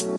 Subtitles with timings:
[0.00, 0.16] Opa,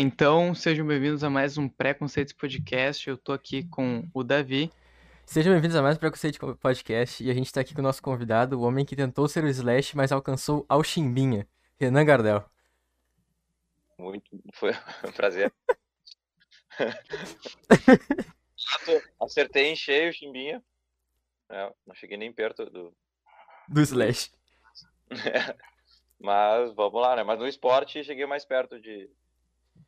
[0.00, 3.06] então, sejam bem-vindos a mais um Preconceitos Podcast.
[3.06, 4.72] Eu tô aqui com o Davi.
[5.26, 8.02] Sejam bem-vindos a mais um Preconceito Podcast e a gente tá aqui com o nosso
[8.02, 11.46] convidado, o homem que tentou ser o Slash, mas alcançou ao Chimbinha,
[11.78, 12.48] Renan Gardel.
[13.98, 14.72] Muito, foi
[15.06, 15.52] um prazer.
[19.20, 20.62] Acertei em cheio, Chimbinha.
[21.48, 22.94] É, não cheguei nem perto do.
[23.68, 24.30] Do Slash.
[26.18, 27.22] Mas vamos lá, né?
[27.22, 29.10] Mas no esporte cheguei mais perto de.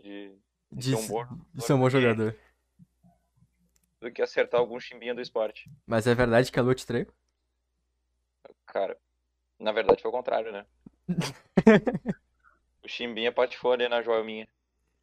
[0.00, 0.34] De,
[0.72, 2.36] de, ser, um bom, de ser um bom jogador.
[4.00, 5.70] Do que acertar algum chimbinha do esporte.
[5.86, 7.06] Mas é verdade que a Lua te traiu?
[8.66, 8.98] Cara,
[9.60, 10.66] na verdade foi o contrário, né?
[12.82, 14.48] o chimbinha patifou ali na joelminha.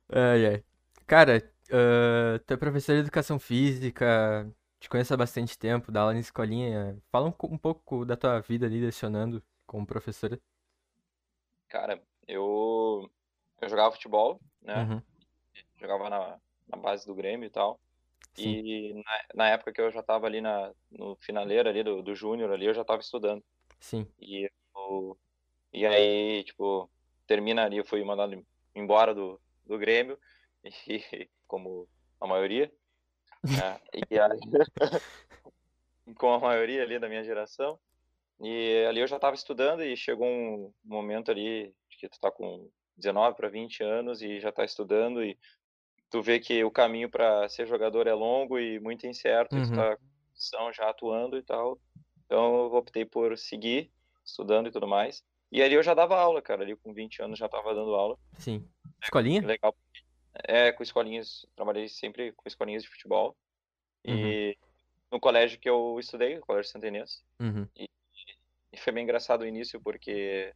[0.09, 0.63] Ai, ai.
[1.05, 6.13] Cara, uh, tu é professor de educação física, te conheço há bastante tempo, dá aula
[6.13, 6.97] na escolinha.
[7.11, 10.39] Fala um, um pouco da tua vida ali lecionando como professora.
[11.67, 13.09] Cara, eu,
[13.61, 14.83] eu jogava futebol, né?
[14.83, 15.01] Uhum.
[15.79, 17.79] Jogava na, na base do Grêmio e tal.
[18.33, 18.49] Sim.
[18.49, 22.15] E na, na, época que eu já tava ali na, no finaleiro ali do, do
[22.15, 23.43] Júnior ali, eu já tava estudando.
[23.79, 24.07] Sim.
[24.19, 25.17] E, eu,
[25.73, 26.89] e aí, tipo,
[27.27, 30.17] termina ali, eu fui mandado embora do, do Grêmio,
[30.63, 31.87] e, como
[32.19, 32.71] a maioria.
[33.43, 33.79] Né?
[33.93, 34.39] E aí,
[36.15, 37.79] com a maioria ali da minha geração.
[38.41, 42.69] E ali eu já estava estudando e chegou um momento ali que tu tá com
[42.97, 45.37] 19 para 20 anos e já está estudando e
[46.09, 49.63] tu vê que o caminho para ser jogador é longo e muito incerto, uhum.
[49.63, 51.77] e tu tá já atuando e tal.
[52.25, 53.91] Então eu optei por seguir
[54.23, 55.23] estudando e tudo mais.
[55.51, 58.17] E ali eu já dava aula, cara, ali com 20 anos já estava dando aula.
[58.37, 58.67] Sim.
[59.01, 59.41] Escolinha?
[59.41, 59.75] É, legal.
[60.43, 63.35] É, com escolinhas, trabalhei sempre com escolinhas de futebol.
[64.05, 64.15] Uhum.
[64.15, 64.57] E
[65.11, 67.23] no colégio que eu estudei, o Colégio Santenês.
[67.39, 67.67] Uhum.
[67.75, 67.89] E
[68.71, 70.53] e foi bem engraçado o início, porque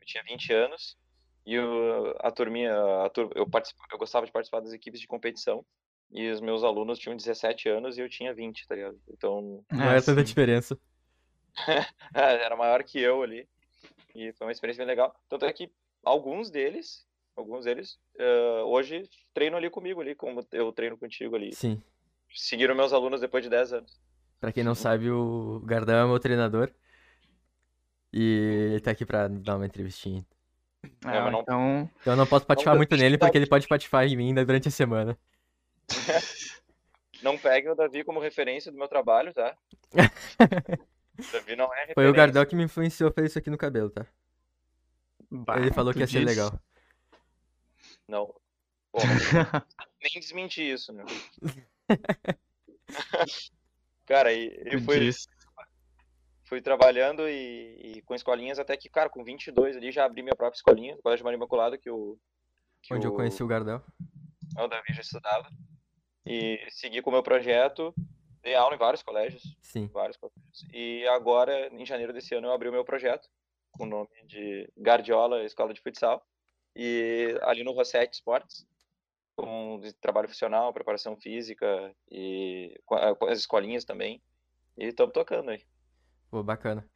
[0.00, 0.96] eu tinha 20 anos
[1.44, 2.72] e eu, a turminha,
[3.04, 3.48] a tur eu,
[3.92, 5.64] eu gostava de participar das equipes de competição.
[6.10, 8.98] E os meus alunos tinham 17 anos e eu tinha 20, tá ligado?
[9.08, 9.62] Então.
[9.70, 10.78] Não é tanta diferença.
[12.14, 13.46] Era maior que eu ali.
[14.14, 15.14] E foi uma experiência bem legal.
[15.28, 15.70] Tanto é que
[16.02, 17.06] alguns deles,
[17.38, 21.52] alguns deles, uh, hoje treinam ali comigo, ali, como eu treino contigo ali.
[21.54, 21.80] Sim.
[22.34, 24.00] Seguiram meus alunos depois de 10 anos.
[24.40, 26.70] Pra quem não sabe, o Gardão é meu treinador.
[28.12, 30.24] E ele tá aqui pra dar uma entrevistinha.
[31.04, 31.40] É, não...
[31.40, 31.90] Então...
[32.00, 34.68] então eu não posso patifar não, muito nele, porque ele pode patifar em mim durante
[34.68, 35.18] a semana.
[37.22, 39.56] não pegue o Davi como referência do meu trabalho, tá?
[39.92, 39.96] o
[41.32, 41.94] Davi não é referência.
[41.94, 44.06] Foi o Gardel que me influenciou a fazer isso aqui no cabelo, tá?
[45.30, 46.18] Bah, ele falou que ia disse?
[46.18, 46.58] ser legal.
[48.08, 48.26] Não.
[48.90, 48.98] Pô,
[50.02, 51.04] nem desmenti isso, né?
[54.06, 54.80] Cara, e, e.
[55.00, 55.28] Disse
[56.48, 60.34] fui trabalhando e, e, com escolinhas até que, cara, com 22 ali já abri minha
[60.34, 62.18] própria escolinha, o Colégio Maria Imaculada, que o...
[62.82, 63.82] Que Onde o, eu conheci o Gardel.
[64.56, 65.50] O Davi já estudava.
[66.24, 67.94] E segui com o meu projeto,
[68.42, 69.42] dei aula em vários colégios.
[69.60, 69.88] Sim.
[69.88, 70.64] Vários colégios.
[70.72, 73.28] E agora, em janeiro desse ano, eu abri o meu projeto,
[73.72, 76.24] com o nome de Gardiola Escola de Futsal.
[76.80, 78.64] E ali no Rossetti Esportes,
[79.34, 82.94] com trabalho funcional, preparação física e com
[83.26, 84.22] as escolinhas também.
[84.76, 85.60] E estamos tocando aí.
[86.30, 86.88] Pô, bacana.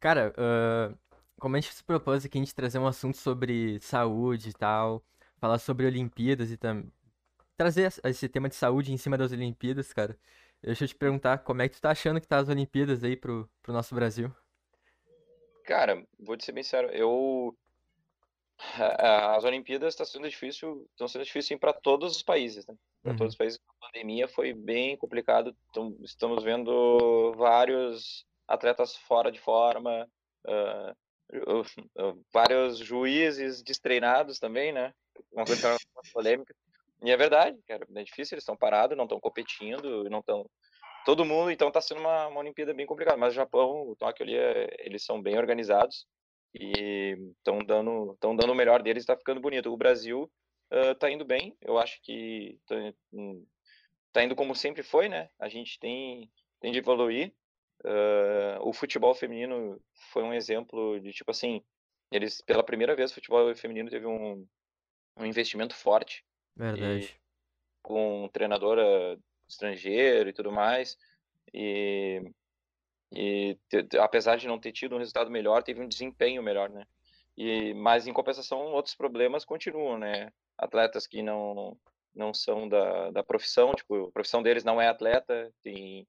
[0.00, 0.98] Cara, uh,
[1.38, 5.04] como a gente se propôs aqui a gente trazer um assunto sobre saúde e tal,
[5.36, 6.92] falar sobre Olimpíadas e também
[7.56, 10.16] trazer esse tema de saúde em cima das Olimpíadas, cara.
[10.62, 13.16] Deixa eu te perguntar, como é que tu tá achando que tá as Olimpíadas aí
[13.16, 14.34] pro, pro nosso Brasil?
[15.64, 17.56] Cara, vou te ser bem sério, eu
[18.58, 22.74] as Olimpíadas estão tá sendo difícil, estão sendo difícil para todos os países, né?
[23.02, 23.18] Para uhum.
[23.18, 25.56] todos os países, a pandemia foi bem complicado.
[25.70, 30.08] Então, estamos vendo vários atletas fora de forma,
[30.46, 31.62] uh,
[32.02, 34.92] uh, vários juízes destreinados também, né?
[35.32, 35.76] Uma coisa
[36.12, 36.54] polêmica.
[37.02, 40.44] E é verdade, cara, é difícil, eles estão parados, não estão competindo, não estão.
[41.04, 43.16] Todo mundo, então está sendo uma, uma Olimpíada bem complicada.
[43.16, 46.04] Mas o Japão, o Tóquio ali, é, eles são bem organizados
[46.54, 49.72] e estão dando, estão dando o melhor deles, está ficando bonito.
[49.72, 50.30] O Brasil
[50.70, 52.76] está uh, indo bem, eu acho que está
[54.12, 55.28] tá indo como sempre foi, né?
[55.38, 56.30] A gente tem,
[56.60, 57.32] tem de evoluir.
[57.84, 59.80] Uh, o futebol feminino
[60.12, 61.62] foi um exemplo de tipo assim,
[62.10, 64.46] eles pela primeira vez o futebol feminino teve um,
[65.16, 66.24] um investimento forte.
[66.56, 67.16] Verdade.
[67.80, 70.98] com treinador uh, estrangeiro e tudo mais.
[71.54, 72.20] E,
[73.12, 73.56] e
[74.00, 76.84] apesar de não ter tido um resultado melhor, teve um desempenho melhor, né?
[77.36, 80.30] E, mas em compensação, outros problemas continuam, né?
[80.58, 81.76] Atletas que não
[82.14, 86.04] não são da, da profissão, tipo, a profissão deles não é atleta, tem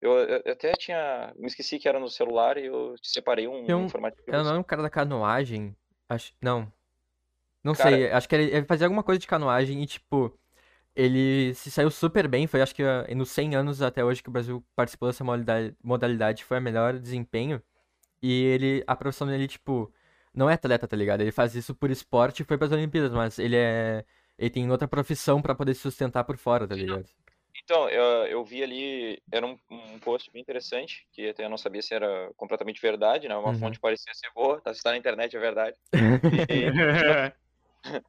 [0.00, 1.32] Eu, eu até tinha.
[1.36, 4.18] Me esqueci que era no celular e eu separei um, um- um formato.
[4.26, 5.74] Era não era um cara da canoagem?
[6.08, 6.34] Acho.
[6.42, 6.70] Não.
[7.62, 10.38] Não Cara- sei, acho que ele, ele fazia alguma coisa de canoagem e, tipo,
[10.96, 12.46] ele se saiu super bem.
[12.46, 15.24] Foi, acho que, ah, nos 100 anos até hoje que o Brasil participou dessa
[15.82, 17.62] modalidade, foi a melhor desempenho.
[18.22, 19.92] E ele, a profissão dele, tipo,
[20.34, 21.20] não é atleta, tá ligado?
[21.22, 24.04] Ele faz isso por esporte e foi pras Olimpíadas, mas ele é.
[24.38, 27.04] Ele tem outra profissão pra poder se sustentar por fora, tá ligado?
[27.62, 31.56] Então, eu, eu vi ali, era um, um post bem interessante, que até eu não
[31.56, 33.36] sabia se era completamente verdade, né?
[33.36, 33.58] Uma Uhum.
[33.60, 34.74] fonte parecia ser boa, tá?
[34.74, 35.76] Se tá na internet é verdade.
[36.50, 38.02] E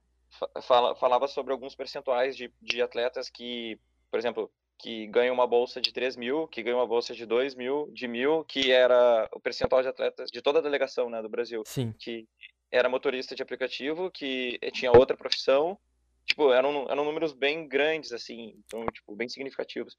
[0.61, 3.79] fala- falava sobre alguns percentuais de, de atletas que,
[4.11, 7.55] por exemplo, que ganham uma bolsa de 3 mil, que ganham uma bolsa de 2
[7.55, 11.29] mil, de mil, que era o percentual de atletas de toda a delegação, né, do
[11.29, 11.93] Brasil Sim.
[11.97, 12.27] que
[12.71, 15.77] era motorista de aplicativo, que tinha outra profissão.
[16.25, 19.95] Tipo, eram, eram números bem grandes, assim, então, tipo, bem significativos.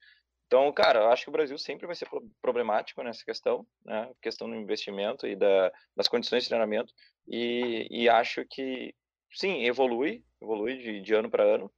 [0.47, 4.13] Então, cara, eu acho que o Brasil sempre vai ser pro- problemático nessa questão, né?
[4.21, 6.93] Questão do investimento e da, das condições de treinamento.
[7.27, 8.95] E, e acho que,
[9.33, 11.73] sim, evolui, evolui de, de ano para ano,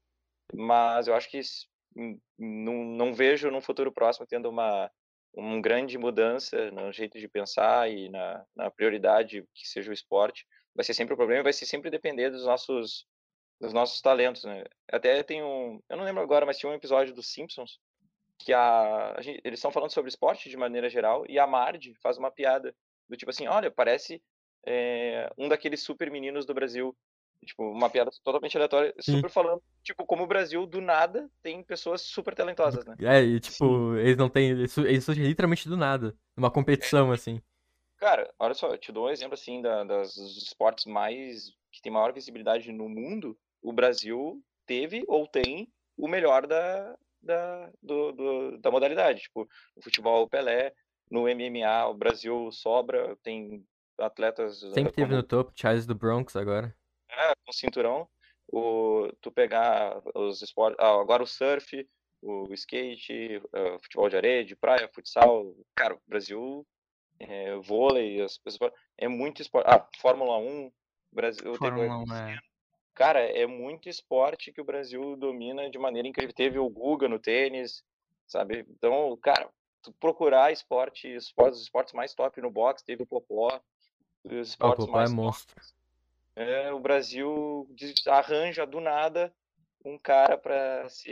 [0.54, 1.40] mas eu acho que
[2.38, 4.90] não, não vejo num futuro próximo tendo uma,
[5.34, 10.46] uma grande mudança no jeito de pensar e na, na prioridade que seja o esporte.
[10.74, 13.06] Vai ser sempre o problema, e vai ser sempre depender dos nossos
[13.60, 14.64] dos nossos talentos, né?
[14.92, 17.80] Até tem um, eu não lembro agora, mas tinha um episódio dos Simpsons
[18.38, 21.94] que a, a gente- eles estão falando sobre esporte de maneira geral e a Marge
[22.02, 22.74] faz uma piada
[23.08, 24.22] do tipo assim, olha, parece
[24.66, 26.96] é, um daqueles super meninos do Brasil,
[27.44, 29.16] tipo uma piada totalmente aleatória, Sim.
[29.16, 32.96] super falando, tipo como o Brasil do nada tem pessoas super talentosas, né?
[33.00, 34.50] É, e tipo, eles não têm.
[34.50, 36.14] Eles su- eles surgem literalmente do nada.
[36.36, 37.40] Numa competição, assim.
[37.98, 41.82] Cara, olha só, eu te dou um exemplo assim da, das dos esportes mais que
[41.82, 43.36] tem maior visibilidade no mundo.
[43.60, 49.22] O Brasil teve ou tem o melhor da, da, do, do- da modalidade.
[49.22, 50.72] Tipo, no futebol, o Pelé,
[51.10, 53.64] no MMA, o Brasil sobra, tem
[53.98, 56.74] atletas eh, Sempre teve como no topo, Charles do Bronx agora.
[57.10, 58.08] É, com cinturão.
[58.50, 61.86] O, tu pegar os esportes, ah, agora o surf,
[62.22, 65.54] o skate, o futebol de areia, de praia, futsal.
[65.74, 66.66] Cara, o Brasil,
[67.18, 69.66] é, vôlei, as pessoas, é muito esporte.
[69.68, 70.72] Ah, Fórmula 1,
[71.12, 72.38] Brasil Fórmula 1 é.
[72.94, 76.34] Cara, é muito esporte que o Brasil domina de maneira incrível.
[76.34, 77.84] Teve o Guga no tênis,
[78.26, 78.66] sabe?
[78.68, 79.48] Então, cara,
[79.82, 83.60] tu procurar esporte, esportes, os esportes mais top no boxe, teve o Popó,
[84.24, 85.77] os Ah, o esportes Popó é mais top.
[86.38, 87.68] É, o Brasil
[88.06, 89.34] arranja do nada
[89.84, 91.10] um cara pra se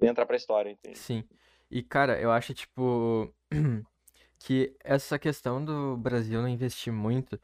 [0.00, 0.98] entrar pra história, entende?
[0.98, 1.24] Sim.
[1.70, 3.34] E, cara, eu acho, tipo,
[4.38, 7.40] que essa questão do Brasil não investir muito,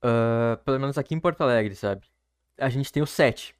[0.00, 2.06] ah, pelo menos aqui em Porto Alegre, sabe?
[2.58, 3.54] A gente tem o SET,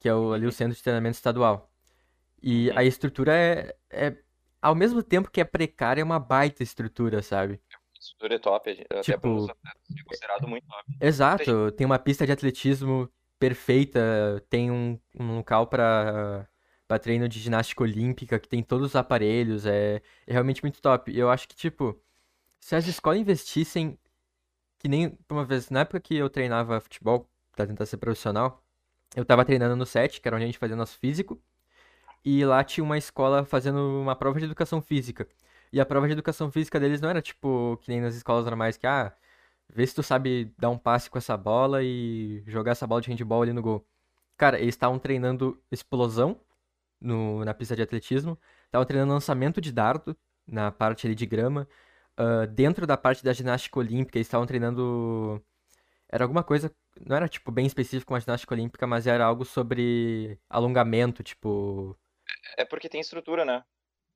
[0.00, 1.70] que é o, ali o Centro de Treinamento Estadual.
[2.42, 2.78] E Uhum.
[2.78, 4.16] a estrutura é, é,
[4.60, 7.60] ao mesmo tempo que é precária, é uma baita estrutura, sabe?
[8.06, 10.96] A estrutura é top, até Tipo, pelos atletas é considerado muito top.
[11.00, 16.48] Exato, tem uma pista de atletismo perfeita, tem um, um local para
[16.86, 21.10] para treino de ginástica olímpica que tem todos os aparelhos, é, é realmente muito top.
[21.10, 22.00] E eu acho que, tipo,
[22.60, 23.98] se as escolas investissem,
[24.78, 28.62] que nem uma vez, na época que eu treinava futebol, pra tentar ser profissional,
[29.16, 31.42] eu tava treinando no SET, que era onde a gente fazia nosso físico,
[32.24, 35.28] e lá tinha uma escola fazendo uma prova de educação física.
[35.72, 38.76] E a prova de educação física deles não era tipo que nem nas escolas normais,
[38.76, 39.12] que, ah,
[39.68, 43.10] vê se tu sabe dar um passe com essa bola e jogar essa bola de
[43.10, 43.86] handball ali no gol.
[44.36, 46.40] Cara, eles estavam treinando explosão
[47.00, 51.68] no, na pista de atletismo, estavam treinando lançamento de dardo na parte ali de grama.
[52.16, 55.42] ah, dentro da parte da ginástica olímpica, eles estavam treinando.
[56.08, 56.72] Era alguma coisa.
[57.04, 61.96] Não era, tipo, bem específico uma ginástica olímpica, mas era algo sobre alongamento, tipo.
[62.56, 63.64] É porque tem estrutura, né?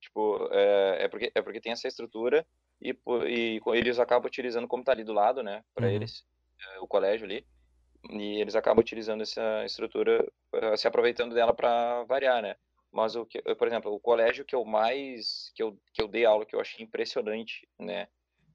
[0.01, 2.47] Tipo, é, é porque, é porque tem essa estrutura
[2.81, 2.97] e,
[3.29, 5.63] e eles acabam utilizando como tá ali do lado, né?
[5.75, 5.95] Pra Uhum.
[5.95, 6.25] eles,
[6.75, 7.47] é, o colégio ali.
[8.11, 12.57] E eles acabam utilizando essa estrutura, eh, se aproveitando dela para variar, né?
[12.91, 16.25] Mas o que, por exemplo, o colégio que eu mais que eu, que eu dei
[16.25, 18.09] aula que eu achei impressionante, né?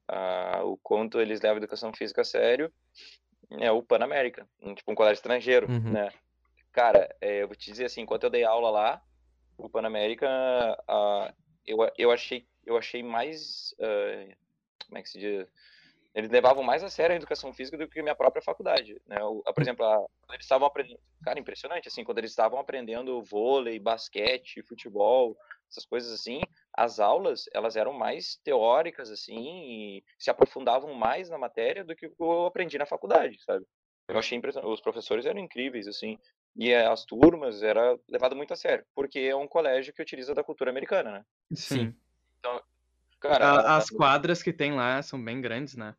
[0.08, 2.72] Ah, o quanto eles levam a educação física a sério
[3.60, 5.92] é o Pan América, um, tipo um colégio estrangeiro, Uhum.
[5.92, 6.10] né?
[6.72, 9.02] Cara, eh, eu vou te dizer assim, enquanto eu dei aula lá,
[9.58, 10.28] o Pan América,
[10.88, 11.32] ah,
[11.66, 14.34] eu, eu achei eu achei mais ah,
[14.86, 15.48] como é que se diz?
[16.14, 19.22] Eles levavam mais a sério a educação física do que a minha própria faculdade, né?
[19.22, 23.22] O- por exemplo, a- quando eles estavam aprendendo, cara, impressionante, assim, quando eles estavam aprendendo
[23.22, 25.36] vôlei, basquete, futebol,
[25.70, 26.40] essas coisas assim,
[26.72, 32.10] as aulas, elas eram mais teóricas, assim, e se aprofundavam mais na matéria do que
[32.18, 33.66] eu aprendi na faculdade, sabe?
[34.08, 36.18] Eu achei impressionante, os professores eram incríveis, assim,
[36.56, 40.34] e eh, as turmas era levado muito a sério, porque é um colégio que utiliza
[40.34, 41.24] da cultura americana, né?
[41.54, 41.92] Sim.
[41.92, 41.94] Sim.
[43.20, 45.94] Cara, A- As quadras que tem lá são bem grandes, né?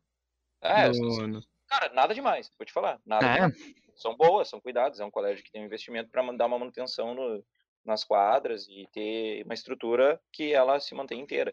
[0.60, 3.00] é, No- no- cara, nada demais, vou te falar.
[3.04, 3.34] Nada É?
[3.34, 3.74] demais.
[3.96, 5.00] São boas, são cuidados.
[5.00, 7.44] É um colégio que tem um investimento para dar uma manutenção no-
[7.84, 11.52] nas quadras e ter uma estrutura que ela se mantém inteira.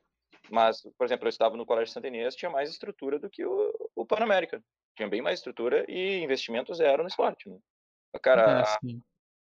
[0.50, 3.74] Mas, por exemplo, eu estava no Colégio Santa Inês, tinha mais estrutura do que o,
[3.96, 4.64] o Pan América.
[4.96, 7.50] Tinha bem mais estrutura e investimento zero no esporte.
[7.50, 7.58] Né?
[8.22, 8.80] Cara, Ah,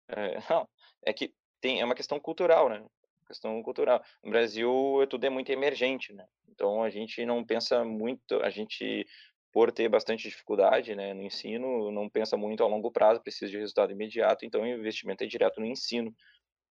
[0.08, 0.68] é, não,
[1.04, 2.84] é que tem, é uma questão cultural, né?
[3.26, 4.02] Questão cultural.
[4.24, 4.70] No Brasil,
[5.10, 6.24] tudo é muito emergente, né?
[6.48, 9.06] Então, a gente não pensa muito, a gente,
[9.52, 13.58] por ter bastante dificuldade, né, no ensino, não pensa muito a longo prazo, precisa de
[13.58, 16.14] resultado imediato, então o investimento é direto no ensino,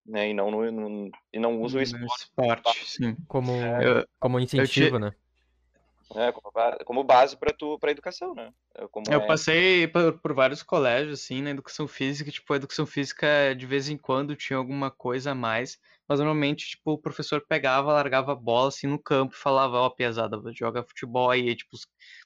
[0.04, 3.16] né, e não no, no- e não usa o No esporte esporte, sim.
[3.28, 3.52] Como,
[3.82, 5.12] Eu- como incentivo, né?
[6.14, 8.52] Né, como, ba- como base para tu, para educação, né?
[8.74, 12.56] É Como Eu é- passei por, por vários colégios, assim, na educação física, tipo, a
[12.56, 16.98] educação física, de vez em quando, tinha alguma coisa a mais, mas normalmente, tipo, o
[16.98, 21.54] professor pegava, largava a bola, assim, no campo e falava, ó, pesada, joga futebol aí,
[21.54, 21.76] tipo,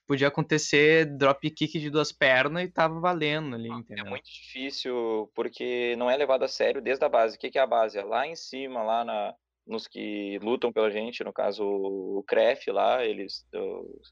[0.07, 4.07] podia acontecer drop kick de duas pernas e tava valendo ali, É entendeu?
[4.07, 7.37] muito difícil porque não é levado a sério desde a base.
[7.37, 7.99] O que que é a base?
[7.99, 9.35] É lá em cima, lá na,
[9.71, 13.47] nos que lutam pela gente, no caso o CREF lá, eles,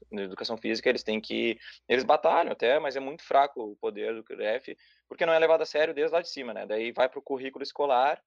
[0.09, 4.15] na educação física, eles têm que, eles batalham até, mas é muito fraco o poder
[4.15, 4.75] do CREF,
[5.07, 6.65] porque não é levado a sério desde lá de cima, né?
[6.65, 8.21] Daí vai para o currículo escolar,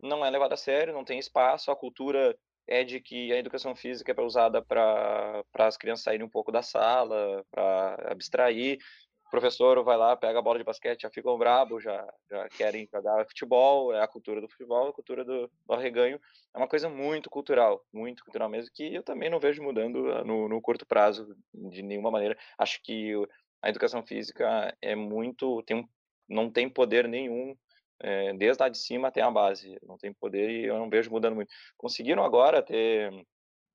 [0.00, 2.38] não é levado a sério, não tem espaço, a cultura
[2.68, 6.62] é de que a educação física é usada para as crianças saírem um pouco da
[6.62, 8.78] sala, para abstrair,
[9.26, 12.88] o professor vai lá, pega a bola de basquete, já ficam brabo, já, já querem
[12.92, 16.20] jogar futebol, é a cultura do futebol, a cultura do, do arreganho.
[16.54, 20.24] É uma coisa muito cultural, muito cultural mesmo, que eu também não vejo mudando ah,
[20.24, 22.38] no, no curto prazo de nenhuma maneira.
[22.56, 23.14] Acho que
[23.60, 25.88] a educação física é muito, tem um,
[26.28, 27.56] não tem poder nenhum,
[28.00, 31.10] é, desde lá de cima até a base, não tem poder e eu não vejo
[31.10, 31.52] mudando muito.
[31.76, 33.10] Conseguiram agora ter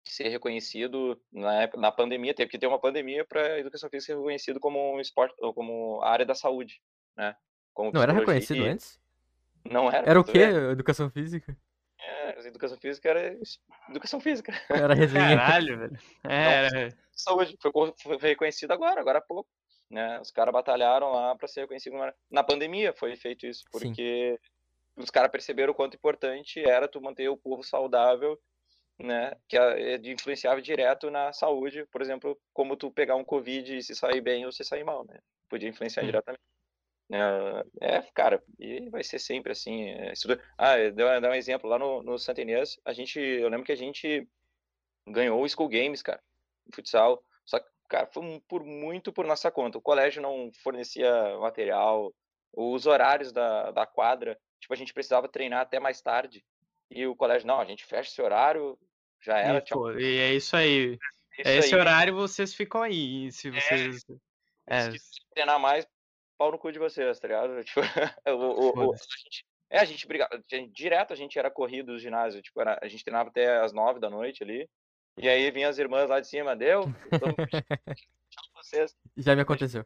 [0.05, 4.13] ser reconhecido na, época- na pandemia, teve que ter uma pandemia para a educação física
[4.13, 6.81] ser reconhecido como um esporte, ou como área da saúde,
[7.15, 7.36] né?
[7.74, 9.00] Como Não era reconhecido antes?
[9.63, 10.10] Não era.
[10.10, 10.31] Era o quê?
[10.48, 10.72] vê?
[10.72, 11.55] Educação física?
[12.00, 13.38] É, educação física era
[13.89, 14.51] educação física.
[14.89, 15.38] Era resenha.
[15.38, 16.00] Caralho, velho.
[16.27, 19.48] É, era- Saúde foi, foi reconhecido agora, agora há pouco.
[19.89, 20.20] Né?
[20.20, 23.70] Os caras batalharam lá para ser reconhecido na- na pandemia, foi feito isso, Sim.
[23.72, 24.39] porque
[24.98, 28.39] os caras perceberam o quanto importante era tu manter o povo saudável,
[29.01, 29.36] né?
[29.48, 33.84] Que é de influenciava direto na saúde, por exemplo, como tu pegar um covid e
[33.84, 35.20] se sair bem ou se sair mal, né?
[35.50, 36.08] Podia influenciar Sim.
[36.08, 36.41] diretamente.
[37.13, 39.89] É, é, cara, e vai ser sempre assim.
[39.89, 40.13] é,
[40.58, 40.75] ah,
[41.20, 44.25] dá um exemplo lá no, no Santa Inês, a gente, eu lembro que a gente
[45.08, 46.22] ganhou o School Games, cara,
[46.74, 47.22] futsal.
[47.46, 49.77] Só que, cara, foi por muito por nossa conta.
[49.77, 52.13] O colégio não fornecia material,
[52.53, 56.43] os horários da, da quadra, tipo, a gente precisava treinar até mais tarde.
[56.89, 58.77] E o colégio, não, a gente fecha esse horário,
[59.21, 59.99] já era, e, tchau.
[59.99, 60.97] e é isso aí.
[61.37, 61.79] Isso É esse aí.
[61.79, 63.31] horário vocês ficam aí.
[63.31, 64.05] Se vocês.
[64.67, 65.87] É, Se quiser treinar mais,
[66.37, 67.53] pau no cu de vocês, tá ligado?
[67.65, 67.81] Tipo,
[68.27, 72.41] o, o- a gente, é, a gente brigava, direto a gente era corrido do ginásio,
[72.41, 74.69] tipo, era, a gente treinava até as nove da noite ali,
[75.17, 76.83] e aí vinham as irmãs lá de cima, deu?
[76.83, 77.35] Vamos
[78.29, 78.95] tchau vocês.
[79.17, 79.85] Já me aconteceu.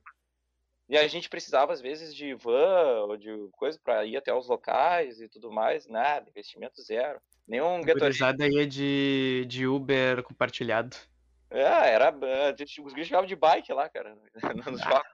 [0.88, 4.48] E a gente precisava, às vezes, de van ou de coisa para ir até os
[4.48, 7.20] locais e tudo mais, nada, investimento zero.
[7.48, 8.00] Nenhum a Gatorade.
[8.00, 10.96] gurizada aí é de, de Uber compartilhado.
[11.50, 11.62] É,
[11.92, 12.12] era.
[12.58, 14.16] gente- Os guris chegavam de bike lá, cara,
[15.04, 15.10] shopping.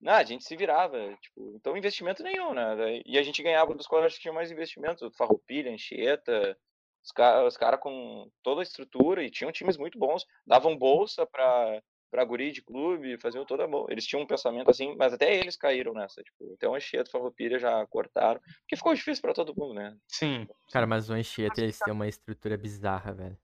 [0.00, 3.00] Não, a gente se virava, tipo, então investimento nenhum, né?
[3.06, 6.56] E a gente ganhava dos colégios que tinham mais investimento, Farroupilha, Anchieta,
[7.02, 11.82] os caras cara com toda a estrutura e tinham times muito bons, davam bolsa pra,
[12.10, 13.92] pra guri de clube, faziam toda a bolsa.
[13.92, 17.58] Eles tinham um pensamento assim, mas até eles caíram nessa, tipo, até o Anchieta, Farroupilha
[17.58, 19.96] já cortaram, porque ficou difícil pra todo mundo, né?
[20.08, 20.48] Sim.
[20.72, 23.38] Cara, mas o Anchieta, eles têm uma estrutura bizarra, velho.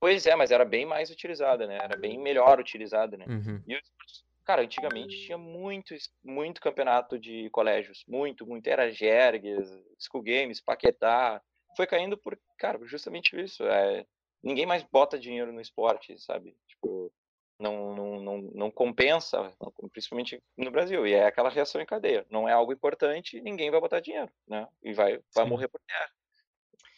[0.00, 1.78] Pois é, mas era bem mais utilizada, né?
[1.82, 3.24] Era bem melhor utilizada, né?
[3.28, 3.62] Uhum.
[3.66, 8.66] E os- cara, antigamente tinha muito, muito campeonato de colégios, muito, muito.
[8.68, 9.68] Era Jergues,
[9.98, 11.42] School Games, Paquetá.
[11.76, 13.64] Foi caindo por, cara, justamente isso.
[13.64, 14.06] É,
[14.42, 16.54] ninguém mais bota dinheiro no esporte, sabe?
[16.68, 17.10] Tipo,
[17.58, 19.52] não, não, não, não compensa,
[19.92, 21.06] principalmente no Brasil.
[21.06, 22.26] E é aquela reação em cadeia.
[22.30, 24.68] Não é algo importante, ninguém vai botar dinheiro, né?
[24.82, 25.50] E vai, vai Sim.
[25.50, 26.10] morrer por terra.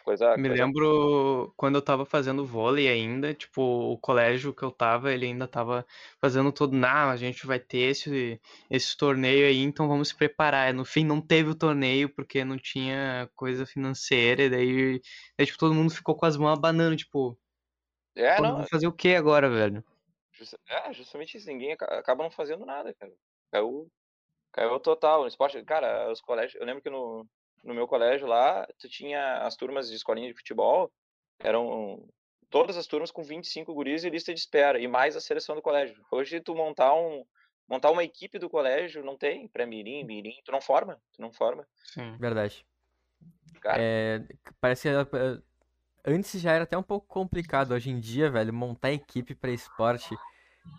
[0.05, 4.71] Coisa, Me coisa lembro quando eu tava fazendo vôlei ainda, tipo, o colégio que eu
[4.71, 5.85] tava, ele ainda tava
[6.21, 10.73] fazendo tudo, não, a gente vai ter esse, esse torneio aí, então vamos se preparar.
[10.73, 15.01] No fim não teve o torneio porque não tinha coisa financeira, e daí,
[15.37, 17.37] daí tipo, todo mundo ficou com as mãos abanando, tipo,
[18.15, 19.85] É, não, vamos fazer o que agora, velho?
[20.39, 21.47] Justa- É, justamente isso.
[21.49, 23.13] Ninguém aca- acaba não fazendo nada, cara.
[23.51, 23.91] Caiu,
[24.53, 25.23] caiu total.
[25.23, 26.61] No esporte, cara, os colégios.
[26.61, 27.27] Eu lembro que no,
[27.65, 30.91] no meu colégio lá, tu tinha as turmas de escolinha de futebol,
[31.39, 32.07] eram
[32.51, 35.63] todas as turmas com 25 guris e lista de espera, e mais a seleção do
[35.63, 36.03] colégio.
[36.11, 37.25] Hoje, tu montar um
[37.69, 41.69] montar uma equipe do colégio, não tem pré-mirim, mirim, tu não forma, tu não forma.
[41.85, 42.17] Sim.
[42.17, 42.65] Verdade.
[43.61, 44.21] Cara, É,
[44.59, 45.43] parece que
[46.05, 47.73] antes já era até um pouco complicado.
[47.73, 50.17] Hoje em dia, velho, montar equipe pra esporte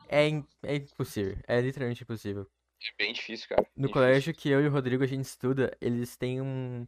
[0.08, 1.38] é, im- é impossível.
[1.48, 2.44] É literalmente impossível.
[2.82, 3.64] é bem difícil, cara.
[3.76, 6.88] No bem colégio que eu e o Rodrigo a gente estuda, eles têm um.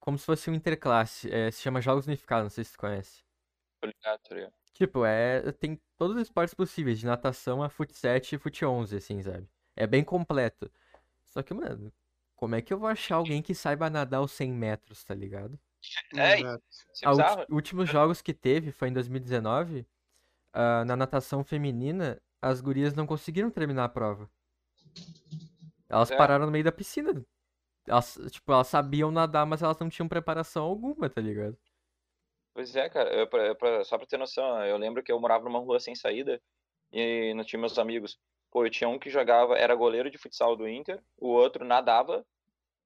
[0.00, 1.32] Como se fosse um interclasse.
[1.32, 3.22] é, se chama Jogos Unificados, não sei se tu conhece.
[3.80, 4.52] tô ligado, tô ligado.
[4.72, 5.52] Tipo, é.
[5.52, 9.48] Tem todos os esportes possíveis, de natação a fut 7 e fut 11, assim, sabe?
[9.76, 10.70] É bem completo.
[11.26, 11.92] Só que, mano,
[12.36, 15.58] como é que eu vou achar alguém que saiba nadar os 100 metros, tá ligado?
[16.16, 17.46] É, é A ulti- bizarro.
[17.50, 19.86] últimos jogos que teve foi em 2019.
[20.54, 24.28] ah, na natação feminina, as gurias não conseguiram terminar a prova.
[25.88, 26.16] Elas É.
[26.16, 27.24] pararam no meio da piscina.
[27.86, 31.56] Elas, tipo, elas sabiam nadar, mas elas não tinham preparação alguma, tá ligado?
[32.54, 35.44] Pois é, cara, eu, pra- pra- só pra ter noção, eu lembro que eu morava
[35.44, 36.40] numa rua sem saída
[36.92, 38.18] e não tinha meus amigos.
[38.50, 42.26] Pô, eu tinha um que jogava, era goleiro de futsal do Inter, o outro nadava,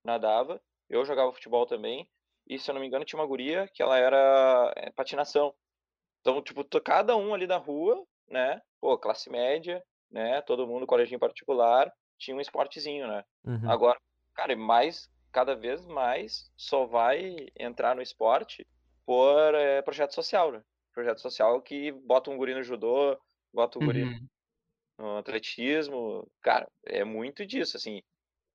[0.05, 2.09] nadava, eu jogava futebol também,
[2.47, 5.55] e se eu não me engano tinha uma guria que ela era é, patinação.
[6.21, 11.21] Então, tipo, cada um ali da rua, né, pô, classe média, né, todo mundo coleginho
[11.21, 13.25] particular, tinha um esportezinho, né.
[13.45, 13.71] Uhum.
[13.71, 13.99] Agora,
[14.35, 18.67] cara, mais, cada vez mais só vai entrar no esporte
[19.05, 20.63] por eh, projeto social, né?
[20.93, 23.17] Projeto social que bota um guri no judô,
[23.53, 24.27] bota um guri Uhum.
[24.99, 26.27] no atletismo.
[26.43, 28.03] Cara, é muito disso, assim.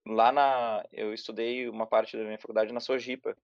[0.08, 0.84] Lá na.
[0.92, 3.36] Eu estudei uma parte da minha faculdade na Sojipa.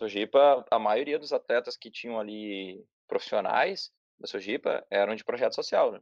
[0.00, 5.92] Sojipa, a maioria dos atletas que tinham ali profissionais da Sojipa eram de projeto social,
[5.92, 6.00] né?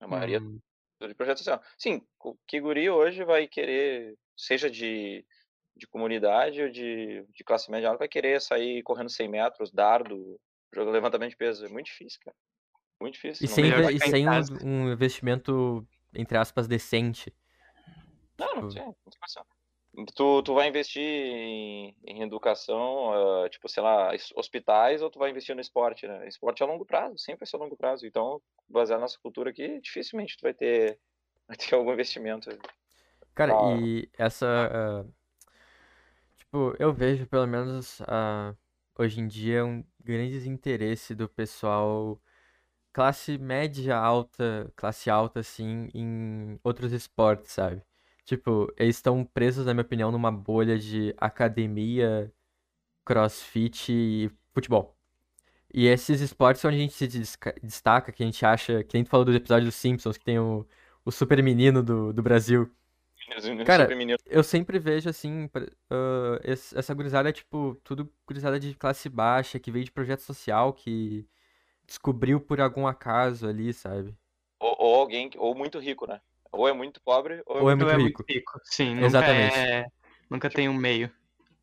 [0.00, 0.58] A maioria Uhum.
[1.06, 1.62] de projeto social.
[1.78, 5.24] Sim, o que guri hoje vai querer, seja de,
[5.76, 10.40] de comunidade ou de, de classe média alta, vai querer sair correndo 100 metros, dardo,
[10.74, 11.64] jogo levantamento de peso.
[11.64, 12.36] É muito difícil, cara.
[13.00, 13.44] Muito difícil.
[13.46, 17.32] E não sem, e sem um, um investimento, entre aspas, decente.
[18.36, 19.46] Não, não tipo- não tem condição.
[20.14, 25.30] Tu, tu vai investir em, em educação, ah, tipo, sei lá, hospitais, ou tu vai
[25.30, 26.28] investir no esporte, né?
[26.28, 28.06] Esporte é a longo prazo, sempre vai ser a longo prazo.
[28.06, 30.98] Então, baseado na nossa cultura aqui, dificilmente tu vai ter,
[31.48, 32.50] vai ter algum investimento.
[33.34, 33.56] Cara, Ah.
[33.60, 34.46] e essa.
[35.06, 35.26] ah,
[36.36, 38.54] tipo, eu vejo pelo menos ah,
[38.98, 42.20] hoje em dia um grande desinteresse do pessoal
[42.92, 47.82] classe média alta, classe alta, assim, em outros esportes, sabe?
[48.26, 52.32] Tipo, eles estão presos, na minha opinião, numa bolha de academia,
[53.04, 54.96] crossfit e futebol.
[55.72, 57.06] E esses esportes são onde a gente se
[57.62, 60.38] destaca, que a gente acha, que nem tu falou do episódio dos Simpsons, que tem
[60.38, 60.66] o,
[61.04, 62.70] o super menino do, do Brasil.
[63.64, 63.88] Cara.
[64.28, 65.48] Eu sempre vejo assim,
[66.44, 70.72] esse- essa gurizada é tipo, tudo gurizada de classe baixa, que veio de projeto social,
[70.72, 71.26] que
[71.86, 74.16] descobriu por algum acaso ali, sabe?
[74.60, 76.20] Ou, ou alguém, ou muito rico, né?
[76.56, 77.90] Ou é muito pobre, ou é Ou é muito...
[77.90, 78.22] é rico.
[78.22, 78.60] muito rico.
[78.64, 79.56] Sim, nunca Exatamente.
[79.56, 79.86] é.
[80.30, 81.10] Nunca tem um meio.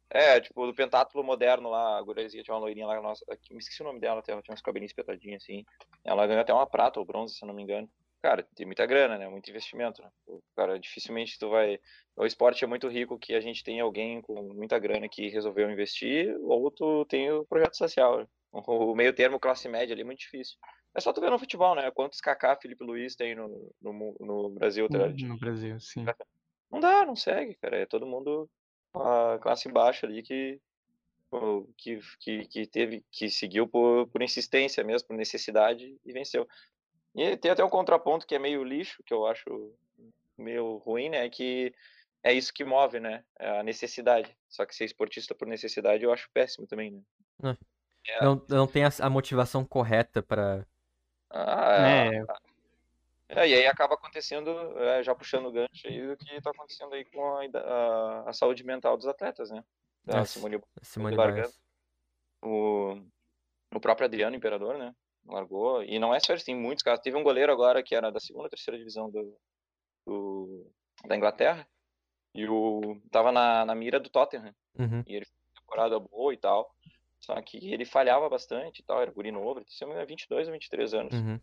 [0.09, 3.81] É, tipo, do pentátulo moderno lá, a guriazinha tinha uma loirinha lá, nossa, me esqueci
[3.81, 5.65] o nome dela, até, ela tinha uns cabelinhos espetadinhos assim.
[6.05, 7.89] Ela ganhou até uma prata ou bronze, se eu não me engano.
[8.21, 9.27] Cara, tem muita grana, né?
[9.27, 10.09] Muito investimento, né?
[10.55, 11.77] Cara, dificilmente tu vai.
[12.15, 15.69] O esporte é muito rico que a gente tem alguém com muita grana que resolveu
[15.69, 18.19] investir, ou tu tem o projeto social.
[18.19, 18.27] né?
[18.53, 20.57] O meio termo classe média ali é muito difícil.
[20.95, 21.89] É só tu ver no futebol, né?
[21.91, 25.27] Quantos Kaká, Felipe Luiz tem no, no, no Brasil, tá ligado?
[25.27, 26.05] No Brasil, sim.
[26.71, 27.77] Não dá, não segue, cara.
[27.77, 28.49] É todo mundo
[28.93, 30.59] a classe baixa ali que
[31.77, 36.47] que, que, que teve que seguiu por, por insistência mesmo, por necessidade e venceu.
[37.15, 39.73] E tem até um contraponto que é meio lixo, que eu acho
[40.37, 41.29] meio ruim, né?
[41.29, 41.73] Que
[42.23, 43.23] é isso que move, né?
[43.39, 44.35] É a necessidade.
[44.49, 47.57] Só que ser esportista por necessidade eu acho péssimo também, né?
[48.07, 48.23] É.
[48.23, 50.65] Não, não tem a, a motivação correta pra.
[51.33, 52.25] Ah, É,
[53.29, 56.93] É, e aí acaba acontecendo, é, já puxando o gancho aí, o que está acontecendo
[56.93, 59.63] aí com a, a, a saúde mental dos atletas, né?
[60.05, 60.23] Da.
[60.25, 61.53] Simone, Simone largando.
[62.43, 63.01] O,
[63.73, 64.93] o próprio Adriano Imperador, né?
[65.25, 65.81] Largou.
[65.83, 67.01] E não é só isso, tem muitos casos.
[67.01, 69.35] Teve um goleiro agora que era da segunda, terceira divisão do,
[70.05, 70.71] do-
[71.05, 71.67] da Inglaterra
[72.35, 74.53] e o tava na, na mira do Tottenham.
[74.77, 75.03] Uhum.
[75.07, 76.69] E ele fez uma temporada boa e tal.
[77.23, 80.93] Só que ele falhava bastante e tal, era guri novo, ele tinha 22 ou 23
[80.93, 81.13] anos.
[81.13, 81.39] Uhum.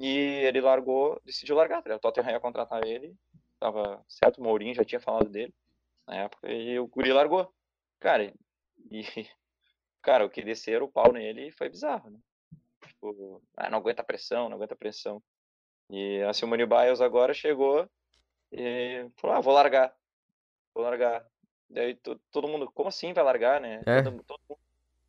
[0.00, 1.94] E ele largou, decidiu largar, tá?
[1.94, 3.14] O Tottenham ia contratar ele,
[3.60, 5.54] tava certo, o Mourinho já tinha falado dele
[6.06, 7.52] na época, e o Guri largou.
[8.00, 8.32] Cara,
[8.90, 9.02] e,
[10.00, 12.18] cara, o que desceram o pau nele foi bizarro, né?
[12.86, 15.22] Tipo, ah, não aguenta pressão, não aguenta pressão.
[15.90, 17.86] E a Simone Biles agora chegou
[18.50, 19.94] e falou, ah, vou largar,
[20.74, 21.26] vou largar.
[21.68, 23.82] Daí to- todo mundo, como assim vai largar, né?
[23.84, 24.02] É.
[24.02, 24.61] Todo, todo mundo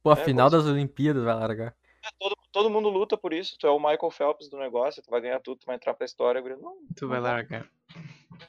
[0.03, 1.75] Pô, a É, final das Olimpíadas vai largar.
[2.19, 3.57] todo, todo mundo luta por isso.
[3.57, 6.05] Tu é o Michael Phelps do negócio, tu vai ganhar tudo, tu vai entrar pra
[6.05, 6.41] história.
[6.57, 7.69] Não, tu vai largar.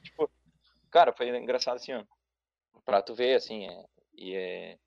[0.02, 0.28] Tipo,
[0.90, 2.04] cara, foi engraçado assim, ó.
[2.84, 3.84] Pra tu ver, assim, é,
[4.16, 4.78] e é.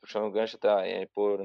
[0.00, 0.86] Puxando o gancho, tá?
[0.86, 1.40] É por,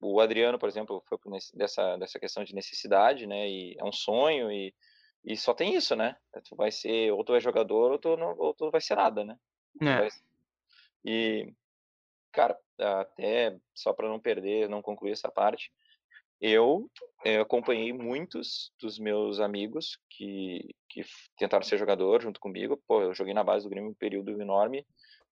[0.00, 3.48] o Adriano, por exemplo, foi por dessa, dessa questão de necessidade, né?
[3.48, 4.72] E é um sonho e,
[5.24, 6.16] e só tem isso, né?
[6.48, 9.24] Tu vai ser, ou tu é jogador, ou tu não, ou tu vai ser nada,
[9.24, 9.38] né?
[9.80, 10.08] É.
[11.04, 11.52] E,
[12.30, 15.70] cara, até só para não perder, não concluir essa parte,
[16.40, 16.90] eu,
[17.24, 21.04] eu, acompanhei muitos dos meus amigos que, que
[21.38, 22.82] tentaram ser jogador junto comigo.
[22.86, 24.84] Pô, eu joguei na base do Grêmio um período enorme.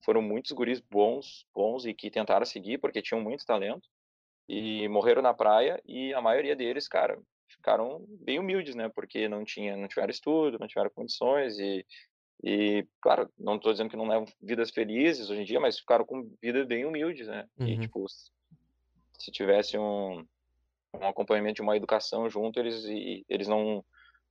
[0.03, 3.87] Foram muitos guris bons, bons e que tentaram seguir porque tinham muito talento
[4.49, 8.88] e morreram na praia e a maioria deles, cara, ficaram bem humildes, né?
[8.88, 11.85] Porque não tinha, não tiveram estudo, não tiveram condições e
[12.42, 16.05] e, claro, não estou dizendo que não levam vidas felizes hoje em dia, mas ficaram
[16.05, 17.49] com vidas bem humildes, né?
[17.59, 17.66] Uhum.
[17.66, 18.07] E, tipo,
[19.18, 20.27] se tivesse um,
[20.94, 22.85] um acompanhamento de uma educação junto, eles,
[23.29, 23.85] eles não,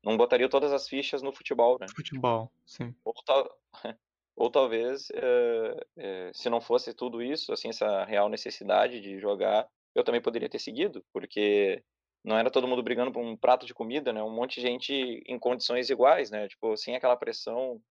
[0.04, 1.88] não botariam todas as fichas no futebol, né?
[1.96, 2.94] Futebol, sim.
[3.04, 3.58] Ou, tal,
[4.36, 9.68] ou talvez, é, é, se não fosse tudo isso, assim, essa real necessidade de jogar,
[9.96, 11.84] eu também poderia ter seguido, porque
[12.24, 14.22] não era todo mundo brigando por um prato de comida, né?
[14.24, 14.94] Um monte de gente
[15.26, 16.48] em condições iguais, né?
[16.48, 17.82] Tipo, sem aquela pressão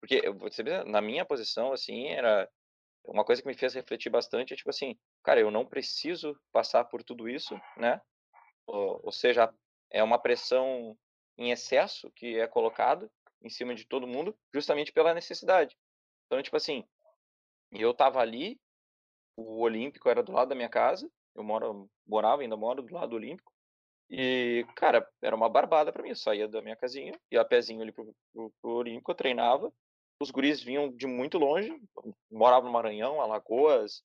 [0.00, 2.48] porque eu vou dizer, na minha posição, assim, era
[3.04, 6.84] uma coisa que me fez refletir bastante, é tipo assim, cara, eu não preciso passar
[6.84, 8.00] por tudo isso, né?
[8.66, 9.52] Ou, ou seja,
[9.90, 10.96] é uma pressão
[11.36, 13.10] em excesso que é colocado
[13.42, 15.76] em cima de todo mundo, justamente pela necessidade.
[16.26, 16.84] Então, tipo assim,
[17.72, 18.60] eu tava ali,
[19.36, 23.10] o Olímpico era do lado da minha casa, eu moro, morava, ainda moro do lado
[23.10, 23.52] do Olímpico,
[24.10, 26.10] e, cara, era uma barbada para mim.
[26.10, 29.72] Eu saía da minha casinha, ia a pezinho ali pro, pro, pro Olímpico, eu treinava,
[30.20, 31.72] os guris vinham de muito longe,
[32.30, 34.02] moravam no Maranhão, Alagoas,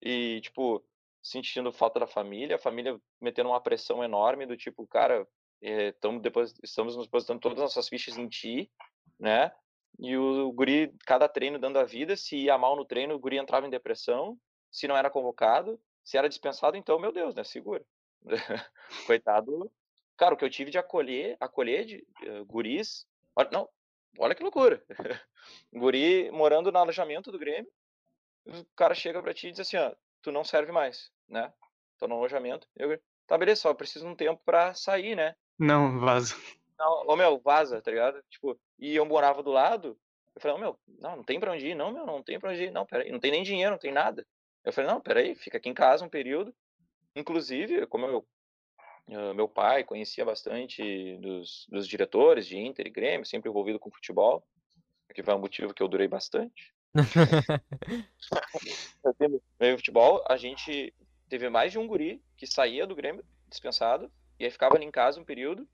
[0.00, 0.84] e, tipo,
[1.22, 5.26] sentindo falta da família, a família metendo uma pressão enorme do tipo, cara,
[5.62, 8.70] é, depois, estamos nos depositando todas as nossas fichas em ti,
[9.18, 9.50] né?
[9.98, 13.18] E o, o guri, cada treino dando a vida, se ia mal no treino, o
[13.18, 14.38] guri entrava em depressão,
[14.70, 17.42] se não era convocado, se era dispensado, então, meu Deus, né?
[17.44, 17.82] Segura.
[19.06, 19.70] Coitado.
[20.16, 23.06] Cara, o que eu tive de acolher, acolher de uh, guris,
[23.50, 23.68] não,
[24.18, 24.82] Olha que loucura.
[25.72, 27.70] Guri morando no alojamento do Grêmio,
[28.46, 31.52] o cara chega pra ti e diz assim, ó, tu não serve mais, né?
[31.98, 32.66] Tô no alojamento.
[32.76, 35.34] Eu, tá, beleza, só preciso de um tempo pra sair, né?
[35.58, 36.34] Não, vaza.
[36.78, 38.22] Não, ô meu, vaza, tá ligado?
[38.28, 39.98] Tipo, e eu morava do lado,
[40.34, 42.50] eu falei, ô meu, não, não tem pra onde ir, não, meu, não tem pra
[42.50, 44.26] onde ir, não, peraí, não tem nem dinheiro, não tem nada.
[44.64, 46.54] Eu falei, não, peraí, fica aqui em casa um período.
[47.14, 48.26] Inclusive, como eu
[49.08, 53.90] Uh, meu pai conhecia bastante dos, dos, diretores de Inter e Grêmio, sempre envolvido com
[53.90, 54.42] futebol,
[55.14, 56.72] que foi um motivo que eu durei bastante.
[59.60, 60.94] Meio futebol, a gente
[61.28, 64.90] teve mais de um guri que saía do Grêmio dispensado e aí ficava ali em
[64.90, 65.68] casa um período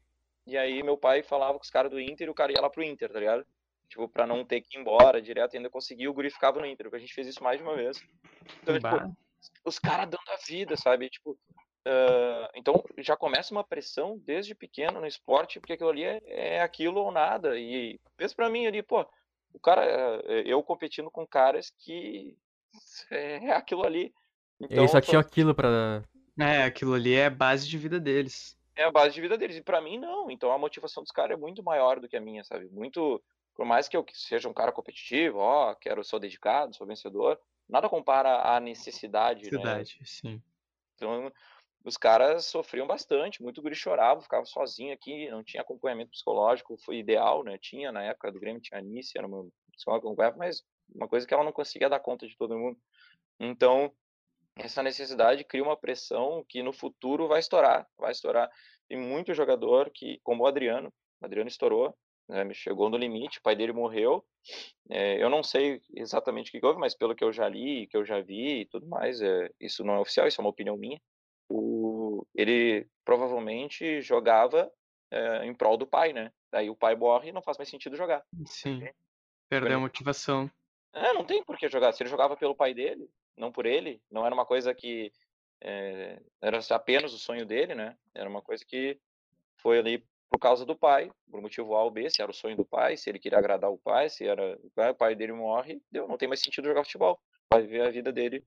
[0.47, 2.69] e aí meu pai falava com os caras do Inter e o cara ia lá
[2.69, 3.47] pro Inter, tá ligado?
[3.89, 6.87] Tipo, pra não ter que ir embora direto, ainda conseguia, o guri ficava no Inter,
[6.87, 8.03] porque a gente fez isso mais de uma vez.
[8.63, 9.17] Então, tipo,
[9.65, 11.09] os caras dando a vida, sabe?
[11.09, 11.37] Tipo,
[11.87, 16.61] Uh, então já começa uma pressão desde pequeno no esporte, porque aquilo ali é, é
[16.61, 17.59] aquilo ou nada.
[17.59, 19.07] E pensa para mim ali, pô,
[19.53, 19.85] o cara,
[20.27, 22.37] eh, eu competindo com caras que
[23.11, 24.13] é aquilo ali.
[24.61, 26.03] Então, Eles só tinham aquilo para
[26.39, 28.57] É, aquilo ali é a base de vida deles.
[28.77, 29.57] É a base de vida deles.
[29.57, 30.31] E para mim, não.
[30.31, 32.69] Então a motivação dos caras é muito maior do que a minha, sabe?
[32.69, 33.23] Muito.
[33.55, 37.39] Por mais que eu seja um cara competitivo, ó, quero, sou dedicado, sou vencedor,
[37.69, 39.51] nada compara à necessidade, né?
[39.51, 40.07] necessidade né?
[40.07, 40.43] sim.
[40.95, 41.33] Então,
[41.85, 46.99] os caras sofriam bastante, muito guri chorava, ficava sozinho aqui, não tinha acompanhamento psicológico, foi
[46.99, 47.57] ideal, né?
[47.59, 50.63] Tinha na época do Grêmio, tinha a Anice, era uma psicóloga mas
[50.95, 52.79] uma coisa que ela não conseguia dar conta de todo mundo.
[53.39, 53.91] Então,
[54.57, 58.51] essa necessidade cria uma pressão que no futuro vai estourar, vai estourar.
[58.87, 61.97] Tem muito jogador que, como o Adriano, o Adriano estourou,
[62.29, 64.23] né, chegou no limite, o pai dele morreu.
[64.91, 67.97] É, eu não sei exatamente o que houve, mas pelo que eu já li, que
[67.97, 70.77] eu já vi e tudo mais, é, isso não é oficial, isso é uma opinião
[70.77, 71.01] minha
[71.51, 74.73] o, ele provavelmente jogava
[75.11, 76.33] é, em prol do pai, né?
[76.51, 78.25] Daí o pai morre e não faz mais sentido jogar.
[78.47, 78.89] Sim.
[79.49, 80.51] Perdeu a motivação.
[80.93, 81.93] É, não tem por que jogar.
[81.93, 85.13] Se ele jogava pelo pai dele, não por ele, não era uma coisa que
[85.61, 87.97] é, era apenas o sonho dele, né?
[88.15, 88.99] Era uma coisa que
[89.57, 92.57] foi ali por causa do pai, por motivo A ou B, se era o sonho
[92.57, 96.07] do pai, se ele queria agradar o pai, se era o pai dele morre, deu,
[96.07, 97.21] não tem mais sentido jogar futebol.
[97.53, 98.45] Vai viver a vida dele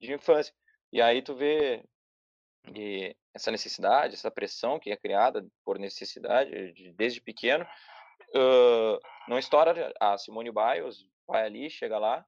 [0.00, 0.54] de infância.
[0.92, 1.84] E aí tu vê
[2.72, 7.64] e essa necessidade, essa pressão que é criada por necessidade de, desde pequeno,
[8.34, 8.98] uh,
[9.28, 12.24] não estoura a Simone Biles vai ali, chega lá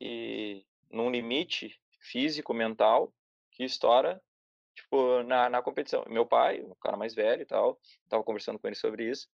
[0.00, 3.12] e num limite físico, mental,
[3.50, 4.22] que estoura
[4.74, 6.04] tipo, na, na competição.
[6.08, 9.28] Meu pai, o cara mais velho e tal, tava conversando com ele sobre isso.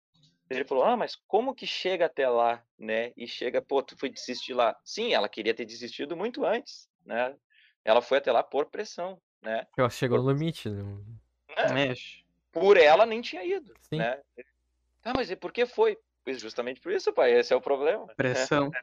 [0.48, 3.12] Ele falou: Ah, mas como que chega até lá, né?
[3.16, 4.78] E chega, pô, tu foi desistir lá.
[4.84, 7.36] Sim, ela queria ter desistido muito antes, né?
[7.84, 9.66] Ela foi até lá por pressão, né?
[9.76, 10.68] Ela chegou no limite.
[10.70, 10.94] Né?
[11.56, 11.94] É.
[12.50, 13.98] Por ela nem tinha ido, Sim.
[13.98, 14.20] né?
[15.04, 15.98] Ah, mas e por que foi?
[16.24, 18.06] Pois justamente por isso, pai, esse é o problema.
[18.06, 18.14] né?
[18.16, 18.70] Pressão.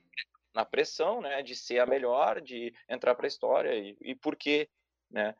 [0.53, 4.67] Na pressão, né, de ser a melhor, de entrar pra história e, e por quê,
[5.09, 5.35] né?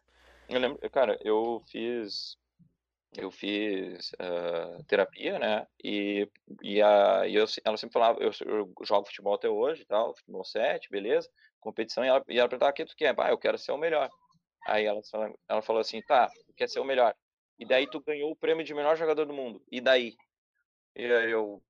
[0.47, 2.37] Eu lembro, cara, eu fiz
[3.17, 5.65] eu fiz uh, terapia, né?
[5.83, 6.29] E,
[6.61, 10.43] e, a, e eu, ela sempre falava, eu, eu, jogo futebol até hoje tal, futebol
[10.43, 11.27] 7, beleza,
[11.59, 13.15] competição, e ela, e ela perguntava o que tu quer?
[13.17, 14.09] Ah, eu quero ser o melhor.
[14.65, 15.01] Aí ela,
[15.47, 17.15] ela falou assim, tá, quer ser o melhor.
[17.57, 19.61] E daí tu ganhou o prêmio de melhor jogador do mundo.
[19.71, 20.15] E daí?
[20.95, 21.61] E aí eu,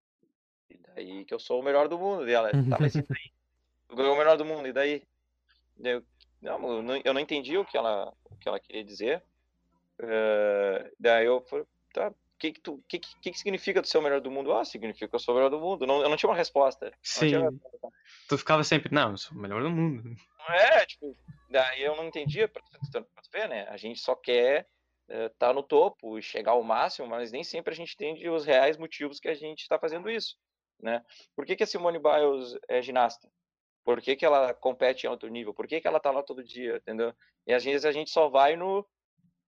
[0.69, 2.29] e daí que eu sou o melhor do mundo.
[2.29, 3.31] E ela, tá, mas e daí?
[3.87, 5.03] Tu ganhou o melhor do mundo, e daí?
[5.79, 6.03] Eu,
[6.41, 9.23] não, eu não entendi o que ela, o que ela queria dizer.
[9.99, 13.97] Uh, daí eu falei, tá, o que que, tu, que, que, que significa tu ser
[13.97, 14.53] o melhor do mundo?
[14.53, 15.87] Ah, significa que eu sou o melhor do mundo.
[15.87, 16.93] Não, eu não tinha uma resposta.
[17.01, 17.29] Sim.
[17.29, 17.89] Resposta.
[18.29, 20.15] Tu ficava sempre, não, eu sou o melhor do mundo.
[20.47, 21.15] É, tipo,
[21.49, 23.67] daí eu não entendia, pra, tu ver, né?
[23.69, 24.67] A gente só quer
[25.07, 28.29] estar uh, tá no topo e chegar ao máximo, mas nem sempre a gente entende
[28.29, 30.37] os reais motivos que a gente está fazendo isso,
[30.79, 31.03] né?
[31.35, 33.29] Por que, que a Simone Biles é ginasta?
[33.83, 35.53] Por que, que ela compete em alto nível?
[35.53, 37.13] Por que, que ela tá lá todo dia, entendeu?
[37.47, 38.87] E às vezes a gente só vai no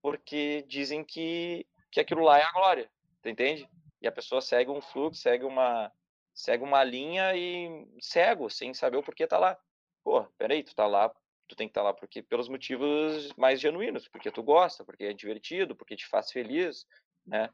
[0.02, 2.90] porque dizem que, que aquilo lá é a glória,
[3.24, 3.68] entende?
[4.00, 5.92] E a pessoa segue um fluxo, segue uma,
[6.34, 9.56] segue uma linha e cego, sem saber o porquê tá lá.
[10.04, 11.08] Pô, peraí, tu tá lá,
[11.48, 15.04] tu tem que estar tá lá porque pelos motivos mais genuínos, porque tu gosta, porque
[15.04, 16.86] é divertido, porque te faz feliz,
[17.26, 17.50] né?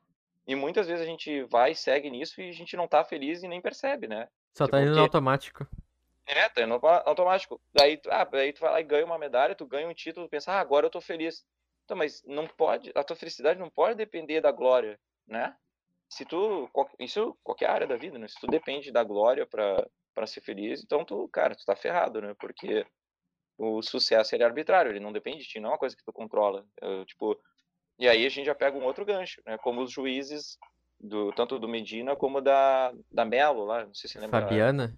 [0.47, 3.49] E muitas vezes a gente vai, segue nisso e a gente não tá feliz e
[3.49, 4.29] nem percebe, né?
[4.55, 5.67] Só tá indo no automático.
[6.27, 7.61] É, tá indo automático.
[7.73, 10.31] Daí, ah, daí tu vai lá e ganha uma medalha, tu ganha um título, tu
[10.31, 11.45] pensa, ah, agora eu tô feliz.
[11.85, 15.55] Então, mas não pode, a tua felicidade não pode depender da glória, né?
[16.09, 16.69] Se tu,
[16.99, 18.27] isso qualquer área da vida, né?
[18.27, 22.35] Se tu depende da glória para ser feliz, então tu, cara, tu tá ferrado, né?
[22.39, 22.87] Porque
[23.59, 26.05] o sucesso ele é arbitrário, ele não depende de ti, não é uma coisa que
[26.05, 26.65] tu controla.
[26.81, 27.39] Eu, tipo,
[27.99, 29.59] e aí a gente já pega um outro gancho, né?
[29.59, 30.59] Como os juízes
[30.99, 34.41] do tanto do Medina como da da Melo lá, não sei se lembra.
[34.41, 34.97] Fabiana?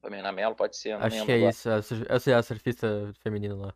[0.00, 0.92] Também na Melo, pode ser.
[0.94, 3.74] Acho que é isso, eu sei a surfista feminina lá.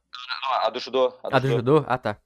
[0.62, 1.18] A do judô.
[1.22, 1.76] A do, a do judô.
[1.76, 1.86] judô?
[1.86, 2.18] Ah, tá.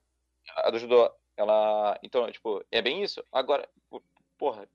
[0.55, 1.97] A do judô, ela.
[2.03, 3.23] Então, tipo, é bem isso.
[3.31, 3.67] Agora,
[4.37, 4.67] porra,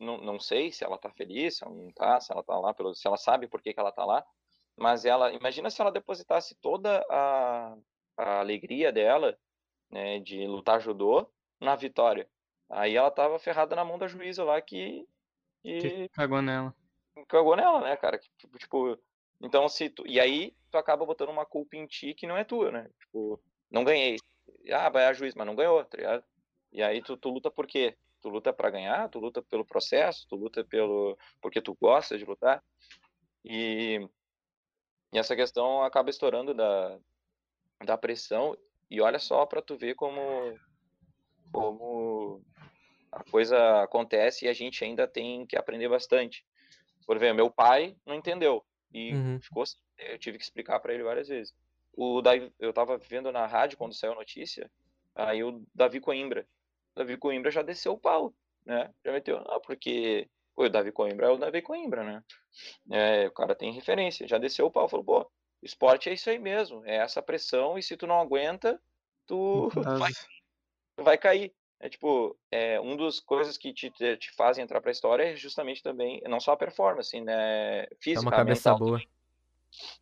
[0.00, 2.74] não, não sei se ela tá feliz, se ela não tá, se ela tá lá,
[2.74, 4.24] pelo, se ela sabe por que, que ela tá lá.
[4.76, 7.76] Mas ela, imagina se ela depositasse toda a,
[8.16, 9.36] a alegria dela,
[9.90, 11.28] né, de lutar judô
[11.60, 12.28] na vitória.
[12.70, 15.06] Aí ela tava ferrada na mão da juíza lá que.
[15.62, 16.74] Que, que cagou nela
[17.26, 18.18] cagou nela, né, cara?
[18.18, 18.98] Tipo, tipo,
[19.40, 22.44] então se tu, e aí tu acaba botando uma culpa em ti que não é
[22.44, 22.90] tua, né?
[23.00, 23.40] Tipo,
[23.70, 24.18] não ganhei.
[24.72, 26.24] Ah, vai a juiz, mas não ganhou, tá ligado?
[26.72, 27.96] E aí tu, tu luta por quê?
[28.20, 32.24] Tu luta para ganhar, tu luta pelo processo, tu luta pelo porque tu gosta de
[32.24, 32.62] lutar.
[33.44, 34.06] E,
[35.12, 36.98] e essa questão acaba estourando da,
[37.84, 38.56] da pressão
[38.90, 40.20] e olha só para tu ver como
[41.52, 42.42] como
[43.10, 46.44] a coisa acontece e a gente ainda tem que aprender bastante.
[47.06, 49.40] Por exemplo, meu pai não entendeu e uhum.
[49.40, 49.64] ficou
[49.98, 51.54] eu tive que explicar para ele várias vezes.
[52.00, 54.70] O Davi, eu tava vendo na rádio quando saiu a notícia,
[55.16, 56.46] aí o Davi Coimbra,
[56.94, 58.32] o Davi Coimbra já desceu o pau,
[58.64, 58.94] né?
[59.04, 62.22] Já meteu, não, porque pô, o Davi Coimbra é o Davi Coimbra, né?
[62.88, 65.30] É, o cara tem referência, já desceu o pau, falou, pô,
[65.60, 68.80] esporte é isso aí mesmo, é essa pressão e se tu não aguenta,
[69.26, 70.12] tu vai,
[70.96, 71.52] tu vai cair.
[71.80, 75.34] É tipo, é, um dos coisas que te, te fazem entrar para a história é
[75.34, 78.86] justamente também, não só a performance, né, física, é uma cabeça mental.
[78.86, 79.02] boa.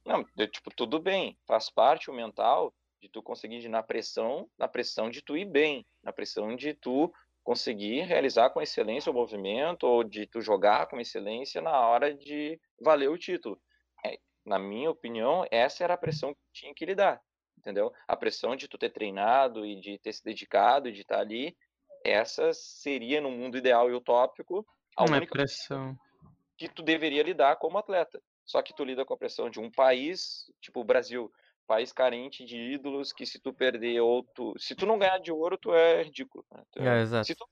[0.05, 4.68] Não, tipo, tudo bem, faz parte o mental de tu conseguir ir na pressão, na
[4.68, 7.12] pressão de tu ir bem, na pressão de tu
[7.44, 12.61] conseguir realizar com excelência o movimento ou de tu jogar com excelência na hora de
[12.81, 13.61] valer o título.
[14.05, 17.20] É, na minha opinião, essa era a pressão que tinha que lidar,
[17.57, 17.92] entendeu?
[18.09, 21.57] A pressão de tu ter treinado e de ter se dedicado, e de estar ali
[22.05, 25.96] essa seria, no mundo ideal e utópico, a Uma única pressão
[26.57, 28.20] que tu deveria lidar como atleta.
[28.46, 31.30] Só que tu lida com a pressão de um país, tipo o Brasil,
[31.66, 35.32] país carente de ídolos, que se tu perder ou tu, se tu não ganhar de
[35.32, 36.44] ouro, tu é ridículo.
[36.52, 36.62] Né?
[36.70, 37.26] Tu é, exato.
[37.26, 37.44] Se tu,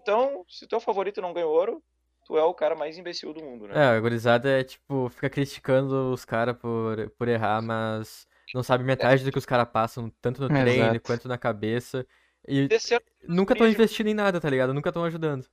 [0.00, 1.82] então, se teu favorito não ganhou ouro,
[2.26, 3.74] tu é o cara mais imbecil do mundo, né?
[3.74, 8.84] É, a gurizada é tipo, fica criticando os caras por, por errar, mas não sabe
[8.84, 11.00] metade do que os caras passam, tanto no treino Exato.
[11.00, 12.06] quanto na cabeça.
[12.46, 14.74] E Desceram nunca estão investindo em nada, tá ligado?
[14.74, 15.46] Nunca estão ajudando.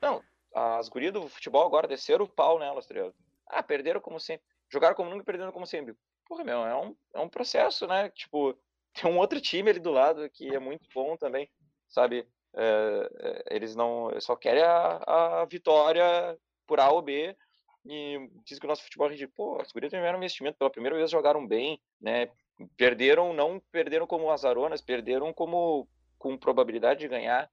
[0.00, 0.22] Não,
[0.54, 3.14] as gurias do futebol agora desceram o pau nelas, tá ligado?
[3.46, 4.44] Ah, perderam como sempre.
[4.72, 5.94] Jogaram como nunca perderam como sempre.
[6.26, 8.10] Porra, meu, é um, é um processo, né?
[8.10, 8.58] Tipo,
[8.94, 11.50] tem um outro time ali do lado que é muito bom também,
[11.88, 12.26] sabe?
[12.56, 17.36] É, eles não só querem a, a vitória por A ou B
[17.84, 21.10] e diz que o nosso futebol é Pô, os gurias tiveram investimento, pela primeira vez
[21.10, 22.30] jogaram bem, né?
[22.76, 27.50] Perderam, não perderam como azaronas, perderam como com probabilidade de ganhar,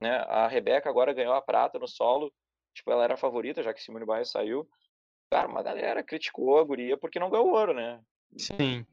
[0.00, 0.16] né?
[0.28, 2.32] A Rebeca agora ganhou a prata no solo,
[2.72, 4.66] tipo, ela era a favorita, já que Simone Biles saiu.
[5.34, 8.00] Cara, uma galera criticou a guria porque não ganhou ouro, né?
[8.36, 8.86] Sim.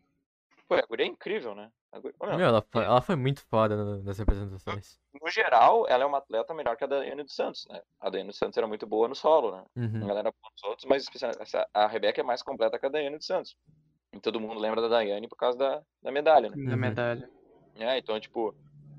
[0.67, 1.69] Pô, a guria é incrível, né?
[1.93, 2.15] Guria...
[2.19, 2.87] Meu, meu, ela, foi, é...
[2.87, 4.97] ela foi muito foda nas representações.
[5.21, 7.79] No geral, ela é uma atleta melhor que a Daiane dos Santos, né?
[7.99, 9.63] A Daiane dos Santos era muito boa no solo, né?
[9.75, 10.09] Uhum.
[10.09, 11.05] Ela era boa nos outros, mas
[11.71, 13.55] a Rebeca é mais completa que a Daiane dos Santos.
[14.11, 16.69] E todo mundo lembra da Daiane por causa da, da medalha, né?
[16.71, 17.29] Da medalha.
[17.75, 18.55] É, então, tipo,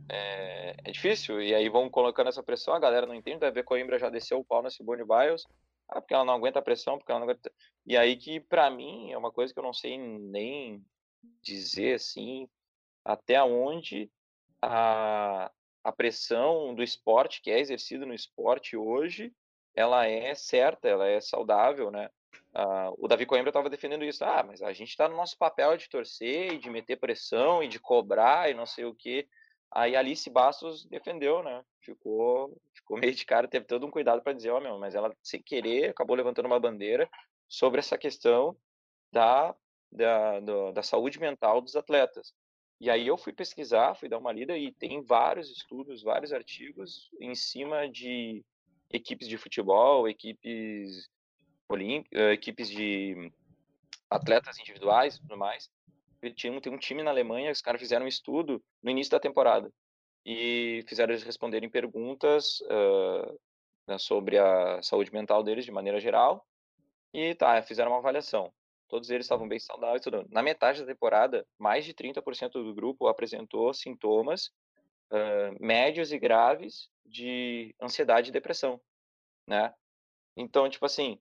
[0.09, 1.43] é, é, difícil.
[1.43, 3.41] E aí vão colocando essa pressão, a galera não entende.
[3.41, 5.45] Deve ver Coimbra já desceu o pau na Simone Biles.
[5.95, 7.53] Ah, porque ela não aguenta a pressão, porque ela não aguenta.
[7.87, 10.83] E aí que, para mim, é uma coisa que eu não sei nem
[11.43, 12.49] dizer assim,
[13.05, 14.11] até onde
[14.61, 15.51] a,
[15.85, 19.33] a pressão do esporte, que é exercida no esporte hoje,
[19.75, 22.09] ela é certa, ela é saudável, né?
[22.55, 24.25] Uh, o Davi Coimbra estava defendendo isso.
[24.25, 27.79] Ah, mas a gente está no nosso papel de torcer de meter pressão e de
[27.79, 29.29] cobrar e não sei o que.
[29.75, 31.65] Aí Alice Bastos defendeu, né?
[31.81, 34.95] Ficou, ficou meio de cara, teve todo um cuidado para dizer, ó, oh, meu, mas
[34.95, 37.09] ela sem querer acabou levantando uma bandeira
[37.49, 38.57] sobre essa questão
[39.11, 39.55] da,
[39.91, 42.35] da, do, da saúde mental dos atletas.
[42.81, 47.11] E aí eu fui pesquisar, fui dar uma lida e tem vários estudos, vários artigos
[47.21, 48.45] em cima de
[48.91, 51.09] equipes de futebol, equipes
[51.69, 53.33] olímpicas, eh, equipes de
[54.11, 55.71] atletas individuais e tudo mais,
[56.31, 59.73] tinha, tem um time na Alemanha, os caras fizeram um estudo no início da temporada
[60.25, 66.47] e fizeram eles responderem perguntas uh, sobre a saúde mental deles de maneira geral
[67.13, 68.53] e tá, fizeram uma avaliação.
[68.89, 70.03] Todos eles estavam bem saudáveis.
[70.03, 70.27] Tudo.
[70.31, 74.53] Na metade da temporada, mais de 30% do grupo apresentou sintomas
[75.11, 78.81] uh, médios e graves de ansiedade e depressão,
[79.47, 79.75] né?
[80.37, 81.19] Então, tipo assim,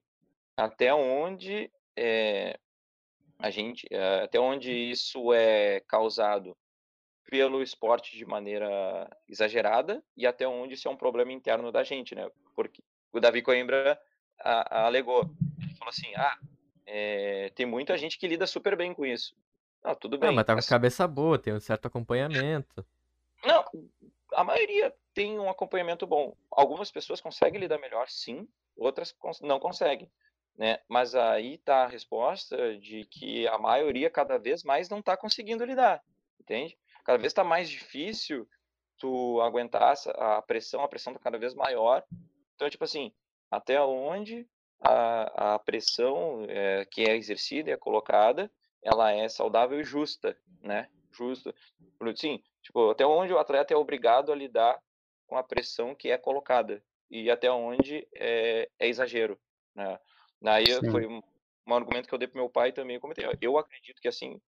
[0.56, 2.58] até onde é,
[3.42, 6.56] a gente, eh, até onde isso é causado
[7.28, 12.14] pelo esporte de maneira exagerada e até onde isso é um problema interno da gente,
[12.14, 12.30] né?
[12.54, 12.80] Porque
[13.12, 14.00] o Davi Coimbra
[14.40, 15.28] a, a alegou,
[15.60, 16.38] ele falou assim, ah,
[16.86, 19.34] é, tem muita gente que lida super bem com isso.
[19.82, 20.28] Ah, tudo bem.
[20.28, 22.86] Não, mas tá com a cabeça boa, tem um certo acompanhamento.
[23.44, 23.64] Não,
[24.34, 26.36] a maioria tem um acompanhamento bom.
[26.48, 30.08] Algumas pessoas conseguem lidar melhor, sim, outras não conseguem.
[30.56, 30.78] Né?
[30.88, 35.64] Mas aí está a resposta de que a maioria cada vez mais não está conseguindo
[35.64, 36.02] lidar,
[36.40, 36.78] entende?
[37.04, 38.48] Cada vez está mais difícil
[38.98, 42.04] tu aguentar a pressão, a pressão está cada vez maior.
[42.54, 43.12] Então, tipo assim,
[43.50, 44.46] até onde
[44.80, 48.50] a, a pressão é, que é exercida e é colocada,
[48.82, 50.88] ela é saudável e justa, né?
[51.10, 51.54] Justa.
[52.16, 54.80] Sim, tipo, até onde o atleta é obrigado a lidar
[55.26, 59.38] com a pressão que é colocada e até onde é, é exagero,
[59.74, 59.98] né?
[60.42, 60.90] Daí Sim.
[60.90, 61.22] foi um,
[61.66, 62.96] um, argumento que eu dei pro meu pai também.
[62.96, 64.40] Eu comentei, eu acredito que assim,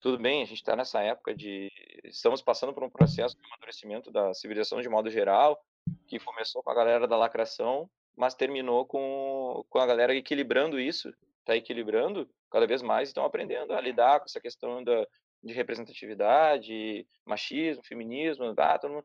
[0.00, 1.70] tudo bem, a gente está nessa época de.
[2.04, 5.60] Estamos passando por um processo de amadurecimento da civilização de modo geral,
[6.06, 11.12] que começou com a galera da lacração, mas terminou com, com a galera equilibrando isso,
[11.40, 15.06] está equilibrando cada vez mais, estão aprendendo a lidar com essa questão da,
[15.42, 19.04] de representatividade, machismo, feminismo, ah, mundo,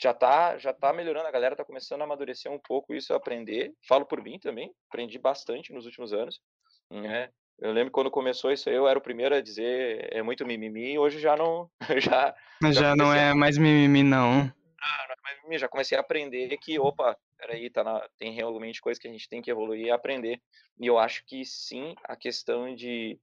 [0.00, 3.16] já tá, já tá melhorando, a galera tá começando a amadurecer um pouco isso, a
[3.16, 3.72] aprender.
[3.86, 6.40] Falo por mim também, aprendi bastante nos últimos anos,
[6.90, 7.28] né?
[7.58, 10.98] Eu lembro quando começou isso aí, eu era o primeiro a dizer é muito mimimi,
[10.98, 14.50] hoje já não já Mas já, já não é mais mimimi não.
[14.82, 18.32] Ah, não é mais mimimi, já comecei a aprender que, opa, peraí, tá na, tem
[18.32, 20.40] realmente coisa que a gente tem que evoluir e aprender.
[20.80, 23.20] E eu acho que sim, a questão de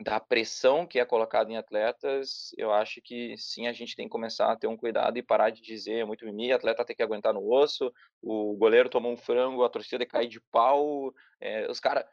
[0.00, 4.10] da pressão que é colocada em atletas, eu acho que sim, a gente tem que
[4.10, 7.02] começar a ter um cuidado e parar de dizer é muito mimimi, atleta tem que
[7.02, 11.78] aguentar no osso, o goleiro tomou um frango, a torcida cai de pau, é, os
[11.78, 12.04] caras...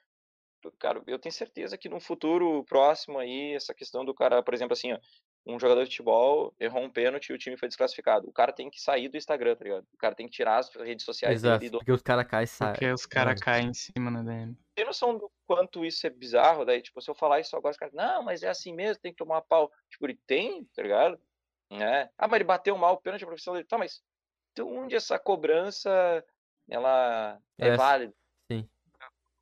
[0.80, 4.74] Cara, eu tenho certeza que no futuro próximo aí, essa questão do cara, por exemplo,
[4.74, 5.00] assim, ó,
[5.46, 8.28] um jogador de futebol errou um pênalti e o time foi desclassificado.
[8.28, 9.86] O cara tem que sair do Instagram, tá ligado?
[9.94, 11.72] O cara tem que tirar as redes sociais Exato, dele.
[11.72, 11.78] Do...
[11.78, 12.74] Porque os caras caem e saem.
[12.74, 14.58] Porque os caras caem em cima na DM.
[14.76, 16.66] Tem noção do quanto isso é bizarro?
[16.66, 19.12] Daí, tipo, se eu falar isso agora, os caras, não, mas é assim mesmo, tem
[19.12, 19.72] que tomar pau.
[19.90, 21.20] Tipo, ele tem, tá ligado?
[21.72, 22.10] É.
[22.18, 23.66] Ah, mas ele bateu mal o pênalti, a profissão dele.
[23.66, 24.04] Tá, mas
[24.56, 26.24] de onde essa cobrança,
[26.70, 28.14] ela é, é válida?
[28.52, 28.68] Sim.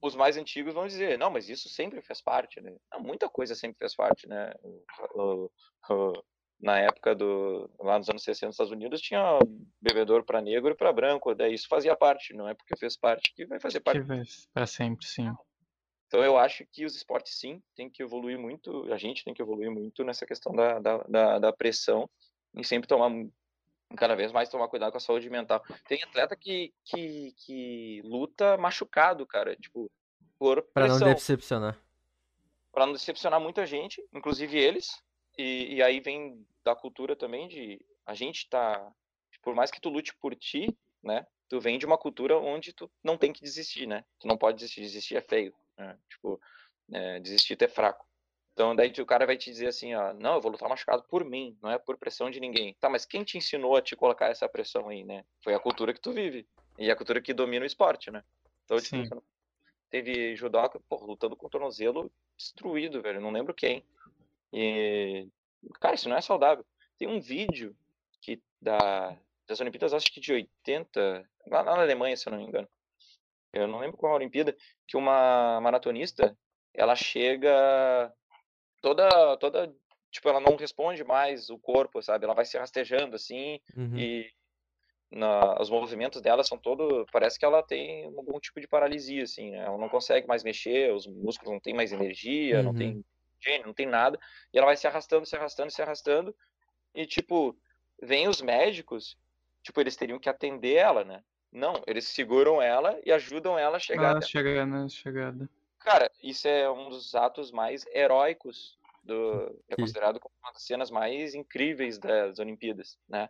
[0.02, 2.76] Os mais antigos vão dizer, não, mas isso sempre fez parte, né?
[2.92, 4.54] Não, muita coisa sempre fez parte, né?
[5.16, 5.50] O,
[5.90, 6.24] o,
[6.60, 9.40] na época do lá nos anos 60 nos Estados Unidos tinha
[9.82, 13.34] bebedor para negro e para branco, daí isso fazia parte, não é porque fez parte
[13.34, 14.02] que vai fazer parte
[14.54, 15.32] para sempre, sim.
[16.16, 19.42] Então eu acho que os esportes sim tem que evoluir muito, a gente tem que
[19.42, 22.10] evoluir muito nessa questão da, da, da, da pressão
[22.56, 23.12] e sempre tomar
[23.98, 25.62] cada vez mais tomar cuidado com a saúde mental.
[25.90, 29.92] Tem atleta que, que, que luta machucado, cara, tipo,
[30.40, 31.06] por Pra pressão.
[31.06, 31.78] não decepcionar.
[32.72, 35.04] Pra não decepcionar muita gente, inclusive eles.
[35.38, 38.90] E, e aí vem da cultura também de a gente tá,
[39.42, 41.28] por mais que tu lute por ti, né?
[41.50, 44.06] Tu vem de uma cultura onde tu não tem que desistir, né?
[44.18, 45.98] Tu não pode desistir, desistir é feio, né?
[46.10, 46.40] Tipo,
[46.92, 48.06] é, desistir é fraco.
[48.54, 51.26] Então daí o cara vai te dizer assim, ó, não, eu vou lutar machucado por
[51.26, 52.74] mim, não é por pressão de ninguém.
[52.80, 55.26] Tá, mas quem te ensinou a te colocar essa pressão aí, né?
[55.44, 56.48] Foi a cultura que tu vive
[56.78, 58.24] e a cultura que domina o esporte, né?
[58.64, 59.24] Então, tipo,
[59.90, 63.84] teve judoca, pô, lutando com o tornozelo destruído, velho, não lembro quem.
[64.54, 65.28] E
[65.82, 66.66] cara, isso não é saudável.
[66.98, 67.76] Tem um vídeo
[68.22, 69.18] que da
[69.48, 72.68] das Olimpíadas, acho que de 80, lá na Alemanha, se eu não me engano.
[73.56, 74.56] Eu não lembro qual a Olimpíada,
[74.88, 76.38] que uma maratonista,
[76.74, 78.14] ela chega
[78.82, 79.74] toda toda
[80.12, 83.98] tipo ela não responde mais o corpo sabe ela vai se rastejando assim Uhum.
[83.98, 84.30] e
[85.12, 89.52] na, os movimentos dela são todo parece que ela tem algum tipo de paralisia assim
[89.52, 89.60] né?
[89.60, 92.78] ela não consegue mais mexer os músculos não tem mais energia não Uhum.
[92.78, 93.06] tem
[93.42, 94.20] gênio, não tem nada
[94.54, 96.36] e ela vai se arrastando se arrastando se arrastando
[96.94, 97.58] e tipo
[98.02, 99.18] vem os médicos
[99.64, 101.24] tipo eles teriam que atender ela né
[101.56, 104.90] não eles seguram ela e ajudam ela a chegar até chegada, né?
[104.90, 105.50] Chegada.
[105.80, 109.64] Cara, isso é um dos atos mais heróicos do.
[109.70, 113.30] É considerado como uma das cenas mais incríveis das Olimpíadas, né?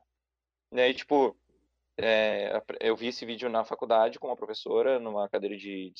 [0.71, 1.38] E aí, tipo,
[1.97, 5.93] é, eu vi esse vídeo na faculdade com uma professora, numa cadeira de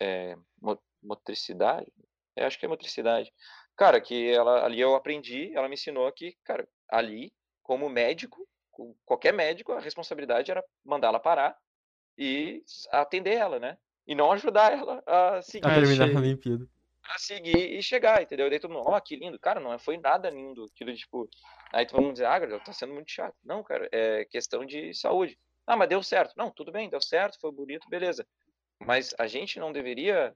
[0.00, 1.92] é, mo- motricidade.
[2.34, 3.32] Eu acho que é motricidade.
[3.76, 8.46] Cara, que ela, ali eu aprendi, ela me ensinou que, cara, ali, como médico,
[9.04, 11.56] qualquer médico, a responsabilidade era mandar ela parar
[12.16, 13.78] e atender ela, né?
[14.06, 16.66] E não ajudar ela a seguir A terminar a Olimpíada.
[17.08, 18.48] a seguir e chegar, entendeu?
[18.48, 19.38] Daí todo mundo, ó, que lindo.
[19.38, 20.64] Cara, não foi nada lindo.
[20.64, 21.28] Aquilo, tipo...
[21.72, 23.36] Aí todo mundo diz, ah, tá sendo muito chato.
[23.44, 25.38] Não, cara, é questão de saúde.
[25.66, 26.34] Ah, mas deu certo.
[26.36, 28.26] Não, tudo bem, deu certo, foi bonito, beleza.
[28.78, 30.34] Mas a gente não deveria...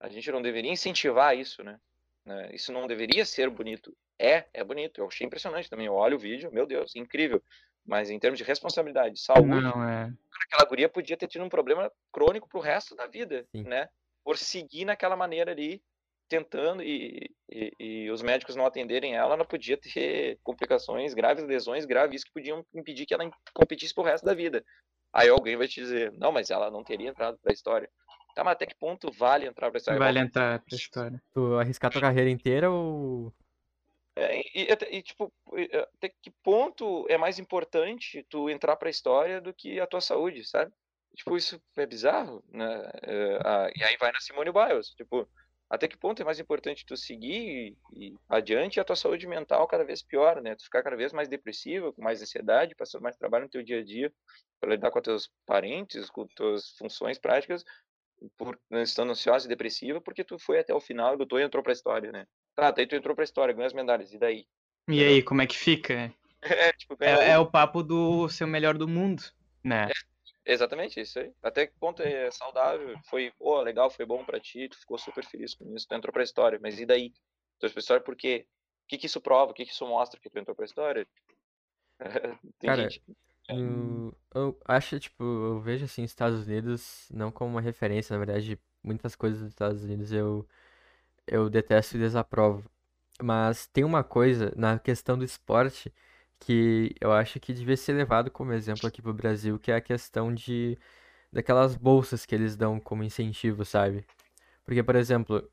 [0.00, 1.80] A gente não deveria incentivar isso, né?
[2.24, 2.50] Né?
[2.52, 3.96] Isso não deveria ser bonito.
[4.18, 5.00] É, é bonito.
[5.00, 5.86] Eu achei impressionante também.
[5.86, 7.42] Eu olho o vídeo, meu Deus, incrível.
[7.88, 10.12] Mas em termos de responsabilidade, saúde, Não, é.
[10.44, 13.62] aquela guria podia ter tido um problema crônico pro resto da vida, Sim.
[13.62, 13.88] né?
[14.22, 15.82] Por seguir naquela maneira ali,
[16.28, 21.86] tentando, e, e, e os médicos não atenderem ela, ela podia ter complicações graves, lesões
[21.86, 24.62] graves, que podiam impedir que ela competisse pro resto da vida.
[25.10, 27.88] Aí alguém vai te dizer, não, mas ela não teria entrado pra história.
[28.34, 29.98] Tá, mas até que ponto vale entrar pra história?
[29.98, 31.22] Vale entrar pra história.
[31.32, 33.32] Tu arriscar tua carreira inteira ou.
[34.18, 39.40] É, e, e tipo, e, até que ponto é mais importante tu entrar pra história
[39.40, 40.72] do que a tua saúde, sabe?
[41.14, 42.90] Tipo, isso é bizarro, né?
[43.02, 45.28] É, a- e aí vai na Simone Biles, tipo,
[45.70, 49.26] até que ponto é mais importante tu seguir e, e adiante e a tua saúde
[49.28, 50.56] mental cada vez pior, né?
[50.56, 53.78] Tu ficar cada vez mais depressiva, com mais ansiedade, passando mais trabalho no teu dia
[53.80, 54.12] a dia
[54.60, 57.64] para lidar com teus parentes, com tuas funções práticas,
[58.36, 61.62] por né, estando ansiosa e depressiva, porque tu foi até o final lutou e entrou
[61.62, 62.26] pra história, né?
[62.58, 64.44] Tá, daí tu entrou pra história, ganhou as medalhas, e daí?
[64.88, 66.12] E aí, como é que fica?
[66.42, 69.22] É, tipo, É, é o papo do ser o melhor do mundo,
[69.62, 69.88] né?
[70.46, 71.32] Exatamente, isso aí.
[71.42, 72.96] Até que ponto é saudável?
[73.10, 76.12] Foi, pô, legal, foi bom pra ti, tu ficou super feliz com isso, tu entrou
[76.12, 77.10] pra história, mas e daí?
[77.10, 77.16] Tu
[77.66, 78.46] entrou pra história por quê?
[78.84, 79.50] O que que isso prova?
[79.50, 81.06] O que que isso mostra que tu entrou pra história?
[82.60, 83.02] Tem Cara, gente...
[83.48, 88.24] Eu, eu acho, tipo, eu vejo assim os Estados Unidos não como uma referência, na
[88.24, 90.46] verdade, muitas coisas dos Estados Unidos eu,
[91.30, 92.64] eu detesto e desaprovo.
[93.22, 95.92] Mas tem uma coisa na questão do esporte
[96.40, 99.80] que eu acho que devia ser levado como exemplo aqui pro Brasil, que é a
[99.80, 100.78] questão de
[101.32, 104.06] daquelas bolsas que eles dão como incentivo, sabe?
[104.64, 105.50] Porque, por exemplo,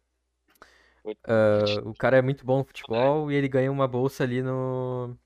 [1.23, 5.17] ah, o cara é muito bom no futebol e ele ganha uma bolsa ali no,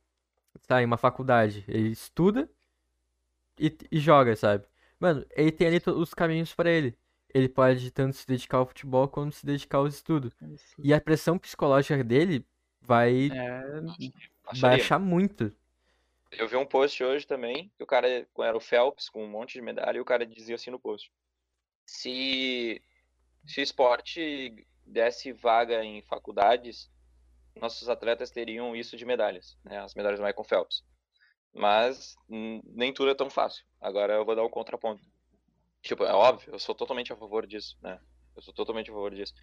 [0.67, 1.65] tá, em uma faculdade.
[1.67, 2.49] Ele estuda
[3.57, 4.65] e, e joga, sabe?
[4.99, 6.97] Mano, ele tem ali os caminhos pra ele.
[7.33, 10.33] Ele pode tanto se dedicar ao futebol quanto se dedicar aos estudos.
[10.83, 12.45] E a pressão psicológica dele
[12.81, 15.53] vai É, baixar muito.
[16.31, 18.07] Eu vi um post hoje também, que o cara
[18.39, 21.11] era o Phelps com um monte de medalha, e o cara dizia assim no post:
[21.85, 22.83] se,
[23.45, 24.55] se o esporte
[24.85, 26.91] desse vaga em faculdades,
[27.55, 29.79] nossos atletas teriam isso de medalhas, né?
[29.79, 30.83] As medalhas do Michael Phelps.
[31.53, 33.65] Mas hum, nem tudo é tão fácil.
[33.81, 35.03] Agora eu vou dar um contraponto.
[35.81, 37.99] Tipo, é óbvio, eu sou totalmente a favor disso, né?
[38.35, 39.33] Eu sou totalmente a favor disso.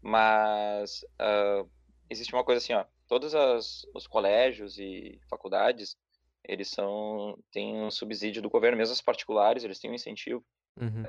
[0.00, 1.64] Mas ah,
[2.10, 2.84] existe uma coisa assim, ó.
[3.08, 5.96] Todos as, os colégios e faculdades,
[6.44, 10.44] eles são têm um subsídio do governo, mesmo as particulares, eles têm um incentivo,
[10.76, 11.04] Uhum.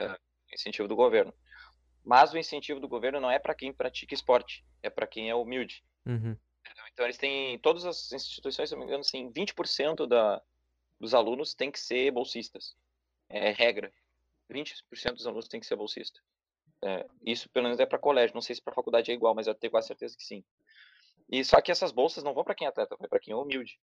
[0.54, 1.34] incentivo do governo.
[2.04, 5.36] mas o incentivo do governo não é para quem pratica esporte, é para quem é
[5.36, 5.84] humilde.
[6.06, 6.38] Uhum.
[6.94, 10.42] Então eles têm, todas as instituições, se não me engano, assim, 20% da,
[11.00, 12.76] dos alunos tem que ser bolsistas.
[13.30, 13.92] É regra.
[14.52, 16.20] 20% dos alunos tem que ser bolsista.
[16.84, 19.48] É, isso pelo menos é para colégio, não sei se para faculdade é igual, mas
[19.48, 20.44] eu tenho quase certeza que sim.
[21.30, 23.36] E só que essas bolsas não vão para quem é atleta, vai para quem é
[23.36, 23.80] humilde.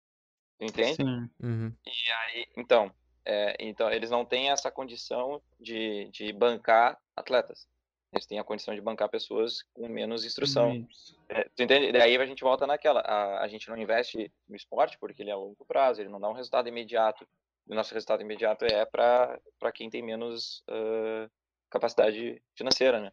[0.60, 0.96] Entende?
[0.96, 1.30] Sim.
[1.42, 1.74] Uhum.
[1.86, 2.94] E aí, então,
[3.26, 7.68] é, então eles não têm essa condição de, de bancar atletas.
[8.14, 10.86] Eles têm a condição de bancar pessoas com menos instrução.
[11.30, 11.94] É, tu entende?
[11.94, 13.00] Daí a gente volta naquela.
[13.00, 16.20] A, a gente não investe no esporte porque ele é a longo prazo, ele não
[16.20, 17.26] dá um resultado imediato.
[17.68, 21.30] O nosso resultado imediato é para quem tem menos uh,
[21.70, 23.12] capacidade financeira, né?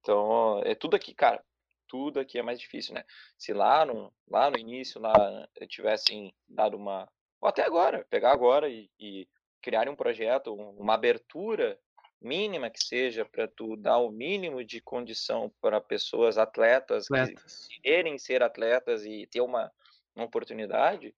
[0.00, 1.42] Então, é tudo aqui, cara.
[1.86, 3.04] Tudo aqui é mais difícil, né?
[3.38, 7.08] Se lá no, lá no início lá tivessem dado uma.
[7.40, 9.28] Ou até agora, pegar agora e, e
[9.62, 11.78] criar um projeto, uma abertura
[12.20, 17.66] mínima que seja para tu dar o mínimo de condição para pessoas atletas, Atletas.
[17.68, 19.70] que querem ser atletas e ter uma,
[20.16, 21.14] uma oportunidade,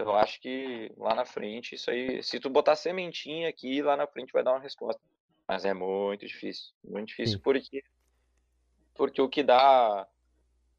[0.00, 4.06] eu acho que lá na frente isso aí, se tu botar sementinha aqui, lá na
[4.06, 5.00] frente vai dar uma resposta.
[5.46, 7.42] Mas é muito difícil, muito difícil Sim.
[7.42, 7.82] porque
[8.94, 10.06] porque o que dá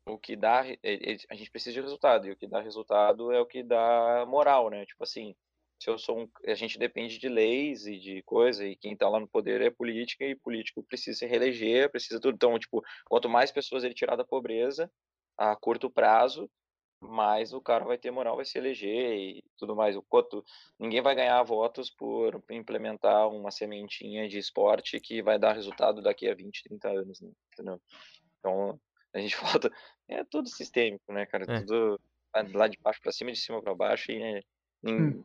[0.06, 3.32] o que dá e- e- a gente precisa de resultado e o que dá resultado
[3.32, 4.86] é o que dá moral, né?
[4.86, 5.36] Tipo assim,
[5.80, 9.10] se eu sou um, a gente depende de leis e de coisa e quem tá
[9.10, 12.36] lá no poder é política e político precisa se reeleger, precisa tudo.
[12.36, 14.92] Então, tipo, quanto mais pessoas ele tirar da pobreza
[15.38, 16.50] a curto prazo,
[17.02, 19.96] mais o cara vai ter moral, vai se eleger e tudo mais.
[19.96, 20.44] O quanto
[20.80, 26.30] ninguém vai ganhar votos por implementar uma sementinha de esporte que vai dar resultado daqui
[26.30, 27.32] a 20, 30 anos, né?
[27.54, 27.82] Entendeu?
[28.40, 28.80] Então,
[29.14, 29.72] a gente volta,
[30.08, 31.46] é tudo sistêmico, né, cara?
[31.50, 31.60] É.
[31.60, 32.00] Tudo
[32.54, 34.42] lá de baixo para cima, de cima para baixo e é,
[34.84, 35.24] nin- Hum.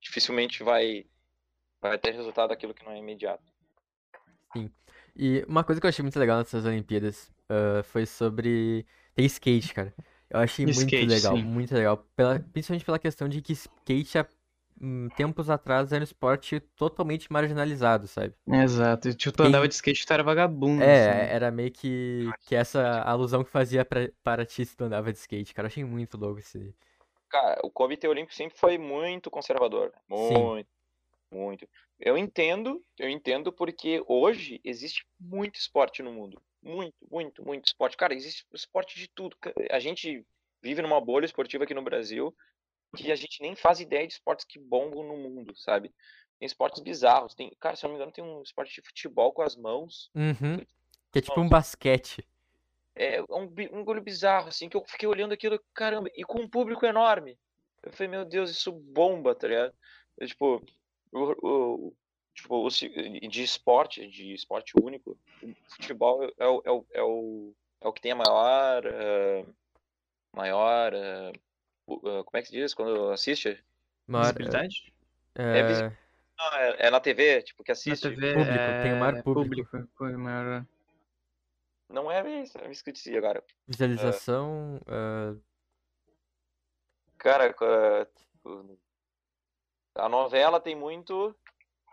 [0.00, 1.04] dificilmente vai
[1.80, 3.44] vai ter resultado aquilo que não é imediato.
[5.14, 9.74] E uma coisa que eu achei muito legal nessas Olimpíadas ah, foi sobre ter skate,
[9.74, 9.94] cara.
[10.30, 11.42] Eu achei muito Skate, legal, sim.
[11.42, 11.98] muito legal.
[12.16, 14.26] Pela, principalmente pela questão de que skate, há
[14.80, 18.34] hum, tempos atrás, era um esporte totalmente marginalizado, sabe?
[18.46, 19.08] Exato.
[19.08, 20.82] E tipo, tu Quem- andava de skate, tu era vagabundo.
[20.82, 21.34] É, assim.
[21.34, 25.18] era meio que, que essa alusão que fazia pra, para ti se tu andava de
[25.18, 25.66] skate, cara.
[25.66, 26.74] Eu achei muito louco esse.
[27.30, 30.00] Cara, o Comitê Olímpico sempre foi muito conservador, né?
[30.14, 30.54] Sim.
[31.30, 31.68] Muito.
[31.98, 37.96] Eu entendo, eu entendo porque hoje existe muito esporte no mundo, muito, muito, muito esporte.
[37.96, 39.36] Cara, existe esporte de tudo.
[39.70, 40.24] A gente
[40.62, 42.34] vive numa bolha esportiva aqui no Brasil
[42.96, 45.92] que a gente nem faz ideia de esportes que bombam no mundo, sabe?
[46.38, 47.34] Tem esportes bizarros.
[47.34, 50.10] Tem, cara, se eu não me engano, tem um esporte de futebol com as mãos.
[50.14, 50.64] Uhum.
[51.12, 52.26] Que é tipo um basquete.
[52.94, 56.40] É um, bi- um bagulho bizarro, assim, que eu fiquei olhando aquilo, caramba, e com
[56.40, 57.38] um público enorme.
[57.82, 59.74] Eu falei, meu Deus, isso bomba, tá ligado?
[60.16, 60.64] Eu, tipo,
[61.12, 61.96] o, o-
[62.34, 67.54] tipo, o de esporte, de esporte único, o futebol é o, é o, é o,
[67.80, 69.44] é o que tem a maior, eh,
[70.34, 71.32] maior, eh,
[71.86, 73.62] como é que se diz quando assiste?
[74.06, 74.92] Maior, Visibilidade?
[75.34, 75.92] É visi- é,
[76.38, 78.08] Não, é, é na TV, tipo, que Na assiste.
[78.08, 78.82] TV Público, é...
[78.82, 79.70] tem o maior público.
[79.70, 79.88] público.
[79.96, 80.66] foi o maior...
[81.88, 83.42] Não é isso, eu me esqueci agora.
[83.66, 84.80] visualização.
[84.86, 85.34] ah,
[87.16, 88.06] Cara, eh,
[89.98, 91.34] a novela tem muito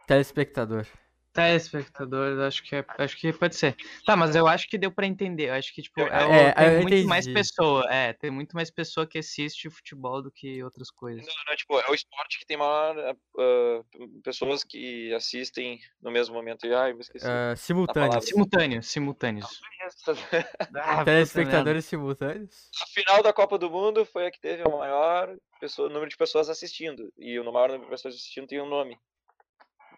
[0.08, 0.86] telespectador.
[1.34, 3.76] Telespectador, acho que é, acho que pode ser.
[4.06, 5.50] Tá, mas eu acho que deu pra entender.
[5.50, 7.34] Eu acho que, tipo, é, o- é, tem muito mais entendi.
[7.38, 7.86] pessoa.
[7.92, 11.26] É, tem muito mais pessoa que assiste futebol do que outras coisas.
[11.26, 13.82] Não, não, tipo, é o esporte que tem maior ah,
[14.24, 16.66] pessoas que assistem no mesmo momento.
[16.66, 17.26] E, ai, eu me esqueci.
[17.58, 18.10] simultâneos.
[18.12, 18.22] palavra.
[18.22, 19.62] Simultâneos, simultâneos.
[19.86, 22.70] Ah, puta Telespectadores simultâneos.
[22.82, 26.18] A final da Copa do Mundo foi a que teve o maior pessoa, número de
[26.18, 27.12] pessoas assistindo.
[27.18, 28.98] E o maior número de pessoas assistindo tem um nome.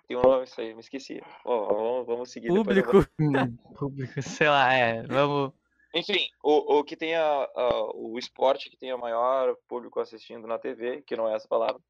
[0.08, 1.22] Tem um nome, isso aí, me esqueci.
[1.46, 3.06] Ó, vamos, vamos seguir vou- Público.
[3.20, 3.52] merda.
[3.52, 5.04] Hum, Público, sei lá, é.
[5.04, 5.54] Vamos.
[5.94, 7.24] Enfim, o, o que tem a,
[7.56, 11.48] a- o esporte que tem o maior público assistindo na TV, que não é essa
[11.48, 11.82] palavra,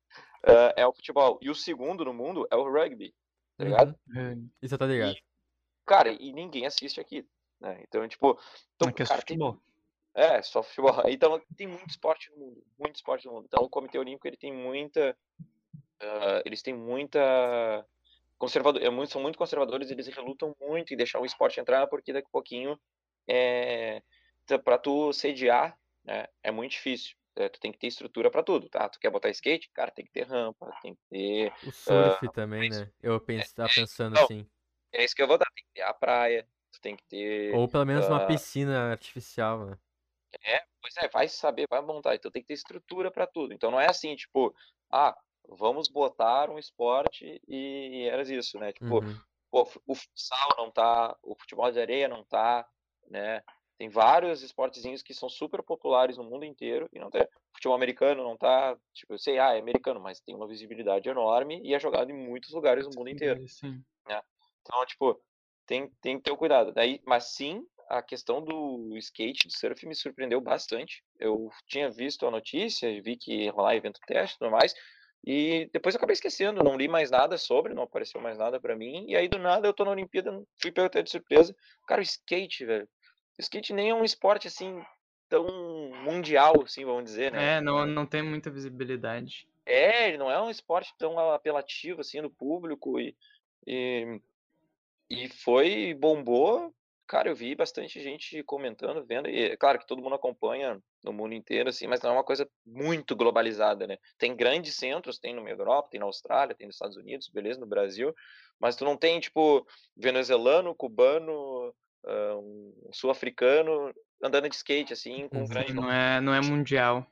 [0.46, 1.38] ah, é o futebol.
[1.42, 3.14] E o segundo no mundo é o rugby,
[3.58, 3.96] tá ligado?
[4.16, 4.50] Uhum.
[4.62, 5.16] Isso tô ligado.
[5.86, 7.26] Cara, e ninguém assiste aqui,
[7.60, 7.84] né?
[7.88, 8.40] Então, tipo,
[8.76, 9.62] então, Aqui é só cara, tem- futebol.
[10.14, 10.92] é, só futebol.
[11.18, 13.46] Então, tem muito esporte no mundo, muito esporte no mundo.
[13.46, 15.18] Então, o Comitê Olímpico, ele tem muita,
[16.02, 17.86] ah, eles têm muita
[18.38, 22.28] conservador, é são muito conservadores, eles relutam muito em deixar o esporte entrar, porque daqui
[22.28, 22.80] a pouquinho,
[23.28, 24.02] é,
[24.64, 27.16] para tu sediar, né, é muito difícil.
[27.36, 28.90] É, tu tem que ter estrutura para tudo, tá?
[28.90, 32.32] Tu quer botar skate, cara, tem que ter rampa, tem que ter O surf Ah,
[32.32, 32.92] também, né?
[33.02, 34.24] Eu pens- tava pensando não.
[34.24, 34.50] assim.
[34.92, 35.46] É isso que eu vou dar.
[35.54, 37.54] Tem que ter a praia, tu tem que ter.
[37.56, 39.78] Ou pelo menos uma ah, piscina artificial, né?
[40.88, 42.16] Pois é, vai saber, vai montar.
[42.16, 43.54] Então tem que ter estrutura para tudo.
[43.54, 44.56] Então não é assim, tipo,
[44.90, 45.16] ah,
[45.50, 48.72] vamos botar um esporte e era isso, né?
[48.72, 49.20] Tipo, Uhum.
[49.52, 52.66] pô, o futsal não tá, o futebol de areia não tá,
[53.10, 53.44] né?
[53.78, 57.22] Tem vários esportezinhos que são super populares no mundo inteiro e não tem.
[57.22, 61.08] O futebol americano não tá, tipo, eu sei, ah, é americano, mas tem uma visibilidade
[61.10, 63.46] enorme e é jogado em muitos lugares no mundo inteiro.
[63.48, 63.84] Sim.
[64.08, 64.22] Né?
[64.62, 65.22] Então, tipo,
[65.68, 66.72] tem, tem que ter o cuidado.
[66.72, 71.04] Daí, mas sim, a questão do skate, do surf, me surpreendeu bastante.
[71.20, 74.74] Eu tinha visto a notícia e vi que ia rolar evento teste e tudo mais,
[75.26, 78.76] e depois eu acabei esquecendo, não li mais nada sobre, não apareceu mais nada para
[78.76, 81.56] mim, e aí do nada eu tô na Olimpíada, fui pego até de surpresa.
[81.86, 82.88] Cara, o skate, velho.
[83.38, 84.82] O skate nem é um esporte assim
[85.30, 85.46] tão
[86.04, 87.58] mundial, assim, vamos dizer, né?
[87.58, 89.48] É, não, não tem muita visibilidade.
[89.66, 93.14] É, ele não é um esporte tão apelativo assim no público e,
[93.66, 94.22] e,
[95.10, 96.74] e foi bombou
[97.08, 101.14] Cara, eu vi bastante gente comentando, vendo, e é claro que todo mundo acompanha no
[101.14, 103.98] mundo inteiro, assim, mas não é uma coisa muito globalizada, né?
[104.18, 107.66] Tem grandes centros, tem na Europa, tem na Austrália, tem nos Estados Unidos, beleza, no
[107.66, 108.14] Brasil,
[108.60, 111.74] mas tu não tem, tipo, venezuelano, cubano,
[112.06, 115.74] um sul-africano andando de skate, assim, com Uhum, grande...
[115.74, 117.08] Não é, não é mundial.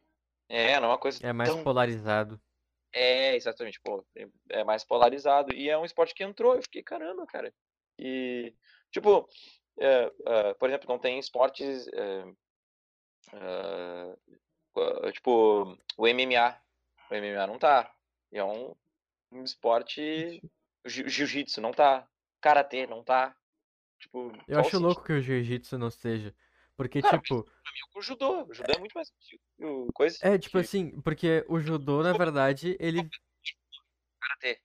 [0.49, 1.63] É, não é uma coisa É mais tão...
[1.63, 2.37] polarizado.
[2.91, 6.83] É, exatamente, pô, é- é mais polarizado, e é um esporte que entrou, eu fiquei,
[6.83, 7.53] caramba, cara,
[7.97, 8.53] e,
[8.91, 9.27] tipo,
[9.79, 12.25] é, é, por exemplo, não tem esportes é,
[13.33, 16.57] é, tipo o MMA.
[17.09, 17.93] O MMA não tá.
[18.31, 18.75] E é um,
[19.31, 20.41] um esporte.
[20.85, 22.07] Jiu-jitsu não tá.
[22.41, 23.35] Karatê não tá.
[23.99, 26.35] Tipo, Eu acho louco que o jiu-jitsu não seja.
[26.75, 28.43] Porque, Cara, tipo, Pra mim, o judô.
[28.43, 29.11] O judô é muito mais
[29.59, 30.17] o coisa.
[30.21, 33.09] é, tipo que assim, porque o judô, na verdade, ele.
[34.19, 34.61] karatê.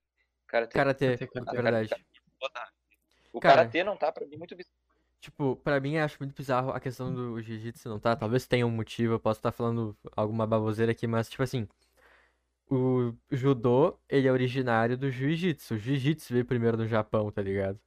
[0.47, 0.75] Karatê.
[0.75, 2.05] Karatê, Karatê, karatê.
[3.33, 4.75] O Cara- karatê não tá pra mim muito bizarro.
[5.21, 8.17] Tipo, pra mim acho muito bizarro a questão do jiu-jitsu não tá.
[8.17, 11.69] Talvez tenha um motivo, eu posso estar falando alguma baboseira aqui, mas tipo assim,
[12.71, 15.75] o judô, ele é originário do jiu-jitsu.
[15.75, 17.79] O jiu-jitsu veio primeiro no Japão, tá ligado?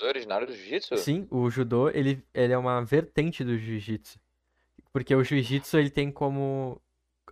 [0.00, 0.96] Originário do jiu-jitsu?
[0.96, 4.18] Sim, o judô, ele, ele é uma vertente do jiu-jitsu.
[4.92, 6.80] Porque o jiu-jitsu, ele tem como...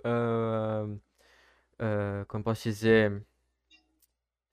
[0.04, 0.86] ah,
[1.78, 3.24] ah, como posso dizer...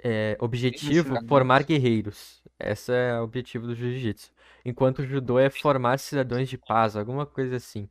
[0.03, 2.41] é, objetivo formar guerreiros.
[2.59, 4.31] Esse é o objetivo do jiu-jitsu.
[4.65, 7.89] Enquanto o judô é formar cidadãos de paz, alguma coisa assim.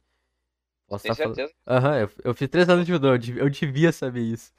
[0.86, 1.34] Posso Tem falando...
[1.34, 1.54] certeza?
[1.66, 4.52] Aham, eu, eu fiz três anos de judô, eu devia, saber isso.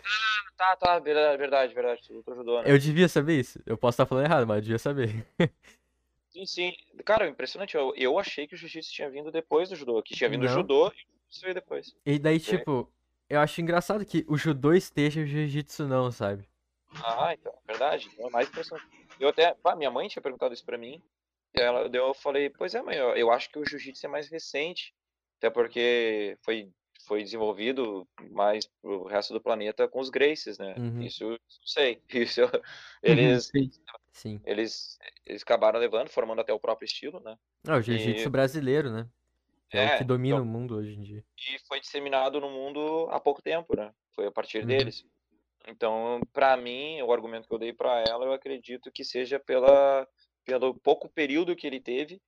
[0.56, 2.72] Tá, tá, verdade, verdade, lutou judô, né?
[2.72, 3.60] Eu devia saber isso.
[3.66, 5.26] Eu posso estar falando errado, mas eu devia saber.
[6.30, 6.74] Sim, sim.
[7.04, 7.76] Cara, impressionante.
[7.76, 10.02] Eu, eu achei que o jiu-jitsu tinha vindo depois do judô.
[10.04, 10.54] Que tinha vindo o Não.
[10.54, 11.95] judô e o jiu-jitsu veio depois.
[12.06, 12.88] E daí, tipo,
[13.28, 16.49] eu acho engraçado que o judô esteja e o jiu-jitsu não, sabe?
[17.03, 18.09] Ah, então, verdade.
[18.11, 18.87] Então é mais impressionante.
[19.19, 19.53] Eu até.
[19.55, 21.01] pá, minha mãe tinha perguntado isso pra mim.
[21.55, 24.09] E ela, daí eu falei, pois é, mãe, eu, eu acho que o jiu-jitsu é
[24.09, 24.93] mais recente.
[25.37, 26.69] Até porque foi,
[27.07, 30.75] foi desenvolvido mais pro resto do planeta com os Gracies, né?
[30.77, 31.01] Uhum.
[31.01, 32.01] Isso eu sei.
[32.13, 32.49] Isso eu-
[33.01, 33.71] eles, Sim.
[34.11, 34.41] Sim.
[34.43, 37.37] eles, eles acabaram levando, formando até o próprio estilo, né?
[37.67, 39.07] Ah, o jiu-jitsu E- brasileiro, né?
[39.71, 41.23] É, o É, que domina então- o mundo hoje em dia.
[41.37, 43.93] e foi disseminado no mundo há pouco tempo, né?
[44.15, 44.65] Foi a partir Uhum.
[44.67, 45.05] deles.
[45.68, 50.07] Então, pra mim, o argumento que eu dei pra ela, eu acredito que seja pela
[50.45, 52.20] pelo pouco período que ele teve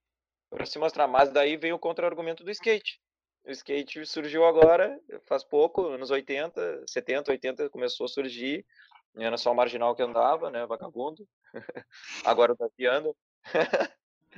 [0.49, 1.07] para se mostrar.
[1.07, 2.99] Mas daí veio o contra-argumento do skate.
[3.43, 8.63] O skate surgiu agora, faz pouco, anos 80, 70, 80 começou a surgir.
[9.17, 11.27] Era só o marginal que andava, né, vagabundo.
[12.23, 13.13] Agora o Davi anda.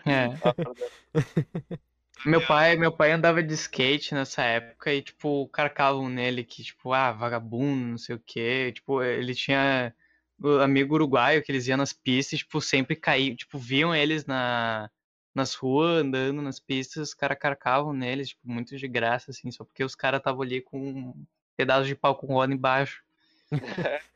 [0.06, 0.30] É.
[2.26, 6.94] Meu pai, meu pai andava de skate nessa época e, tipo, carcavam nele que, tipo,
[6.94, 8.72] ah, vagabundo, não sei o quê.
[8.74, 9.94] Tipo, ele tinha
[10.42, 14.90] o amigo uruguaio que eles iam nas pistas, tipo, sempre caíam, tipo, viam eles na,
[15.34, 19.66] nas ruas, andando nas pistas, os caras carcavam neles, tipo, muito de graça, assim, só
[19.66, 21.26] porque os caras estavam ali com um
[21.58, 23.04] pedaço de pau com roda embaixo.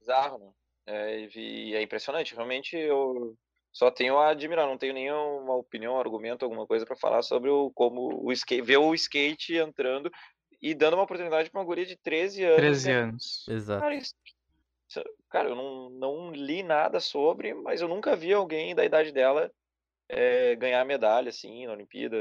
[0.00, 0.50] bizarro, né?
[0.86, 3.36] É, e é impressionante, realmente eu
[3.72, 7.70] só tenho a admirar, não tenho nenhuma opinião, argumento, alguma coisa pra falar sobre o
[7.72, 10.10] como o skate, ver o skate entrando
[10.60, 12.56] e dando uma oportunidade pra uma guria de 13 anos.
[12.56, 12.94] 13 né?
[12.94, 13.48] anos.
[13.48, 13.80] Exato.
[13.80, 14.14] Cara, isso-
[15.30, 19.50] cara, eu não, não li nada sobre, mas eu nunca vi alguém da idade dela
[20.08, 22.16] é, ganhar medalha, assim, na Olimpíada,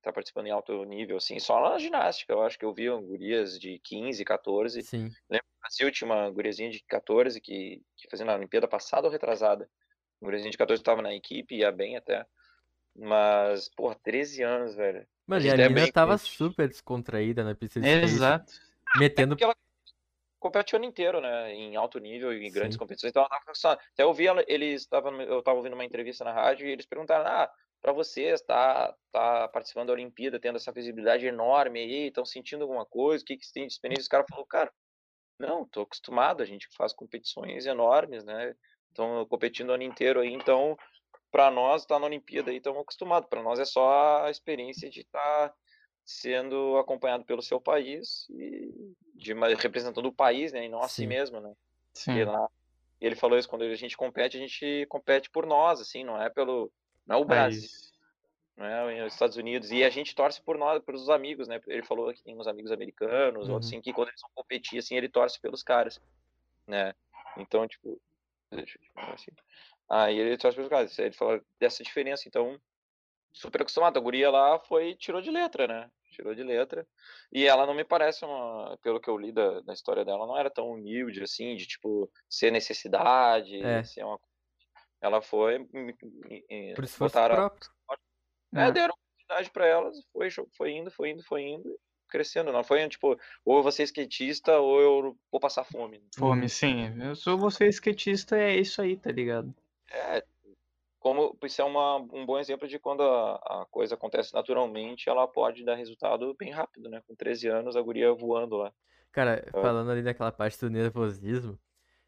[0.00, 3.58] tá participando em alto nível, assim, só na ginástica, eu acho que eu vi gurias
[3.58, 5.10] de 15, 14, Sim.
[5.28, 9.68] no Brasil tinha uma guriazinha de 14 que, que fazia na Olimpíada passada ou retrasada.
[10.20, 12.26] Uma guriazinha de 14 estava na equipe, ia bem até.
[12.94, 15.06] Mas, porra, 13 anos, velho.
[15.26, 17.88] Mano, e gente a é bem tava super descontraída na pista de.
[17.88, 18.52] Exato.
[18.98, 19.34] Metendo.
[19.34, 19.54] Porque ela
[20.38, 21.52] compete o ano inteiro, né?
[21.52, 22.78] Em alto nível e em grandes Sim.
[22.78, 23.10] competições.
[23.10, 23.80] Então ela tava acostumada.
[23.92, 26.86] Até eu vi ela, eles estavam, eu tava ouvindo uma entrevista na rádio e eles
[26.86, 27.50] perguntaram: ah,
[27.82, 32.86] pra vocês, tá, tá participando da Olimpíada, tendo essa visibilidade enorme aí, estão sentindo alguma
[32.86, 33.22] coisa?
[33.22, 34.02] O que, que você tem de experiência?
[34.02, 34.72] Os caras falaram, cara,
[35.38, 38.54] não, tô acostumado, a gente faz competições enormes, né?
[38.96, 40.76] Estão competindo o ano inteiro aí, então
[41.30, 43.28] para nós estar tá na Olimpíada aí estamos acostumados.
[43.28, 45.54] Para nós é só a experiência de estar tá
[46.04, 51.06] sendo acompanhado pelo seu país e de representando o país, né, e não a si
[51.06, 51.52] mesmo, né?
[51.92, 52.24] Sim.
[52.24, 52.48] Lá,
[53.00, 56.30] ele falou isso quando a gente compete, a gente compete por nós, assim, não é
[56.30, 56.70] pelo
[57.06, 57.68] não é o Brasil,
[58.56, 61.60] não é os Estados Unidos e a gente torce por nós, pelos amigos, né?
[61.66, 63.54] Ele falou que tem uns amigos americanos, uhum.
[63.54, 66.00] outros assim que quando eles vão competir assim, ele torce pelos caras,
[66.66, 66.94] né?
[67.36, 68.00] Então, tipo,
[69.12, 69.32] assim.
[69.88, 72.60] Aí ele torce pelos caras, ele falou dessa diferença, então
[73.32, 73.98] super acostumado.
[73.98, 75.90] A guria lá foi tirou de letra, né?
[76.12, 76.86] Tirou de letra.
[77.32, 80.38] E ela não me parece uma, pelo que eu li da, da história dela, não
[80.38, 83.82] era tão humilde assim, de tipo ser necessidade, é.
[83.84, 84.18] ser uma
[85.00, 85.64] ela foi
[86.74, 87.70] por esforço próprio.
[88.54, 88.72] É, é.
[88.72, 91.78] deram oportunidade para elas, foi foi indo, foi indo, foi indo,
[92.16, 92.52] crescendo.
[92.52, 96.02] Não foi tipo, ou eu vou ser skatista ou eu vou passar fome.
[96.16, 96.92] Fome, sim.
[97.02, 99.54] Eu sou você skatista, é isso aí, tá ligado?
[99.90, 100.24] É,
[100.98, 105.28] como isso é uma, um bom exemplo de quando a, a, coisa acontece naturalmente, ela
[105.28, 107.02] pode dar resultado bem rápido, né?
[107.06, 108.72] Com 13 anos, a guria voando lá.
[109.12, 111.58] Cara, então falando ali daquela parte do nervosismo,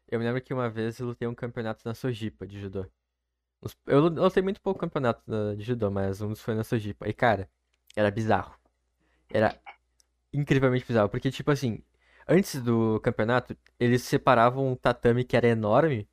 [0.07, 2.85] eu me lembro que uma vez eu lutei um campeonato na Sojipa de judô.
[3.85, 5.21] Eu lutei muito pouco campeonato
[5.55, 7.07] de judô, mas um dos foi na Sojipa.
[7.07, 7.49] E, cara,
[7.95, 8.57] era bizarro.
[9.31, 9.59] Era
[10.33, 11.83] incrivelmente bizarro, porque, tipo assim,
[12.27, 16.07] antes do campeonato, eles separavam um tatame que era enorme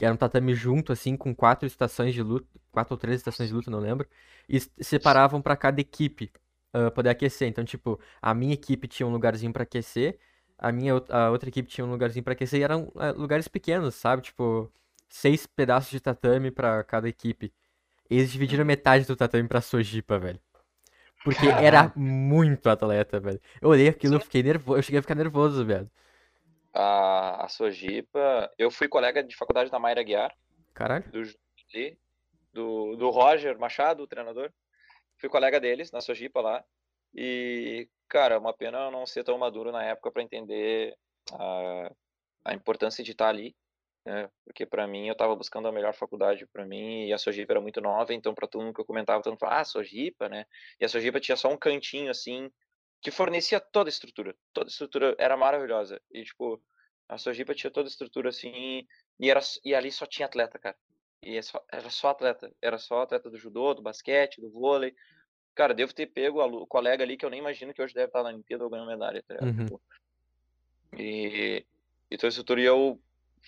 [0.00, 3.50] que era um tatame junto, assim, com quatro estações de luta, quatro ou três estações
[3.50, 4.08] de luta, não lembro,
[4.48, 6.32] e separavam para cada equipe
[6.74, 7.46] uh, poder aquecer.
[7.46, 10.18] Então, tipo, a minha equipe tinha um lugarzinho para aquecer,
[10.56, 13.94] a minha a outra equipe tinha um lugarzinho para aquecer, e eram uh, lugares pequenos,
[13.94, 14.22] sabe?
[14.22, 14.72] Tipo,
[15.06, 17.52] seis pedaços de tatame para cada equipe.
[18.08, 20.40] Eles dividiram metade do tatame pra Sojipa, velho.
[21.24, 23.40] Porque era muito atleta, velho.
[23.60, 25.90] Eu olhei aquilo, eu fiquei nervoso, eu cheguei a ficar nervoso, velho
[26.72, 28.50] a, a Sojipa.
[28.58, 30.34] Eu fui colega de faculdade da Mayra Guiar.
[30.74, 31.04] Caralho.
[31.10, 31.22] Do,
[32.52, 34.52] do, do Roger Machado, o treinador.
[35.18, 36.64] Fui colega deles na Sojipa lá.
[37.14, 40.96] E, cara, uma pena não ser tão maduro na época para entender
[41.32, 41.92] a,
[42.44, 43.54] a importância de estar ali.
[44.04, 44.30] Né?
[44.44, 47.60] Porque para mim eu estava buscando a melhor faculdade para mim e a Sojipa era
[47.60, 50.46] muito nova, então para todo mundo que eu comentava, todo mundo falava, ah, Sojipa, né?
[50.80, 52.50] E a Sojipa tinha só um cantinho assim,
[53.00, 54.34] que fornecia toda a estrutura.
[54.52, 56.00] Toda a estrutura era maravilhosa.
[56.10, 56.62] E, tipo,
[57.08, 58.86] a Sojipa tinha toda a estrutura assim.
[59.18, 60.76] E, era, e ali só tinha atleta, cara.
[61.22, 62.52] E é só, era só atleta.
[62.60, 64.94] Era só atleta do judô, do basquete, do vôlei.
[65.54, 68.22] Cara, devo ter pego o colega ali que eu nem imagino que hoje deve estar
[68.22, 69.64] na Olimpíada ou ganhando medalha, tá uhum.
[69.64, 69.82] Tipo,
[70.96, 71.66] e,
[72.10, 72.60] e toda a estrutura.
[72.60, 73.00] E eu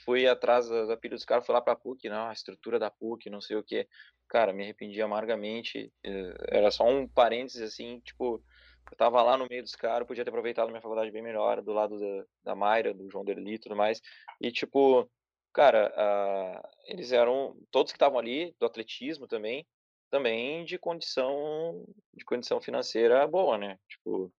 [0.04, 3.30] fui atrás da, pilha dos caras, fui lá pra PUC, não, a estrutura da PUC,
[3.30, 3.86] não sei o que.
[4.28, 5.92] Cara, me arrependi amargamente.
[6.04, 8.42] Eh, era só um parênteses assim, tipo
[8.90, 11.72] eu tava lá no meio dos caras, podia ter aproveitado minha faculdade bem melhor, do
[11.72, 14.02] lado da, da Mayra, do João Derli e tudo mais.
[14.40, 15.10] E, tipo,
[15.52, 19.66] cara, eles eram, todos que estavam ali, do atletismo também,
[20.10, 23.78] também de condição, de condição financeira boa, né?
[23.88, 24.30] Tipo,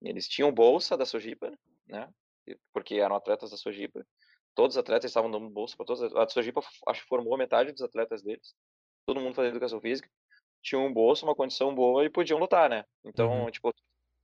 [0.00, 2.08] eles tinham bolsa da Sojipa, né?
[2.72, 4.04] Porque eram atletas da Sojipa.
[4.54, 6.02] Todos os atletas estavam dando bolsa para todos.
[6.14, 8.54] A Sojipa, acho que formou metade dos atletas deles.
[9.06, 10.08] Todo mundo fazia educação física.
[10.62, 12.84] Tinha um bolso, uma condição boa e podiam lutar, né?
[13.04, 13.50] Então, uhum.
[13.50, 13.74] tipo,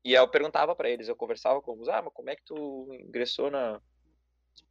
[0.04, 2.88] e eu perguntava para eles, eu conversava com eles, ah, mas como é que tu
[3.00, 3.80] ingressou na,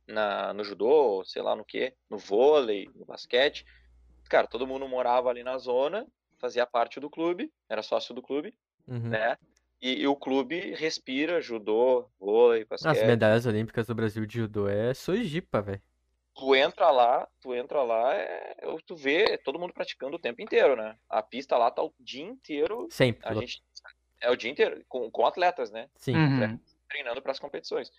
[0.07, 3.65] na, no judô, sei lá no que, no vôlei, no basquete.
[4.29, 6.07] Cara, todo mundo morava ali na zona,
[6.39, 8.53] fazia parte do clube, era sócio do clube,
[8.87, 9.09] uhum.
[9.09, 9.37] né?
[9.81, 12.91] E, e, o clube respira judô, vôlei, basquete.
[12.91, 15.81] As medalhas olímpicas do Brasil de judô é Sojipa, velho.
[16.35, 18.55] Tu entra lá, tu entra lá, é,
[18.85, 20.95] tu vê todo mundo praticando o tempo inteiro, né?
[21.09, 22.87] A pista lá tá o dia inteiro.
[22.91, 23.27] Sempre.
[23.27, 23.63] A gente
[24.21, 25.89] é o dia inteiro, com, com atletas, né?
[25.95, 26.15] Sim.
[26.15, 26.59] Uhum.
[26.89, 27.91] Treinando para as competições.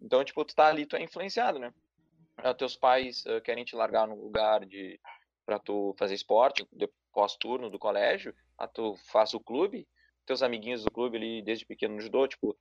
[0.00, 1.72] Então, tipo, tu tá ali, tu é influenciado, né?
[2.38, 5.00] Uh, teus pais uh, querem te largar no lugar de
[5.44, 6.66] para tu fazer esporte,
[7.12, 9.86] pós-turno do colégio, a tu faz o clube,
[10.26, 12.56] teus amiguinhos do clube ali desde pequeno no judô, tipo,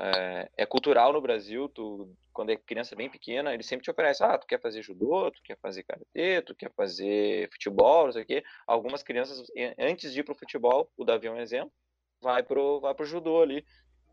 [0.00, 4.26] é, é, cultural no Brasil, tu, quando é criança bem pequena, eles sempre te oferecem,
[4.26, 8.22] ah, tu quer fazer judô, tu quer fazer karatê, tu quer fazer futebol, não sei
[8.22, 8.44] o quê.
[8.66, 9.42] Algumas crianças,
[9.76, 11.72] antes de ir pro futebol, o Davi é um exemplo,
[12.20, 13.64] vai pro, vai pro judô ali.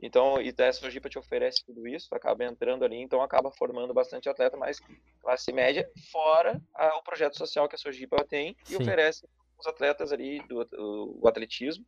[0.01, 4.27] Então, e a Sojipa te oferece tudo isso, acaba entrando ali, então acaba formando bastante
[4.27, 4.79] atleta, mas
[5.21, 8.81] classe média, fora a, o projeto social que a Sojipa tem e Sim.
[8.81, 9.27] oferece
[9.57, 11.85] os atletas ali do, do atletismo.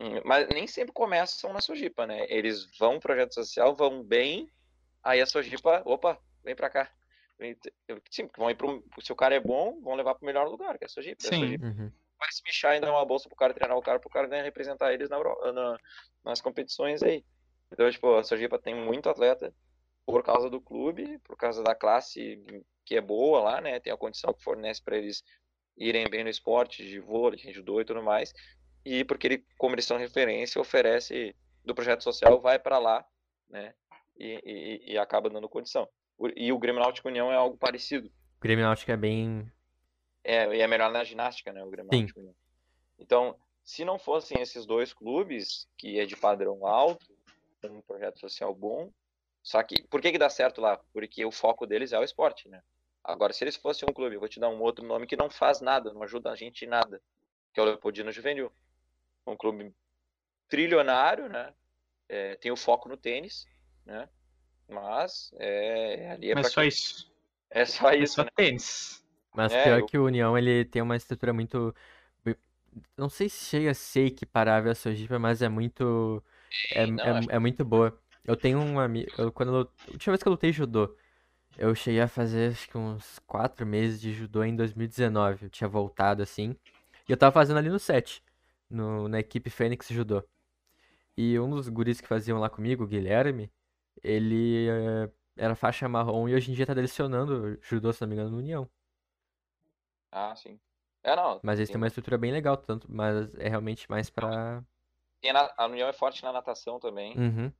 [0.00, 2.26] Hum, mas nem sempre começam na Sojipa, né?
[2.28, 4.50] Eles vão pro projeto social, vão bem,
[5.02, 6.90] aí a Sojipa, opa, vem pra cá.
[8.10, 10.84] Sim, vão ir pro, se o cara é bom, vão levar pro melhor lugar, que
[10.84, 11.22] é a Sojipa.
[11.22, 11.36] Sim.
[11.36, 11.66] A Sojipa.
[11.66, 14.28] Uhum vai se bichar e dar uma bolsa pro cara treinar o cara, pro cara
[14.28, 15.18] né, representar eles na,
[15.52, 15.78] na,
[16.22, 17.24] nas competições aí.
[17.72, 19.54] Então, tipo, a Sergipa tem muito atleta
[20.04, 22.38] por causa do clube, por causa da classe
[22.84, 23.80] que é boa lá, né?
[23.80, 25.22] Tem a condição que fornece para eles
[25.76, 28.32] irem bem no esporte, de vôlei, de judô e tudo mais.
[28.84, 33.04] E porque ele, como eles são referência, oferece do projeto social, vai para lá,
[33.48, 33.74] né?
[34.18, 35.88] E, e, e, acaba dando condição.
[36.36, 38.08] E o Grêmio Náutico União é algo parecido.
[38.08, 39.50] O Grêmio Náutico é bem.
[40.22, 41.62] É, e é melhor na ginástica, né?
[41.64, 42.00] O Grêmio Sim.
[42.00, 42.34] Náutico União.
[42.98, 47.06] Então, se não fossem esses dois clubes, que é de padrão alto,
[47.64, 48.90] um projeto social bom,
[49.42, 50.78] só que, por que que dá certo lá?
[50.92, 52.62] Porque o foco deles é o esporte, né?
[53.02, 55.30] Agora, se eles fossem um clube, eu vou te dar um outro nome que não
[55.30, 57.00] faz nada, não ajuda a gente em nada,
[57.52, 58.52] que é o Leopoldino Juvenil.
[59.26, 59.74] Um clube
[60.48, 61.52] trilionário, né?
[62.08, 63.46] É, tem o foco no tênis,
[63.86, 64.08] né?
[64.68, 67.10] Mas é, ali é Mas só isso.
[67.50, 68.20] É só isso.
[68.20, 68.30] É só né?
[68.34, 69.04] tênis.
[69.34, 69.86] Mas é, pior eu...
[69.86, 71.74] que o União, ele tem uma estrutura muito.
[72.96, 76.22] Não sei se chega a ser equiparável a Sojipa, mas é muito.
[76.72, 77.98] É, não, é, é, muito boa.
[78.24, 79.10] Eu tenho um amigo.
[79.18, 80.96] Eu, quando eu, a última vez que eu lutei judô,
[81.58, 85.46] eu cheguei a fazer acho que uns 4 meses de judô em 2019.
[85.46, 86.56] Eu tinha voltado assim.
[87.08, 88.22] E eu tava fazendo ali no set,
[88.70, 90.22] no, na equipe Fênix Judô.
[91.16, 93.50] E um dos guris que faziam lá comigo, o Guilherme,
[94.02, 98.14] ele é, era faixa marrom e hoje em dia tá lecionando judô, se não me
[98.14, 98.70] engano, no União.
[100.10, 100.58] Ah, sim.
[101.02, 101.40] É, não.
[101.42, 104.62] Mas eles têm uma estrutura bem legal, tanto, mas é realmente mais pra.
[105.56, 107.16] a União é forte na natação também.
[107.16, 107.52] Uhum.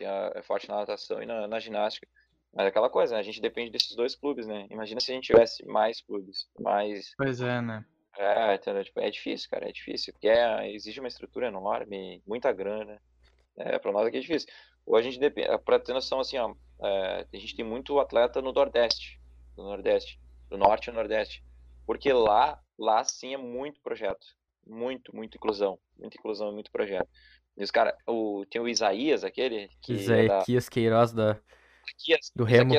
[0.00, 2.08] A, é forte na natação e na, na ginástica.
[2.52, 3.20] Mas é aquela coisa, né?
[3.20, 4.66] A gente depende desses dois clubes, né?
[4.70, 7.14] Imagina se a gente tivesse mais clubes, mais...
[7.16, 7.84] Pois é, né?
[8.16, 8.84] É, entendeu?
[8.84, 10.12] Tipo, é difícil, cara, é difícil.
[10.12, 13.00] Porque é, exige uma estrutura enorme, muita grana.
[13.56, 14.48] É, pra nós aqui é difícil.
[14.84, 17.98] Ou a gente depende, é, pra ter noção, assim, ó, é, a gente tem muito
[17.98, 19.20] atleta no Nordeste,
[19.56, 21.44] no Nordeste, do Norte e Nordeste.
[21.86, 24.26] Porque lá, lá sim é muito projeto.
[24.66, 25.78] Muito, muito inclusão.
[25.98, 27.08] Muita inclusão e muito projeto.
[27.56, 29.94] E os caras, o, tem o Isaías, aquele que.
[29.94, 30.70] Isaías é da...
[30.70, 31.40] Queiroz da,
[32.34, 32.74] do Remo.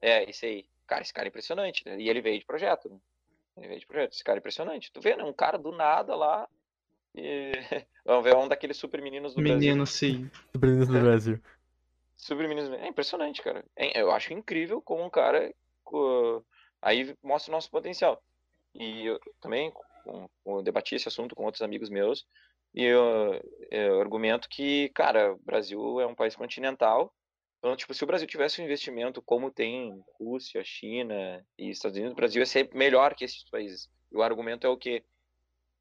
[0.00, 0.66] É, esse aí.
[0.86, 1.98] Cara, esse cara é impressionante, né?
[1.98, 2.98] E ele veio de projeto, né?
[3.56, 4.12] Veio de projeto.
[4.12, 4.92] Esse cara é impressionante.
[4.92, 5.24] Tu vê, né?
[5.24, 6.48] Um cara do nada lá.
[7.14, 7.52] E...
[8.04, 9.70] Vamos ver um daqueles super meninos do Menino, Brasil.
[9.70, 10.30] Menino, sim.
[10.52, 11.40] Super meninos do Brasil.
[12.16, 12.72] Super meninos.
[12.72, 13.64] É impressionante, cara.
[13.76, 15.54] É, eu acho incrível como um cara.
[16.82, 18.22] Aí mostra o nosso potencial.
[18.74, 19.72] E eu também
[20.04, 22.26] com, com, debati esse assunto com outros amigos meus.
[22.74, 23.40] E eu,
[23.70, 27.14] eu argumento que, cara, o Brasil é um país continental
[27.64, 32.12] então, tipo, se o Brasil tivesse um investimento como tem Rússia, China e Estados Unidos,
[32.12, 33.88] o Brasil ia ser melhor que esses países.
[34.12, 35.02] E o argumento é o quê?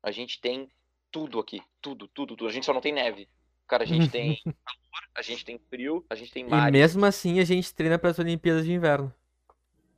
[0.02, 0.70] A gente tem
[1.12, 2.48] tudo aqui, tudo, tudo, tudo.
[2.48, 3.28] A gente só não tem neve.
[3.68, 6.70] Cara, a gente tem calor, a gente tem frio, a gente tem mar.
[6.70, 9.14] E mesmo assim a gente treina para as Olimpíadas de Inverno.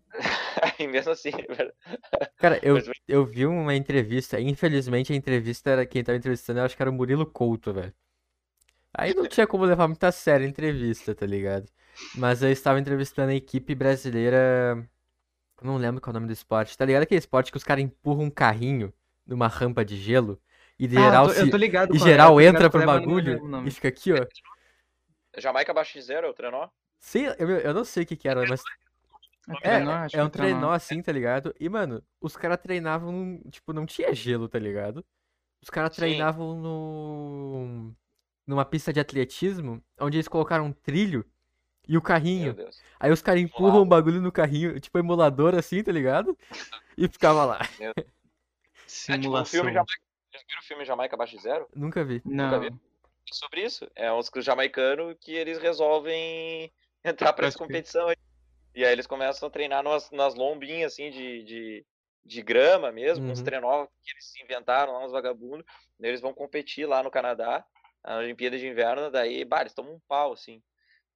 [0.79, 1.29] e mesmo assim,
[2.37, 2.77] Cara, eu,
[3.07, 6.89] eu vi uma entrevista, infelizmente a entrevista era quem tava entrevistando, eu acho que era
[6.89, 7.93] o Murilo Couto, velho.
[8.97, 11.69] Aí não tinha como levar muito a sério a entrevista, tá ligado?
[12.15, 14.87] Mas eu estava entrevistando a equipe brasileira.
[15.61, 16.77] Não lembro qual é o nome do esporte.
[16.77, 18.93] Tá ligado aquele esporte que os caras empurram um carrinho
[19.25, 20.39] numa rampa de gelo?
[20.79, 23.65] E geral, ah, eu tô, eu tô ligado, e geral é, entra pro é, bagulho
[23.65, 24.25] e fica aqui, ó.
[25.37, 26.67] Jamaica abaixo de zero, é o trenó?
[26.99, 28.61] Sim, eu, eu não sei o que que era, mas.
[29.61, 31.55] É, é, é um trenó assim, tá ligado?
[31.59, 35.05] E, mano, os caras treinavam, tipo, não tinha gelo, tá ligado?
[35.61, 37.95] Os caras treinavam no
[38.45, 41.25] numa pista de atletismo, onde eles colocaram um trilho
[41.87, 42.55] e o carrinho.
[42.99, 46.37] Aí os caras empurram o bagulho no carrinho, tipo emulador assim, tá ligado?
[46.97, 47.59] E ficava lá.
[48.87, 49.65] Simulação.
[49.67, 50.01] É, tipo, filme Jamaica...
[50.33, 51.67] Já viram o filme Jamaica Abaixo de Zero?
[51.75, 52.21] Nunca vi.
[52.23, 52.45] Não.
[52.45, 52.79] Nunca vi.
[53.31, 53.89] Sobre isso.
[53.95, 56.71] É uns jamaicanos que eles resolvem
[57.03, 58.15] entrar pra essa competição aí.
[58.73, 61.85] E aí eles começam a treinar nas, nas lombinhas, assim, de, de,
[62.25, 63.31] de grama mesmo, uhum.
[63.31, 65.65] uns trenó que eles inventaram lá, uns vagabundos.
[65.99, 67.65] Eles vão competir lá no Canadá
[68.05, 70.61] a Olimpíada de Inverno, daí, bah, eles tomam um pau, assim.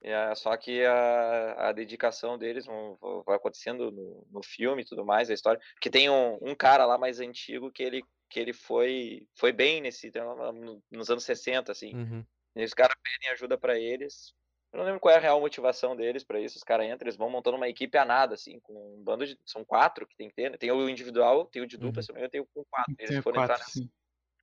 [0.01, 5.05] É, só que a, a dedicação deles vão, vai acontecendo no, no filme e tudo
[5.05, 5.61] mais, a história.
[5.73, 9.81] Porque tem um, um cara lá mais antigo que ele, que ele foi, foi bem
[9.81, 10.11] nesse
[10.89, 11.93] nos anos 60, assim.
[11.93, 12.25] Uhum.
[12.55, 14.33] E os caras pedem ajuda para eles.
[14.71, 16.57] Eu não lembro qual é a real motivação deles para isso.
[16.57, 19.37] Os caras entram, eles vão montando uma equipe a nada, assim, com um bando de.
[19.45, 20.57] São quatro que tem que ter, né?
[20.57, 22.03] Tem o individual, tem o de dupla, uhum.
[22.03, 22.95] se não me engano, tem o com quatro.
[22.97, 23.91] Eles tem foram quatro, entrar nessa,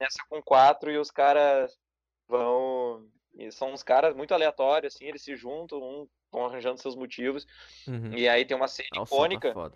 [0.00, 1.78] nessa com quatro e os caras
[2.28, 3.08] vão.
[3.34, 7.46] E são uns caras muito aleatórios, assim, eles se juntam, um, vão arranjando seus motivos.
[7.86, 8.14] Uhum.
[8.14, 9.52] E aí tem uma cena Nossa, icônica.
[9.52, 9.70] Tá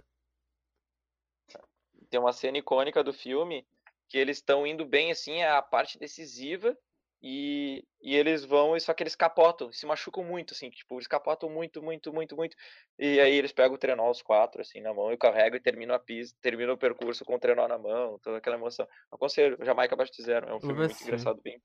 [2.09, 3.67] tem uma cena icônica do filme
[4.09, 6.77] que eles estão indo bem, assim, é a parte decisiva.
[7.23, 11.51] E, e eles vão, só que eles capotam, se machucam muito, assim, tipo, eles capotam
[11.51, 12.57] muito, muito, muito, muito.
[12.99, 15.95] E aí eles pegam o trenó, os quatro, assim, na mão, e carregam e terminam
[15.95, 18.89] a pista, terminam o percurso com o trenó na mão, toda aquela emoção.
[19.13, 21.61] Aconselho, Jamaica Abaixo de Zero, é um filme muito engraçado, bem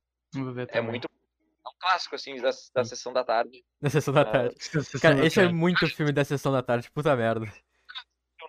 [0.70, 1.08] é muito.
[1.08, 3.64] É um clássico, assim, da, da sessão da tarde.
[3.82, 4.56] Da sessão da tarde.
[4.76, 7.46] Uh, Cara, esse é muito filme da sessão da tarde, puta merda.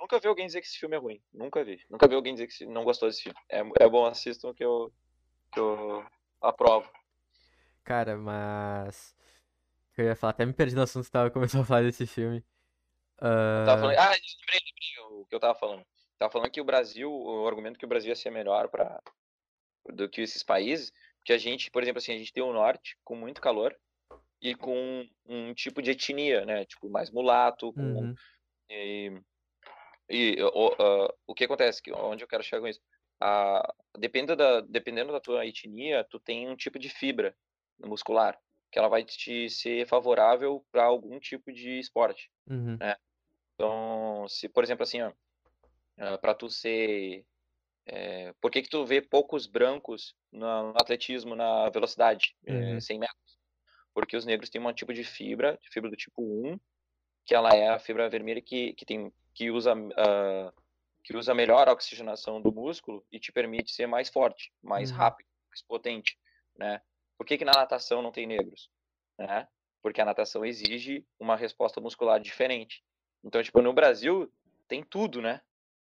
[0.00, 1.20] nunca vi alguém dizer que esse filme é ruim.
[1.32, 1.78] Nunca vi.
[1.90, 3.38] Nunca vi alguém dizer que não gostou desse filme.
[3.48, 4.92] É, é bom, assistam que eu,
[5.52, 6.04] que eu
[6.40, 6.90] aprovo.
[7.84, 9.14] Cara, mas.
[9.96, 12.44] Eu ia falar, até me perdi no assunto que tava começando a falar desse filme.
[13.18, 13.64] Uh...
[13.64, 13.98] Tava falando...
[13.98, 15.86] Ah, lembrei, lembrei o que eu tava falando.
[16.18, 19.00] Tava falando que o Brasil, o argumento que o Brasil ia ser melhor para
[19.88, 22.98] do que esses países, porque a gente, por exemplo, assim, a gente tem o norte
[23.04, 23.74] com muito calor
[24.42, 26.64] e com um tipo de etnia, né?
[26.64, 28.14] Tipo, mais mulato, com Uhum.
[28.68, 29.12] e,
[30.10, 31.82] e o, ah, o que acontece?
[31.82, 32.80] Que- Onde eu quero chegar com isso?
[33.20, 37.34] Ah, dependendo, da, dependendo da tua etnia, tu tem um tipo de fibra
[37.78, 38.38] muscular
[38.70, 42.30] que ela vai te ser favorável para algum tipo de esporte.
[42.46, 42.76] Uhum.
[43.54, 45.12] Então, se, por exemplo, assim, ó,
[46.18, 47.24] para tu ser.
[47.86, 52.80] é, por que que tu vê poucos brancos no, no atletismo, na velocidade, é, Uhum.
[52.80, 53.38] 100 metros?
[53.94, 56.60] Porque os negros têm um tipo de fibra, de fibra do tipo 1,
[57.24, 60.52] que ela é a fibra vermelha que, que, tem, que, usa, ah,
[61.06, 64.96] que usa melhor a oxigenação do músculo e te permite ser mais forte, mais Uhum.
[64.96, 66.18] rápido, mais potente,
[66.58, 66.82] né?
[67.16, 68.68] Por que que na natação não tem negros?
[69.16, 69.46] Né?
[69.80, 72.82] Porque a natação exige uma resposta muscular diferente.
[73.22, 74.28] Então, tipo, no Brasil
[74.66, 75.40] tem tudo, né?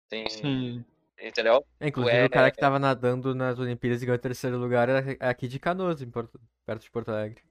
[0.07, 0.85] Tem, Sim.
[1.19, 1.67] entendeu?
[1.81, 4.91] É, Inclusive, é- o cara que tava nadando nas Olimpíadas e ganhou o terceiro lugar
[4.91, 7.43] era aqui de Canoas, Porto- perto de Porto Alegre.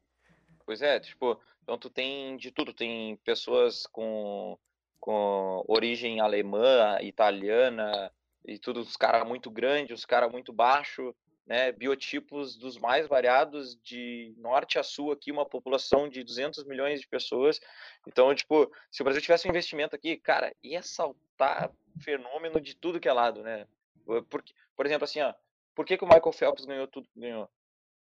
[0.67, 4.55] Pois é, tipo, então tu tem de tudo, tem pessoas com,
[4.99, 8.11] com origem alemã, italiana,
[8.45, 11.13] e tudo, os caras muito grandes, os caras muito baixos,
[11.45, 17.01] né, biotipos dos mais variados de norte a sul aqui, uma população de 200 milhões
[17.01, 17.59] de pessoas,
[18.07, 21.71] então, tipo, se o Brasil tivesse um investimento aqui, cara, ia saltar
[22.01, 23.67] fenômeno de tudo que é lado, né,
[24.29, 25.33] porque, por exemplo, assim, ó,
[25.75, 27.49] por que que o Michael Phelps ganhou tudo que ganhou?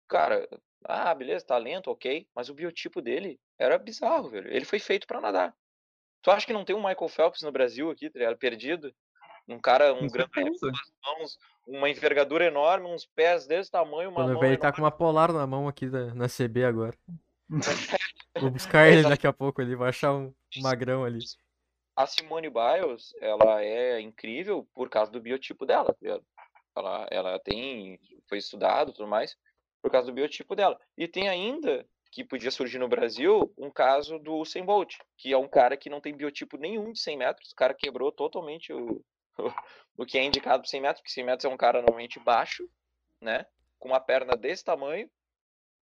[0.09, 0.49] Cara,
[0.85, 2.29] ah, beleza, talento, ok.
[2.35, 4.49] Mas o biotipo dele era bizarro, velho.
[4.49, 5.55] Ele foi feito pra nadar.
[6.27, 8.37] Tu acha que não tem um Michael Phelps no Brasil aqui, tá ligado?
[8.37, 8.93] Perdido?
[9.47, 10.31] Um cara, um Com grande
[11.05, 14.91] mãos, uma envergadura enorme, uns pés desse tamanho, uma Quando mão ele tá com uma
[14.91, 16.99] polar na mão aqui da- na CB agora.
[18.41, 21.21] Vou buscar ele daqui a pouco ali, vou achar um, um magrão ali.
[21.95, 26.25] A Simone Biles, ela é incrível por causa do biotipo dela, tá ligado?
[26.77, 29.37] Ela, ela tem, foi estudado e tudo mais,
[29.81, 30.77] por causa do biotipo dela.
[30.99, 35.37] E tem ainda, que podia surgir no Brasil, um caso do Usain Bolt, que é
[35.37, 39.05] um cara que não tem biotipo nenhum de 100 metros, o cara quebrou totalmente o,
[39.99, 42.67] o que é indicado para 100 metros, porque 100 metros é um cara normalmente baixo,
[43.21, 43.45] né,
[43.79, 45.11] com uma perna desse tamanho,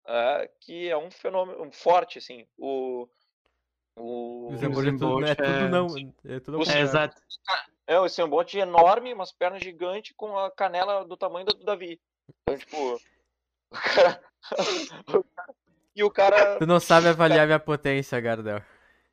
[0.06, 3.10] ah, que é um fenômeno um forte, assim, o...
[3.98, 5.88] O, O Usain é tudo, Bolt é tudo é- não.
[6.24, 7.22] É tudo O- É, exato.
[7.86, 11.56] É, o Usain Bolt é enorme, umas pernas gigantes com a canela do tamanho do
[11.56, 12.00] Davi.
[12.30, 13.02] Então, tipo,
[15.20, 15.56] o cara...
[15.96, 16.58] e o cara...
[16.58, 18.62] Tu não sabe avaliar minha potência, Gardel.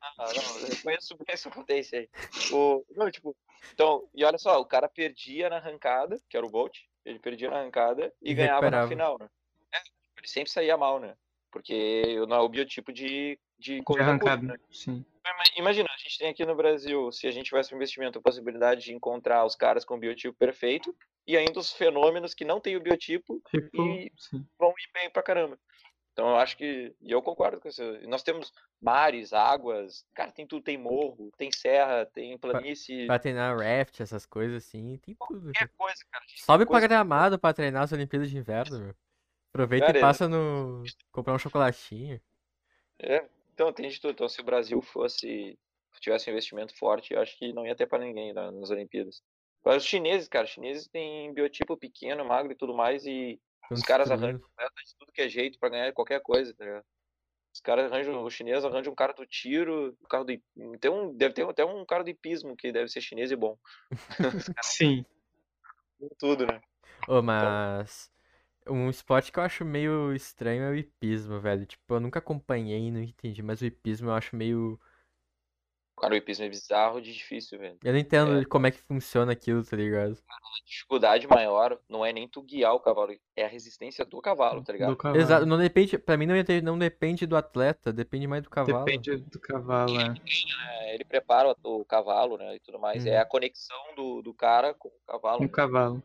[0.01, 2.09] Ah, não, eu conheço bem essa potência aí.
[2.51, 2.85] O...
[2.95, 3.35] Não, tipo,
[3.73, 7.49] então, e olha só, o cara perdia na arrancada, que era o Bolt, ele perdia
[7.49, 9.27] na arrancada e, E ganhava na final, né?
[9.73, 9.77] É,
[10.17, 11.15] ele sempre saía mal, né?
[11.51, 14.53] Porque não é o biotipo de, de De corrida curta, arrancada.
[14.53, 14.59] né?
[14.71, 15.05] Sim.
[15.25, 18.21] Ima- Imagina, a gente tem aqui no Brasil, se a gente tivesse um investimento, a
[18.21, 20.95] possibilidade de encontrar os caras com o biotipo perfeito
[21.27, 24.45] e ainda os fenômenos que não têm o biotipo Tipo, E- sim.
[24.57, 25.59] vão ir bem pra caramba.
[26.19, 27.81] Então eu acho que, e eu concordo com isso.
[28.09, 28.51] Nós temos
[28.81, 34.25] mares, águas, cara, tem tudo, tem morro, tem serra, tem planície, Pra treinar raft, essas
[34.25, 35.43] coisas assim, tem tudo.
[35.43, 36.25] qualquer coisa, cara.
[36.35, 38.95] Sobe coisa- pra gramado pra treinar as Olimpíadas de Inverno, meu.
[39.53, 40.83] Aproveita Cara, e passa no.
[41.09, 42.19] comprar um chocolatinho.
[43.01, 44.11] É, então tem de tudo.
[44.11, 45.57] Então se o Brasil fosse,
[46.01, 49.23] tivesse um investimento forte, eu acho que não ia ter pra ninguém na- nas Olimpíadas.
[49.63, 53.39] Mas os chineses, cara, os chineses têm biotipo pequeno, magro e tudo mais, e
[53.71, 56.85] Os caras arranjam de tudo que é jeito pra ganhar qualquer coisa, tá ligado?
[57.53, 60.33] Os caras arranjam, os chineses arranjam um cara do tiro, um carro do,
[60.79, 63.57] tem um, deve ter até um cara do hipismo que deve ser chinês e bom.
[64.63, 65.05] Sim.
[66.17, 66.61] Tudo, né?
[67.07, 68.11] Ô, mas.
[68.67, 71.65] Um esporte que eu acho meio estranho é o hipismo, velho.
[71.65, 74.79] Tipo, eu nunca acompanhei, não entendi, mas o hipismo eu acho meio.
[75.99, 77.77] Cara, o hipismo é bizarro de difícil, velho.
[77.83, 78.45] Eu não entendo É.
[78.45, 80.17] como é que funciona aquilo, tá ligado?
[80.29, 84.63] A dificuldade maior não é nem tu guiar o cavalo, é a resistência do cavalo,
[84.63, 84.89] tá ligado?
[84.91, 85.21] Do cavalo.
[85.21, 85.97] Exato, não depende.
[85.97, 88.85] Pra mim não, não depende do atleta, depende mais do cavalo.
[88.85, 90.13] Depende do cavalo, é.
[90.69, 93.03] É, ele prepara o, o cavalo, né, e tudo mais.
[93.03, 93.11] Uhum.
[93.11, 95.39] É a conexão do, do cara com o cavalo.
[95.41, 95.49] Um né?
[95.49, 96.03] cavalo.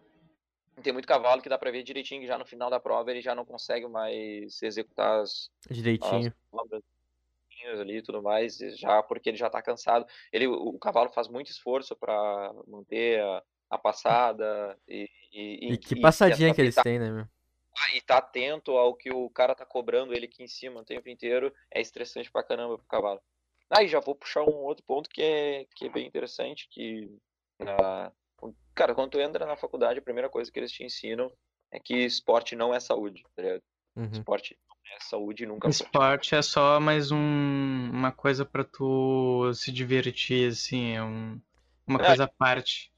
[0.82, 3.22] Tem muito cavalo que dá pra ver direitinho que já no final da prova ele
[3.22, 6.34] já não consegue mais executar as, Direitinho.
[7.64, 10.06] Manobras ali e tudo mais, e já porque ele já tá cansado.
[10.32, 15.78] Ele, o, o cavalo faz muito esforço para manter a, a passada e, e, E
[15.78, 17.26] que passadinha que e eles tá, têm, né, meu?
[17.92, 21.08] e tá atento ao que o cara tá cobrando ele aqui em cima o tempo
[21.08, 23.20] inteiro, é estressante pra caramba pro cavalo.
[23.70, 27.10] Aí já vou puxar um outro ponto que é, que é bem interessante, que
[27.58, 28.12] na...
[28.74, 31.32] Cara, quando tu entra na faculdade, a primeira coisa que eles te ensinam
[31.70, 33.62] é que esporte não é saúde, tá ligado?
[33.97, 34.11] Uhum.
[34.11, 35.86] Esporte não é saúde nunca foi.
[35.86, 41.40] Esporte é só mais um, uma coisa pra tu se divertir, assim, é um,
[41.86, 42.07] uma É.
[42.07, 42.92] coisa à parte.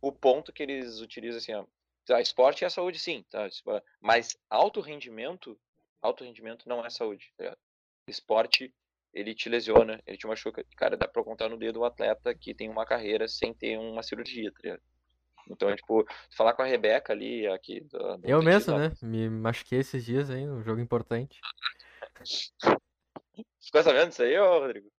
[0.00, 1.64] O ponto que eles utilizam assim, ó,
[2.04, 3.48] tá, esporte é saúde sim, tá?
[3.48, 5.58] Tipo, Mas alto rendimento,
[6.00, 7.58] alto rendimento não é saúde, tá ligado?
[8.08, 8.74] Esporte,
[9.14, 10.64] ele te lesiona, ele te machuca.
[10.76, 14.02] Cara, dá pra contar no dedo o atleta que tem uma carreira sem ter uma
[14.02, 14.82] cirurgia, tá ligado?
[15.50, 17.80] Então, tipo, falar com a Rebeca ali, aqui.
[17.90, 18.92] da- do Eu mesmo, né?
[19.02, 21.40] Me machuquei esses dias aí, um jogo importante.
[23.60, 24.90] Ficou sabendo disso aí, ô Rodrigo?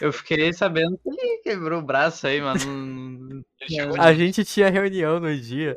[0.00, 3.44] Eu fiquei sabendo que ele quebrou o braço aí, mas não.
[3.60, 5.76] Ele chegou A gente tinha reunião no dia.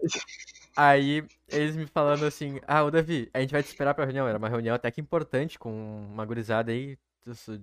[0.75, 4.27] Aí eles me falando assim: Ah, ô Davi, a gente vai te esperar pra reunião.
[4.27, 6.97] Era uma reunião até que importante com uma gurizada aí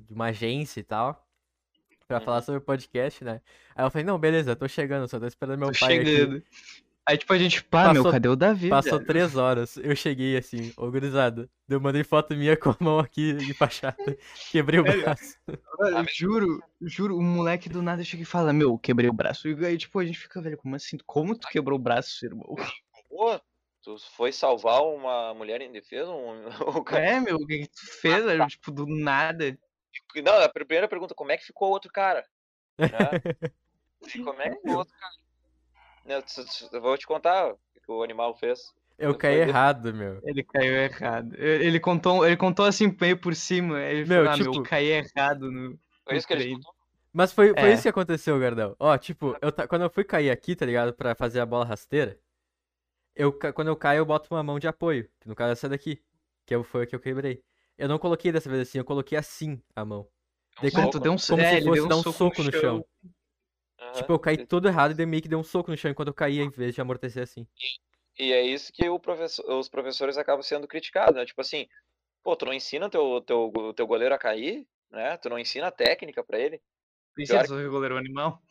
[0.05, 1.26] de uma agência e tal.
[2.09, 2.43] Pra falar Uhum.
[2.43, 3.41] sobre o podcast, né?
[3.75, 6.07] Aí eu falei: Não, beleza, tô chegando, só tô esperando meu Tô pai aqui.
[6.07, 6.43] chegando.
[7.09, 8.69] Aí, tipo, a gente, pá, meu, Passou- cadê o Davi?
[8.69, 9.07] Passou velho?
[9.07, 11.49] três horas, eu cheguei assim, ô gurizada.
[11.69, 13.97] Eu mandei foto minha com a mão aqui empachada.
[14.51, 15.37] Quebrei o braço.
[15.79, 19.49] Olha, eu juro, juro, o moleque do nada chega e fala, meu, quebrei o braço.
[19.49, 20.97] E aí, tipo, a gente fica, velho, como assim?
[21.07, 22.57] Como tu quebrou o braço, irmão?
[23.09, 23.41] Pô,
[23.83, 26.11] tu foi salvar uma mulher em defesa?
[26.11, 26.47] Um,
[26.81, 28.47] o cara- É, meu, o que, que tu fez, velho?
[28.49, 29.57] Tipo, do nada.
[30.23, 32.25] Não, a primeira pergunta, como é que ficou o outro cara?
[32.79, 32.89] Né?
[34.15, 35.13] E como é que ficou o outro cara?
[36.05, 36.23] Né,
[36.73, 38.73] Eu vou te contar o que o animal fez.
[38.99, 40.21] Eu caí errado, meu.
[40.23, 41.35] Ele caiu errado.
[41.37, 43.81] Ele contou, ele contou assim, meio por cima.
[43.81, 45.79] Ele Meu, falou, ah, meu, tipo- eu caí errado no.
[46.05, 46.75] Foi isso que ele contou?
[47.13, 47.73] Mas foi, foi É.
[47.73, 48.77] isso que aconteceu, Gardel.
[48.79, 50.93] Ó, tipo, eu ta- quando eu fui cair aqui, tá ligado?
[50.95, 52.19] Pra fazer a bola rasteira,
[53.15, 55.09] eu, ca- quando eu caio, eu boto uma mão de apoio.
[55.21, 56.03] Que no caso é essa daqui.
[56.45, 57.43] Que eu- foi a que eu quebrei.
[57.79, 60.09] Eu não coloquei dessa vez assim, eu coloquei assim a mão.
[60.61, 62.03] Daí Um como- tu deu um como é, se ele fosse deu um dar um
[62.03, 62.85] soco soco no chão.
[63.79, 63.93] Aham.
[63.93, 66.09] Tipo, eu caí todo errado e daí meio que deu um soco no chão enquanto
[66.09, 67.47] eu caía em vez de amortecer assim.
[68.18, 71.27] E é isso que o professor- os professores acabam sendo criticados, né?
[71.27, 71.68] Tipo assim,
[72.22, 75.18] pô, tu não ensina teu, teu, teu goleiro a cair, né?
[75.18, 76.61] Tu não ensina a técnica pra ele.
[77.18, 78.43] Isso Pior é só goleiro animal.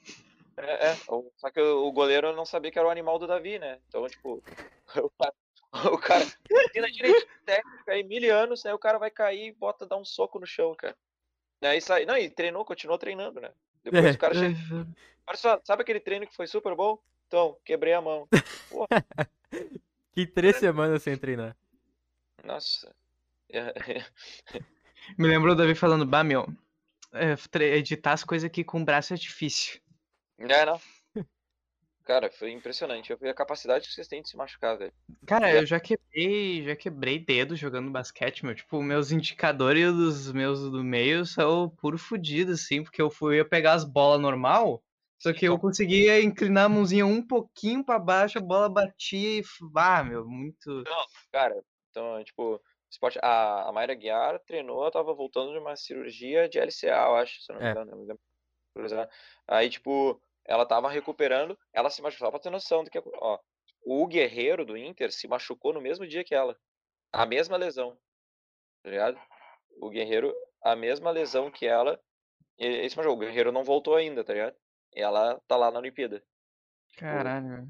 [0.58, 0.98] É, é.
[1.08, 3.80] O- Só que o o goleiro não sabia que era o animal do Davi, né?
[3.88, 4.42] Então, tipo,
[5.06, 5.34] o cara,
[5.92, 9.86] o cara ensina direito técnica aí, mil anos, aí o cara vai cair e bota,
[9.86, 10.96] dá um soco no chão, cara.
[11.62, 13.52] E aí sai, não, e treinou, continuou treinando, né?
[13.84, 14.12] Depois É.
[14.12, 14.56] o cara chega,
[15.28, 16.98] olha só, sabe aquele treino que foi super bom?
[17.28, 18.28] Então, quebrei a mão.
[20.10, 21.56] Fiquei três semanas sem treinar.
[22.44, 22.96] Nossa.
[23.50, 23.74] É,
[25.18, 26.48] Me lembrou o Davi falando, bah, meu,
[27.14, 27.36] é,
[27.76, 29.80] editar as coisas aqui com o braço é difícil.
[30.38, 30.80] É, não.
[32.06, 33.12] Cara, foi impressionante.
[33.12, 34.94] Eu vi a capacidade que vocês têm de se machucar, velho.
[35.26, 35.62] Cara, É.
[35.62, 38.56] eu já quebrei, já quebrei dedo jogando basquete, meu.
[38.56, 43.48] Tipo, meus indicadores dos meus do meio são puro fudido, assim, porque eu fui eu
[43.48, 44.84] pegar as bolas normal,
[45.20, 49.44] só que eu conseguia inclinar a mãozinha um pouquinho pra baixo, a bola batia e.
[49.76, 50.84] Ah, meu, muito.
[51.32, 51.56] Cara,
[51.90, 56.60] então, tipo, esporte, a, a Mayra Guiar treinou, ela tava voltando de uma cirurgia de
[56.60, 57.72] LCA, eu acho, se eu não me É.
[57.72, 58.20] engano.
[58.76, 59.10] Cruzar.
[59.48, 63.40] Aí, tipo, ela tava recuperando, ela se machucou, só pra ter noção do que, ó,
[63.86, 66.58] o Guerreiro do Inter se machucou no mesmo dia que ela.
[67.12, 67.98] A mesma lesão,
[68.84, 69.20] tá ligado?
[69.80, 70.34] O Guerreiro,
[70.64, 72.00] a mesma lesão que ela,
[72.58, 73.18] ele, ele se machucou.
[73.18, 74.56] O Guerreiro não voltou ainda, tá ligado?
[74.94, 76.24] Ela tá lá na Olimpíada.
[76.98, 77.70] Caralho, velho.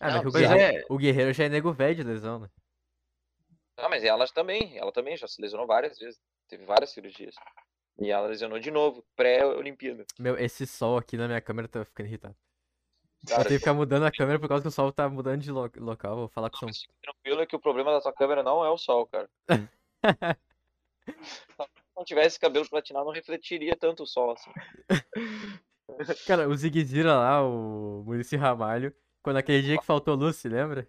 [0.00, 2.48] Ah, Não, mas o guerreiro, é- o guerreiro já é nego velho de lesão, né?
[3.76, 6.18] Ah, mas ela também, ela também já se lesionou várias vezes.
[6.48, 7.34] Teve várias cirurgias.
[8.00, 10.06] E ela lesionou de novo, pré-Olimpíada.
[10.18, 12.34] Meu, esse sol aqui na minha câmera tá ficando irritado.
[13.22, 15.42] Eu Cara, tenho que ficar mudando a câmera por causa que o sol tá mudando
[15.42, 16.16] de lo- local.
[16.16, 16.86] Vou falar com o som.
[17.02, 19.28] tranquilo é que o problema da tua câmera não é o sol, cara.
[21.22, 21.44] Se
[21.94, 24.50] não tivesse cabelo platinado, não refletiria tanto o sol assim.
[26.26, 30.82] Cara, o Zigzira lá, o Muricy Ramalho, quando aquele dia que faltou luz, se lembra?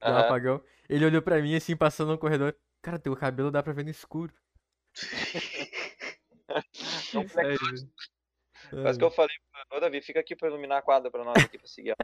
[0.00, 0.18] Do Aham.
[0.20, 0.64] apagão.
[0.88, 2.56] Ele olhou pra mim assim, passando no corredor.
[2.82, 4.32] Cara, teu cabelo dá pra ver no escuro.
[8.72, 8.82] Não.
[8.82, 9.34] Mas que eu falei,
[9.72, 11.92] ô Davi, fica aqui pra iluminar a quadra pra nós aqui pra seguir.
[11.92, 11.96] O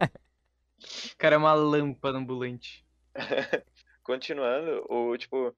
[1.18, 2.84] cara é uma lâmpada ambulante.
[4.02, 5.54] Continuando, o tipo.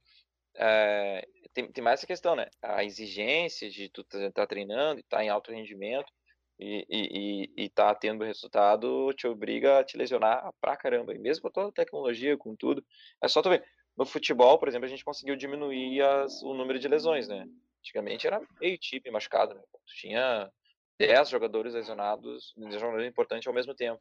[0.57, 2.47] é, tem, tem mais essa questão, né?
[2.63, 6.13] A exigência de tu estar tá treinando e tá em alto rendimento
[6.59, 11.15] e, e, e, e tá tendo resultado te obriga a te lesionar pra caramba.
[11.15, 12.85] E mesmo com toda a tecnologia, com tudo.
[13.23, 13.65] É só tu ver.
[13.97, 17.49] No futebol, por exemplo, a gente conseguiu diminuir as, o número de lesões, né?
[17.89, 19.63] Antigamente era meio time machucado, né?
[19.87, 20.51] Tinha
[20.99, 24.01] 10 jogadores lesionados, jogadores importantes ao mesmo tempo.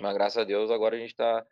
[0.00, 1.46] Mas graças a Deus agora a gente tá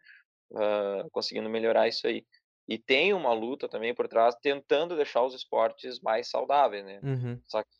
[0.54, 2.26] ah, conseguindo melhorar isso aí.
[2.68, 7.00] E tem uma luta também por trás tentando deixar os esportes mais saudáveis, né?
[7.02, 7.40] Uhum.
[7.44, 7.70] Só que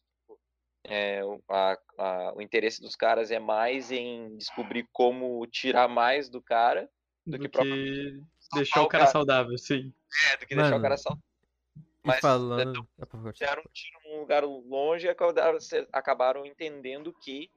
[0.84, 6.42] é, a, a, o interesse dos caras é mais em descobrir como tirar mais do
[6.42, 6.88] cara
[7.24, 8.20] do, do que, que
[8.54, 9.92] deixar o cara, cara, saudável, sim.
[10.32, 11.31] É, do que Mano, deixar o cara saudável.
[12.04, 12.86] Mas falando...
[13.38, 15.16] deram um tiro num lugar longe e
[15.92, 17.50] acabaram, entendendo que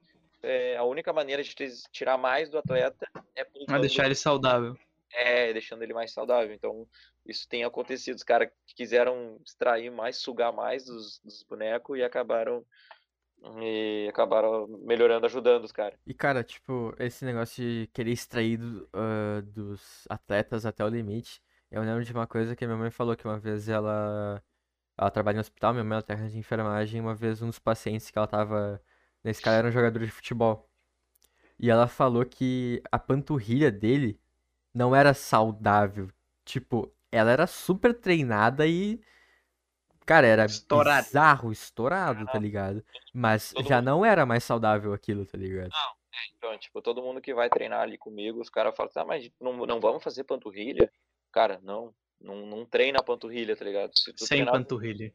[0.43, 1.55] é, a única maneira de
[1.91, 4.77] tirar mais do atleta é ah, deixar ele saudável.
[5.11, 6.53] É, deixando ele mais saudável.
[6.53, 6.87] Então,
[7.25, 8.15] isso tem acontecido.
[8.15, 12.63] Os caras que quiseram extrair mais, sugar mais dos, dos bonecos e acabaram
[13.61, 15.99] e acabaram melhorando, ajudando os caras.
[16.05, 21.41] E, cara, tipo, esse negócio de querer extrair uh, dos atletas até o limite.
[21.75, 24.41] Eu lembro de uma coisa que minha mãe falou que uma vez ela.
[24.97, 28.09] Ela trabalha no hospital, minha mãe é técnica de enfermagem, uma vez um dos pacientes
[28.09, 28.81] que ela tava.
[29.21, 30.69] Nesse cara era um jogador de futebol.
[31.59, 34.17] E ela falou que a panturrilha dele
[34.73, 36.09] não era saudável.
[36.45, 39.01] Tipo, ela era super treinada e
[40.05, 41.05] Cara, era estourado.
[41.07, 42.85] bizarro, estourado, tá ligado?
[43.13, 43.85] Mas todo já mundo...
[43.85, 45.71] não era mais saudável aquilo, tá ligado?
[45.71, 49.03] Não, é, então, tipo, todo mundo que vai treinar ali comigo, os caras falam, tá,
[49.03, 50.89] mas não, não vamos fazer panturrilha?
[51.35, 53.91] Cara, não, não, não treina a panturrilha, tá ligado?
[53.93, 54.53] Sem treinar...
[54.53, 55.13] panturrilha.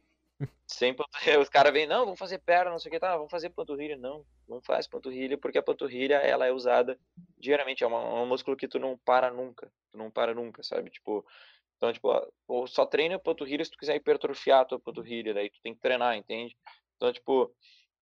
[0.67, 1.39] Sem panturrilha.
[1.41, 3.97] Os caras vêm, não, vamos fazer perna, não sei o que, tá, vamos fazer panturrilha.
[3.97, 6.95] Não, não faz panturrilha, porque a panturrilha, ela é usada
[7.39, 10.61] diariamente, é uma, é um músculo que tu não para nunca, tu não para nunca,
[10.61, 10.91] sabe?
[10.91, 11.25] Tipo,
[11.77, 15.49] então, tipo, ou só treina a panturrilha se tu quiser hipertrofiar a tua panturrilha, daí
[15.49, 16.55] tu tem que treinar, entende?
[16.97, 17.51] Então, tipo,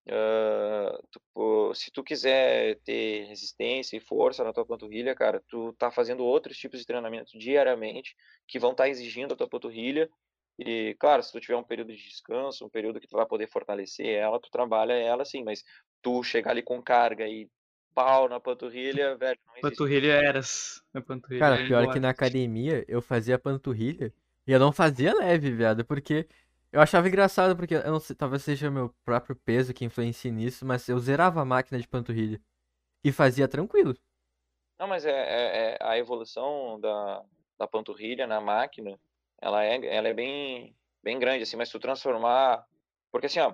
[0.08, 5.92] uh, tu, se tu quiser ter resistência e força na tua panturrilha, cara, tu tá
[5.92, 8.16] fazendo outros tipos de treinamento diariamente
[8.48, 10.10] que vão estar tá exigindo a tua panturrilha
[10.60, 13.48] e, claro, se tu tiver um período de descanso, um período que tu vai poder
[13.48, 15.64] fortalecer ela, tu trabalha ela sim, mas
[16.02, 17.50] tu chegar ali com carga e
[17.96, 19.40] pau na panturrilha, velho.
[19.62, 20.84] panturrilha eras.
[20.94, 24.14] A panturrilha Cara, pior que na academia eu fazia panturrilha
[24.46, 26.28] e eu não fazia leve, viado, porque
[26.72, 30.66] eu achava engraçado, porque eu não sei, talvez seja meu próprio peso que influencia nisso,
[30.66, 32.41] mas eu zerava a máquina de panturrilha
[33.04, 33.96] e fazia tranquilo.
[34.78, 37.24] Não, mas é, é, é a evolução da,
[37.58, 39.00] da panturrilha na máquina,
[39.41, 42.66] ela é, ela é bem, bem grande, assim, mas tu transformar.
[43.12, 43.54] Porque assim, ó,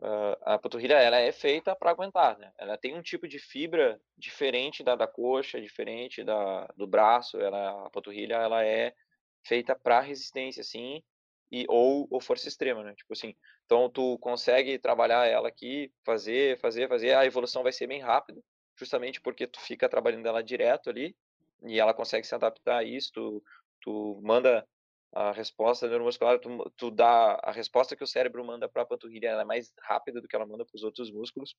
[0.00, 2.52] Uh, a panturrilha ela é feita para aguentar, né?
[2.56, 7.36] Ela tem um tipo de fibra diferente da, da coxa, diferente da, do braço.
[7.40, 8.94] Ela, a panturrilha ela é
[9.42, 11.02] feita para resistência, assim,
[11.50, 12.94] e ou, ou força extrema, né?
[12.94, 13.34] Tipo assim,
[13.64, 17.14] então tu consegue trabalhar ela aqui, fazer, fazer, fazer.
[17.14, 18.40] A evolução vai ser bem rápida,
[18.76, 21.16] justamente porque tu fica trabalhando ela direto ali
[21.64, 23.12] e ela consegue se adaptar a isso.
[23.12, 23.42] Tu,
[23.80, 24.66] tu manda
[25.12, 29.28] a resposta neuromuscular, tu, tu dá a resposta que o cérebro manda para a panturrilha,
[29.28, 31.56] ela é mais rápida do que ela manda para os outros músculos.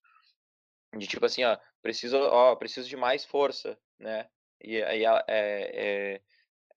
[0.95, 4.27] De tipo assim, ó, preciso, ó, preciso de mais força, né?
[4.61, 6.21] E aí é, é,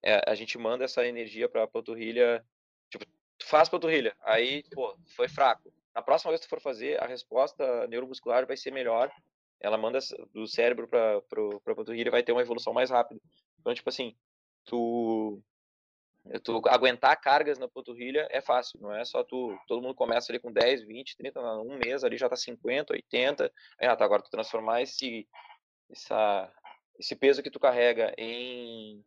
[0.02, 2.44] é, a gente manda essa energia para a panturrilha,
[3.42, 5.72] tu faz panturrilha, aí, pô, foi fraco.
[5.94, 9.10] Na próxima vez que tu for fazer, a resposta neuromuscular vai ser melhor.
[9.60, 9.98] Ela manda
[10.32, 13.20] do cérebro para a panturrilha vai ter uma evolução mais rápida.
[13.60, 14.16] Então, tipo assim,
[14.64, 15.42] tu
[16.44, 20.38] tu aguentar cargas na panturrilha é fácil, não é só tu, todo mundo começa ali
[20.38, 24.22] com 10, 20, 30, um mês ali já tá 50, 80, aí, ah, tá, agora
[24.22, 25.28] tu transformar esse,
[25.90, 26.48] essa,
[26.96, 29.04] esse peso que tu carrega em,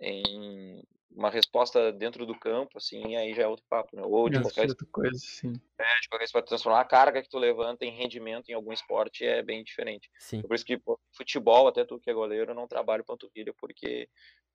[0.00, 0.82] em
[1.14, 4.02] uma resposta dentro do campo, assim, aí já é outro papo, né?
[4.04, 5.52] Ou de é qualquer outra coisa, sim.
[5.78, 9.24] É, de qualquer esporte, transformar a carga que tu levanta em rendimento em algum esporte
[9.24, 10.10] é bem diferente.
[10.18, 10.42] Sim.
[10.42, 14.08] Por isso que pô, futebol, até tu que é goleiro, não trabalho panturrilha, porque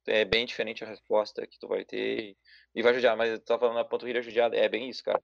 [0.08, 2.36] é bem diferente a resposta que tu vai ter
[2.74, 3.16] e vai judiar.
[3.16, 5.22] Mas tu tá falando a panturrilha judiada, é bem isso, cara.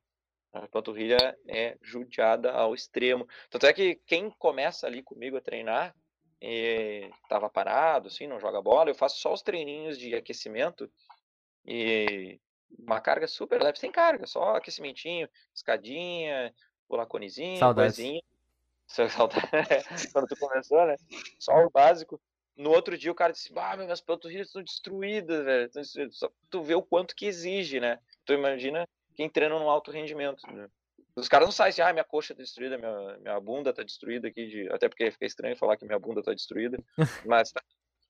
[0.51, 3.27] A panturrilha é judiada ao extremo.
[3.49, 5.95] Tanto é que quem começa ali comigo a treinar,
[6.45, 10.91] e tava parado, assim, não joga bola, eu faço só os treininhos de aquecimento
[11.65, 12.39] e
[12.77, 16.53] uma carga super leve, sem carga, só aquecimentinho, escadinha,
[16.87, 17.95] pular conezinho, Saudades.
[17.95, 18.21] coisinha.
[20.13, 20.95] Quando tu começou, né?
[21.39, 22.21] Só o básico.
[22.55, 26.11] No outro dia o cara disse, ah, minhas panturrilhas estão destruídas, velho.
[26.11, 27.97] Só tu vê o quanto que exige, né?
[28.25, 30.45] Tu imagina quem treina no alto rendimento.
[30.51, 30.69] Né?
[31.15, 34.27] Os caras não saem assim, ah, minha coxa tá destruída, minha, minha bunda tá destruída
[34.27, 34.69] aqui, de...
[34.71, 36.77] até porque fica estranho falar que minha bunda tá destruída,
[37.25, 37.61] mas tá...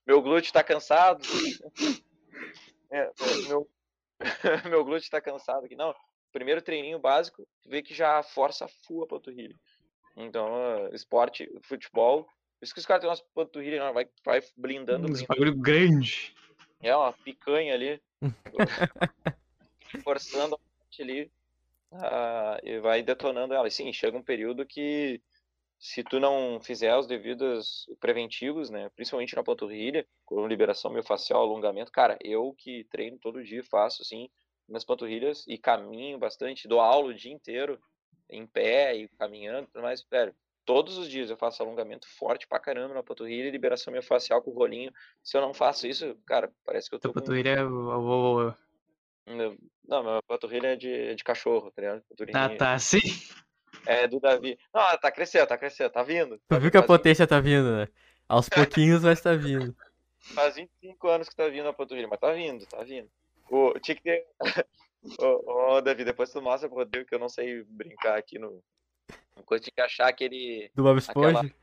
[0.06, 1.22] meu glúteo tá cansado.
[2.98, 3.10] É,
[3.48, 3.68] meu...
[4.70, 5.74] meu glúteo tá cansado aqui.
[5.74, 5.94] Não,
[6.32, 9.54] primeiro treininho básico, tu vê que já força full a panturrilha.
[10.16, 15.06] Então, esporte, futebol, por isso que os caras têm umas panturrilhas, vai, vai blindando.
[15.06, 16.34] Um bagulho grande.
[16.80, 18.00] É, uma picanha ali.
[20.02, 21.30] forçando a ali.
[21.92, 23.68] Uh, e vai detonando ela.
[23.68, 25.20] E sim, chega um período que
[25.84, 31.92] se tu não fizer os devidos preventivos, né, principalmente na panturrilha, com liberação miofascial, alongamento,
[31.92, 34.30] cara, eu que treino todo dia, faço assim,
[34.66, 37.78] minhas panturrilhas e caminho bastante, dou aula o dia inteiro,
[38.30, 40.34] em pé e caminhando, mas, velho,
[40.64, 44.52] todos os dias eu faço alongamento forte pra caramba na panturrilha e liberação miofascial com
[44.52, 44.90] o rolinho.
[45.22, 47.20] Se eu não faço isso, cara, parece que eu tô Tua com...
[47.20, 47.62] panturrilha é
[49.26, 52.02] Meu- Não, minha panturrilha é de, é de cachorro, tá ligado?
[52.32, 53.00] Ah, tá, sim.
[53.86, 54.58] É do Davi.
[54.72, 56.36] Não, tá crescendo, tá crescendo, tá vindo.
[56.38, 57.88] Tu Tá viu que a faz potência tá vindo, né?
[58.28, 59.74] Aos pouquinhos, mas tá vindo.
[60.34, 63.08] Faz 25 anos que tá vindo a panturrilha, mas tá vindo, tá vindo.
[63.50, 64.26] O, tinha que ter.
[65.18, 68.62] Ô, Davi, depois tu mostra pro Rodrigo que eu não sei brincar aqui no.
[69.36, 70.70] no coisa, tinha que achar aquele.
[70.74, 71.54] Do Bob Aquela- Esponja.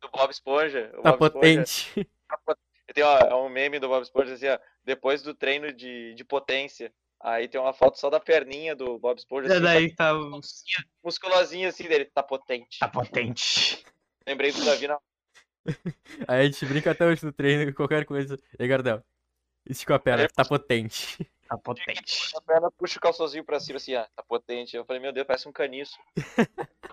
[0.00, 0.90] Do Bob Esponja.
[1.02, 2.08] Tá Bob Esponja- potente.
[2.94, 4.58] Tem ó, é um meme do Bob Esponja assim, ó.
[4.84, 6.92] Depois do treino de, de potência.
[7.20, 9.48] Aí tem uma foto só da perninha do Bob Esponja.
[9.48, 10.12] É Assim, daí tá,
[11.02, 12.04] musculosinho assim dele.
[12.04, 12.78] Tá potente.
[12.78, 13.84] tá potente.
[14.26, 14.98] Lembrei do Davi na.
[16.28, 18.38] Aí a gente brinca até hoje no treino, qualquer coisa.
[18.58, 19.02] E aí, Gardel?
[19.68, 21.30] Esticou a perna, tá potente.
[21.48, 22.30] Tá potente.
[22.36, 24.04] A perna puxa o calçãozinho pra cima assim, ó.
[24.14, 24.76] Tá potente.
[24.76, 25.98] Eu falei, meu Deus, parece um caniço.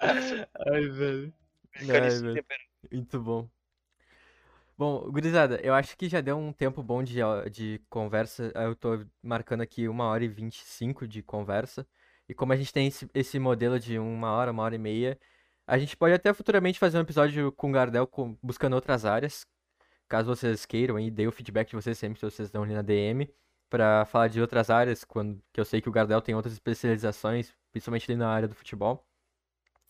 [0.00, 1.32] Ai, velho.
[1.76, 2.44] Ai, Caniço velho.
[2.90, 3.48] Muito bom.
[4.78, 7.14] Bom, gurizada, eu acho que já deu um tempo bom de,
[7.50, 8.52] de conversa.
[8.54, 11.86] Eu tô marcando aqui uma hora e vinte e cinco de conversa.
[12.28, 15.18] E como a gente tem esse, esse modelo de uma hora, uma hora e meia,
[15.66, 19.46] a gente pode até futuramente fazer um episódio com o Gardel com- buscando outras áreas.
[20.08, 22.82] Caso vocês queiram, aí dê o feedback de vocês sempre, se vocês dão ali na
[22.82, 23.30] DM,
[23.70, 27.54] pra falar de outras áreas, quando, que eu sei que o Gardel tem outras especializações,
[27.72, 29.06] principalmente ali na área do futebol.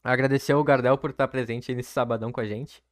[0.04, 2.82] Agradecer ao Gardel por estar presente nesse sabadão com a gente.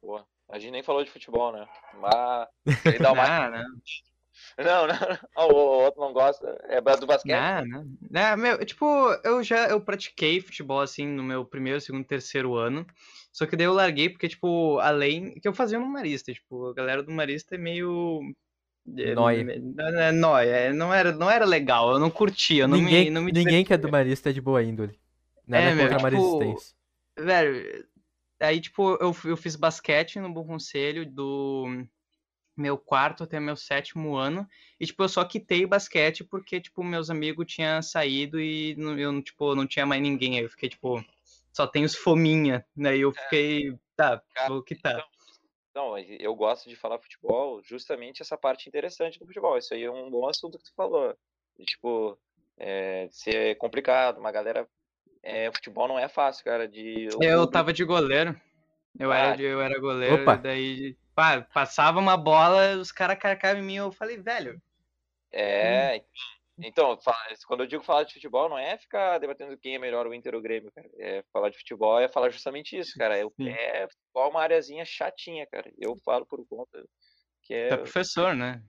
[0.00, 1.66] Pô, a gente nem falou de futebol, né?
[2.00, 2.48] Mas.
[3.00, 3.48] Dá uma...
[3.50, 3.64] Não, não.
[4.58, 5.18] Não, não, não.
[5.36, 6.58] Ah, O outro não gosta.
[6.68, 7.32] É do basquete?
[7.34, 7.96] Não, não.
[8.10, 8.86] Não, meu, tipo,
[9.24, 12.86] eu já eu pratiquei futebol assim no meu primeiro, segundo, terceiro ano.
[13.32, 15.34] Só que daí eu larguei porque, tipo, além.
[15.40, 18.20] que eu fazia no Marista, tipo, a galera do Marista é meio.
[18.98, 19.46] é, Nóia.
[19.78, 23.10] É nóia, é, não era, não era legal, eu não curtia, eu não ninguém me,
[23.10, 23.90] não me ninguém que é do.
[23.90, 24.98] Marista é de boa índole.
[25.46, 26.74] Nada É, meu, contra tipo, maristense.
[27.18, 27.86] Velho,
[28.42, 31.86] aí, tipo, eu, eu fiz basquete no Bom Conselho do
[32.56, 34.46] meu quarto até meu sétimo ano.
[34.78, 39.22] E, tipo, eu só quitei basquete porque, tipo, meus amigos tinham saído e não- eu,
[39.22, 40.36] tipo, não tinha mais ninguém.
[40.38, 41.02] Aí eu fiquei, tipo,
[41.52, 42.66] só tem os fominha.
[42.76, 45.04] E eu fiquei, tá, vou quitar.
[45.74, 49.56] Não, eu gosto de falar futebol, justamente essa parte interessante do futebol.
[49.56, 51.16] Isso aí é um bom assunto que tu falou.
[51.58, 52.18] E, tipo,
[52.58, 54.68] é, ser complicado, uma galera.
[55.22, 56.66] É, futebol não é fácil, cara.
[56.68, 58.38] De, Eu tava de goleiro.
[58.98, 60.34] Eu Ah, era, de- eu era goleiro, Opa.
[60.34, 64.60] e daí, pá, passava uma bola, os caras carcavam em mim, eu falei, velho,
[65.32, 66.02] É,
[66.58, 67.16] então, fa-
[67.46, 70.34] quando eu digo falar de futebol, não é ficar debatendo quem é melhor, o Inter
[70.34, 70.88] ou o Grêmio, cara.
[70.98, 73.16] É, falar de futebol é falar justamente isso, cara.
[73.18, 75.72] É, é futebol é uma areazinha chatinha, cara.
[75.78, 76.84] Eu falo por conta
[77.42, 77.68] que é.
[77.68, 78.62] tu é professor, né?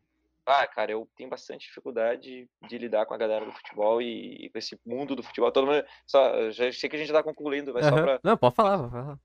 [0.45, 4.49] Ah, cara, eu tenho bastante dificuldade de lidar com a galera do futebol e, e
[4.49, 5.51] com esse mundo do futebol.
[5.51, 5.85] Todo mundo.
[6.05, 8.03] Só, já sei que a gente tá concluindo, mas só Aham.
[8.03, 9.19] pra Não, pode falar, pode falar.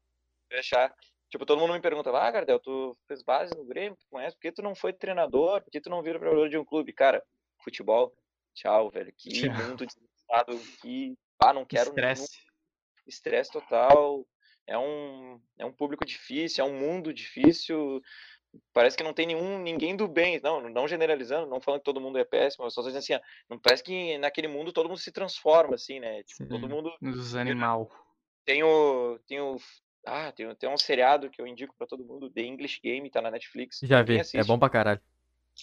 [0.51, 0.95] fechar.
[1.29, 4.41] Tipo, todo mundo me pergunta, ah, Gardel, tu fez base no Grêmio, tu conhece, por
[4.41, 5.63] que tu não foi treinador?
[5.63, 6.93] Por que tu não vira treinador de um clube?
[6.93, 7.23] Cara,
[7.63, 8.15] futebol,
[8.55, 9.13] tchau, velho.
[9.17, 9.55] Que Tchau.
[9.55, 11.15] mundo desgraçado, que.
[11.41, 12.47] Ah, não quero nenhum Estresse.
[13.07, 14.27] estresse total.
[14.67, 18.03] É um, é um público difícil, é um mundo difícil.
[18.73, 20.41] Parece que não tem nenhum, ninguém do bem.
[20.43, 23.83] Não, não generalizando, não falando que todo mundo é péssimo, só dizendo assim, não parece
[23.83, 26.23] que naquele mundo todo mundo se transforma, assim, né?
[26.23, 26.75] Tipo, todo Sim.
[26.75, 27.91] mundo Os animal.
[28.45, 29.57] tem o, tem o,
[30.07, 33.21] ah, tem, tem um seriado que eu indico pra todo mundo, The English Game, tá
[33.21, 33.81] na Netflix.
[33.83, 35.01] Já vi, é bom pra caralho.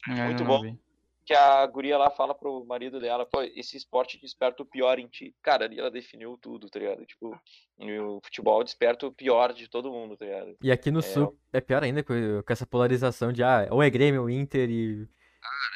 [0.10, 0.62] É, Muito eu não bom.
[0.62, 0.85] vi.
[1.26, 5.08] Que a guria lá fala pro marido dela, pô, esse esporte desperta o pior em
[5.08, 5.36] ti.
[5.42, 7.04] Cara, ali ela definiu tudo, tá ligado?
[7.04, 7.36] Tipo,
[7.80, 10.56] o futebol desperta o pior de todo mundo, tá ligado?
[10.62, 12.14] E aqui no É, sul é pior ainda com,
[12.46, 15.08] com essa polarização de ah, ou é Grêmio ou Inter e.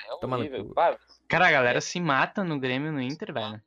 [0.08, 0.72] É Toma no horrível.
[0.74, 0.98] Pá,
[1.28, 3.62] Cara, a galera se mata no Grêmio e no Inter, velho.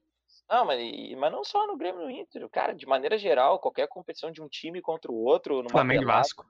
[0.49, 0.79] Não, mas,
[1.17, 2.49] mas não só no Grêmio no Inter.
[2.49, 6.47] Cara, de maneira geral, qualquer competição de um time contra o outro, Flamengo e Vasco.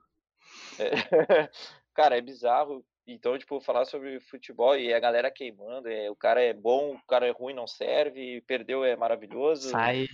[0.77, 0.89] é-
[1.93, 2.83] Cara, é bizarro.
[3.05, 7.05] Então, tipo, falar sobre futebol e a galera queimando, é, o cara é bom, o
[7.05, 10.07] cara é ruim, não serve, perdeu é maravilhoso, Sai.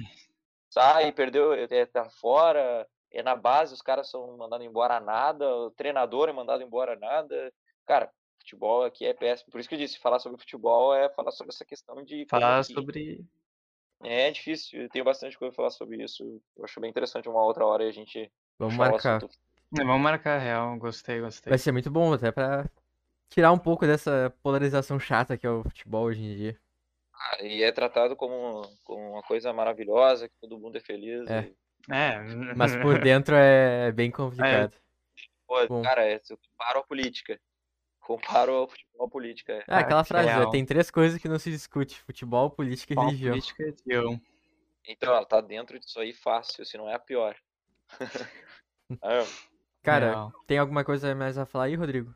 [0.69, 5.71] sai, perdeu, é, tá fora, é na base, os caras são mandados embora nada, o
[5.71, 7.53] treinador é mandado embora nada.
[7.85, 9.51] Cara, futebol aqui é péssimo.
[9.51, 12.63] Por isso que eu disse, falar sobre futebol é falar sobre essa questão de Falar
[12.63, 13.25] sobre.
[14.01, 16.41] É difícil, eu tenho bastante coisa pra falar sobre isso.
[16.55, 19.17] Eu acho bem interessante uma outra hora a gente Vamos marcar.
[19.17, 19.37] assunto.
[19.77, 20.77] É, Vamos marcar a real.
[20.77, 21.51] Gostei, gostei.
[21.51, 22.65] Vai ser muito bom até pra
[23.29, 26.59] tirar um pouco dessa polarização chata que é o futebol hoje em dia.
[27.13, 31.29] Ah, E é tratado como, como uma coisa maravilhosa, que todo mundo é feliz.
[31.29, 31.51] É.
[31.89, 32.19] e, É.
[32.55, 34.73] Mas por dentro é bem complicado.
[35.47, 35.81] pô, Bom.
[35.81, 37.39] cara, é, eu comparo a política.
[37.99, 39.53] Comparo ao futebol à política.
[39.53, 39.63] é.
[39.67, 40.49] Ah, aquela que frase, né?
[40.49, 43.31] tem três coisas que não se discute: futebol, política e religião.
[43.31, 44.19] política é teu?
[44.87, 47.35] Então ela tá dentro disso aí fácil, se não é a pior.
[49.01, 49.23] Ah,
[49.83, 50.31] Cara, Real.
[50.45, 52.13] tem alguma coisa mais a falar aí, Rodrigo?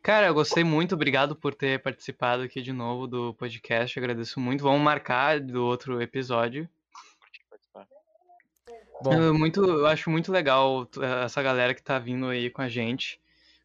[0.00, 4.62] Cara, eu gostei muito, obrigado por ter participado aqui de novo do podcast, agradeço muito.
[4.62, 6.68] Vamos marcar do outro episódio.
[9.02, 12.62] Bom, Eu, muito, eu acho muito legal t- essa galera que tá vindo aí com
[12.62, 13.20] a gente,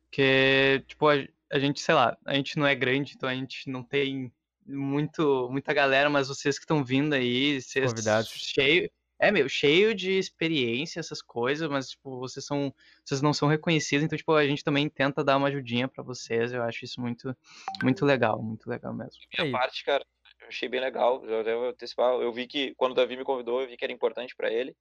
[0.06, 1.14] porque, tipo, a,
[1.52, 4.32] a gente, sei lá, a gente não é grande, então a gente não tem
[4.66, 8.30] muito, muita galera, mas vocês que estão vindo aí, vocês Convidados.
[8.32, 8.90] cheio,
[9.20, 12.74] é, meu, cheio de experiência, essas coisas, mas, tipo, vocês são,
[13.04, 16.54] vocês não são reconhecidos, então, tipo, a gente também tenta dar uma ajudinha pra vocês,
[16.54, 17.36] eu acho isso muito,
[17.84, 19.20] muito legal, muito legal mesmo.
[19.38, 19.52] Minha Aí.
[19.52, 20.06] parte, cara,
[20.42, 21.24] eu achei bem legal.
[21.26, 22.14] Eu devo antecipar.
[22.16, 24.76] Eu vi que quando o Davi me convidou, eu vi que era importante pra ele.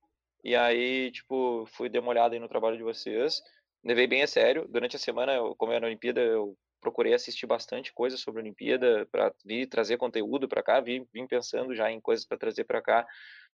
[0.45, 3.43] E aí, tipo, fui dar uma olhada aí no trabalho de vocês.
[3.85, 4.67] Levei bem a sério.
[4.69, 8.45] Durante a semana, eu, como era na Olimpíada, eu procurei assistir bastante coisa sobre a
[8.45, 10.81] Olimpíada para vir trazer conteúdo pra cá.
[10.81, 13.07] Vim, vim pensando já em coisas pra trazer pra cá.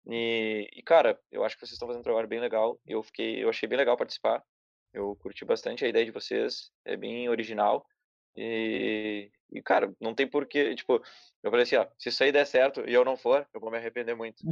[0.07, 2.79] E, e, cara, eu acho que vocês estão fazendo um trabalho bem legal.
[2.87, 4.43] Eu fiquei, eu achei bem legal participar.
[4.93, 6.71] Eu curti bastante a ideia de vocês.
[6.85, 7.85] É bem original.
[8.37, 10.75] E, e, cara, não tem porquê.
[10.75, 11.03] Tipo,
[11.43, 13.71] eu falei assim, ó, se isso aí der certo e eu não for, eu vou
[13.71, 14.39] me arrepender muito.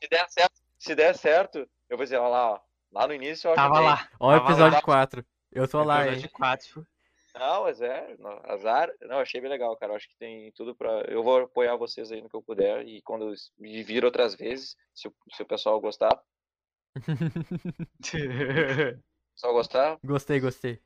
[0.00, 2.60] Se der certo, se der certo, eu vou dizer, ó lá, ó,
[2.90, 4.08] lá no início eu Tava lá.
[4.18, 4.36] ó o lá.
[4.38, 5.24] episódio 4.
[5.52, 6.12] Eu tô lá, hein?
[6.12, 6.86] Episódio 4.
[7.34, 8.90] Não, mas é, não, azar.
[9.02, 9.94] Não, achei bem legal, cara.
[9.94, 11.02] Acho que tem tudo pra.
[11.08, 12.86] Eu vou apoiar vocês aí no que eu puder.
[12.86, 16.20] E quando eu me vir outras vezes, se o, se o pessoal gostar,
[18.02, 19.02] se o
[19.34, 20.80] pessoal gostar, Gostei, gostei.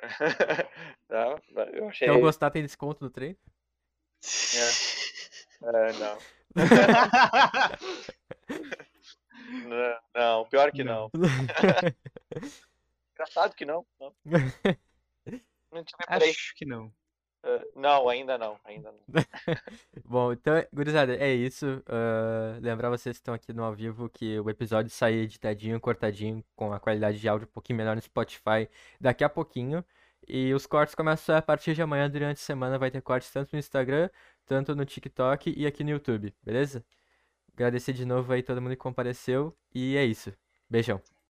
[1.08, 1.36] tá?
[1.72, 2.08] Eu achei.
[2.08, 3.38] Se eu gostar, tem desconto do treino?
[5.62, 6.18] É, não.
[9.68, 9.98] não.
[10.14, 11.10] Não, pior que não.
[13.14, 13.86] Engraçado que não.
[13.98, 14.14] Não,
[15.72, 15.84] não.
[16.06, 16.92] Acho que não.
[17.44, 19.00] Eh, Não, ainda não, ainda não.
[20.04, 21.82] Bom, então, gurizada, é isso.
[21.86, 26.44] Ah, lembrar vocês que estão aqui no ao vivo que o episódio sai editadinho, cortadinho,
[26.56, 28.68] com a qualidade de áudio um pouquinho melhor no Spotify
[29.00, 29.84] daqui a pouquinho.
[30.26, 33.52] E os cortes começam a partir de amanhã, durante a semana, vai ter cortes tanto
[33.52, 34.10] no Instagram,
[34.44, 36.84] tanto no TikTok e aqui no YouTube, beleza?
[37.54, 40.32] Agradecer de novo aí todo mundo que compareceu e é isso.
[40.70, 41.17] Beijão.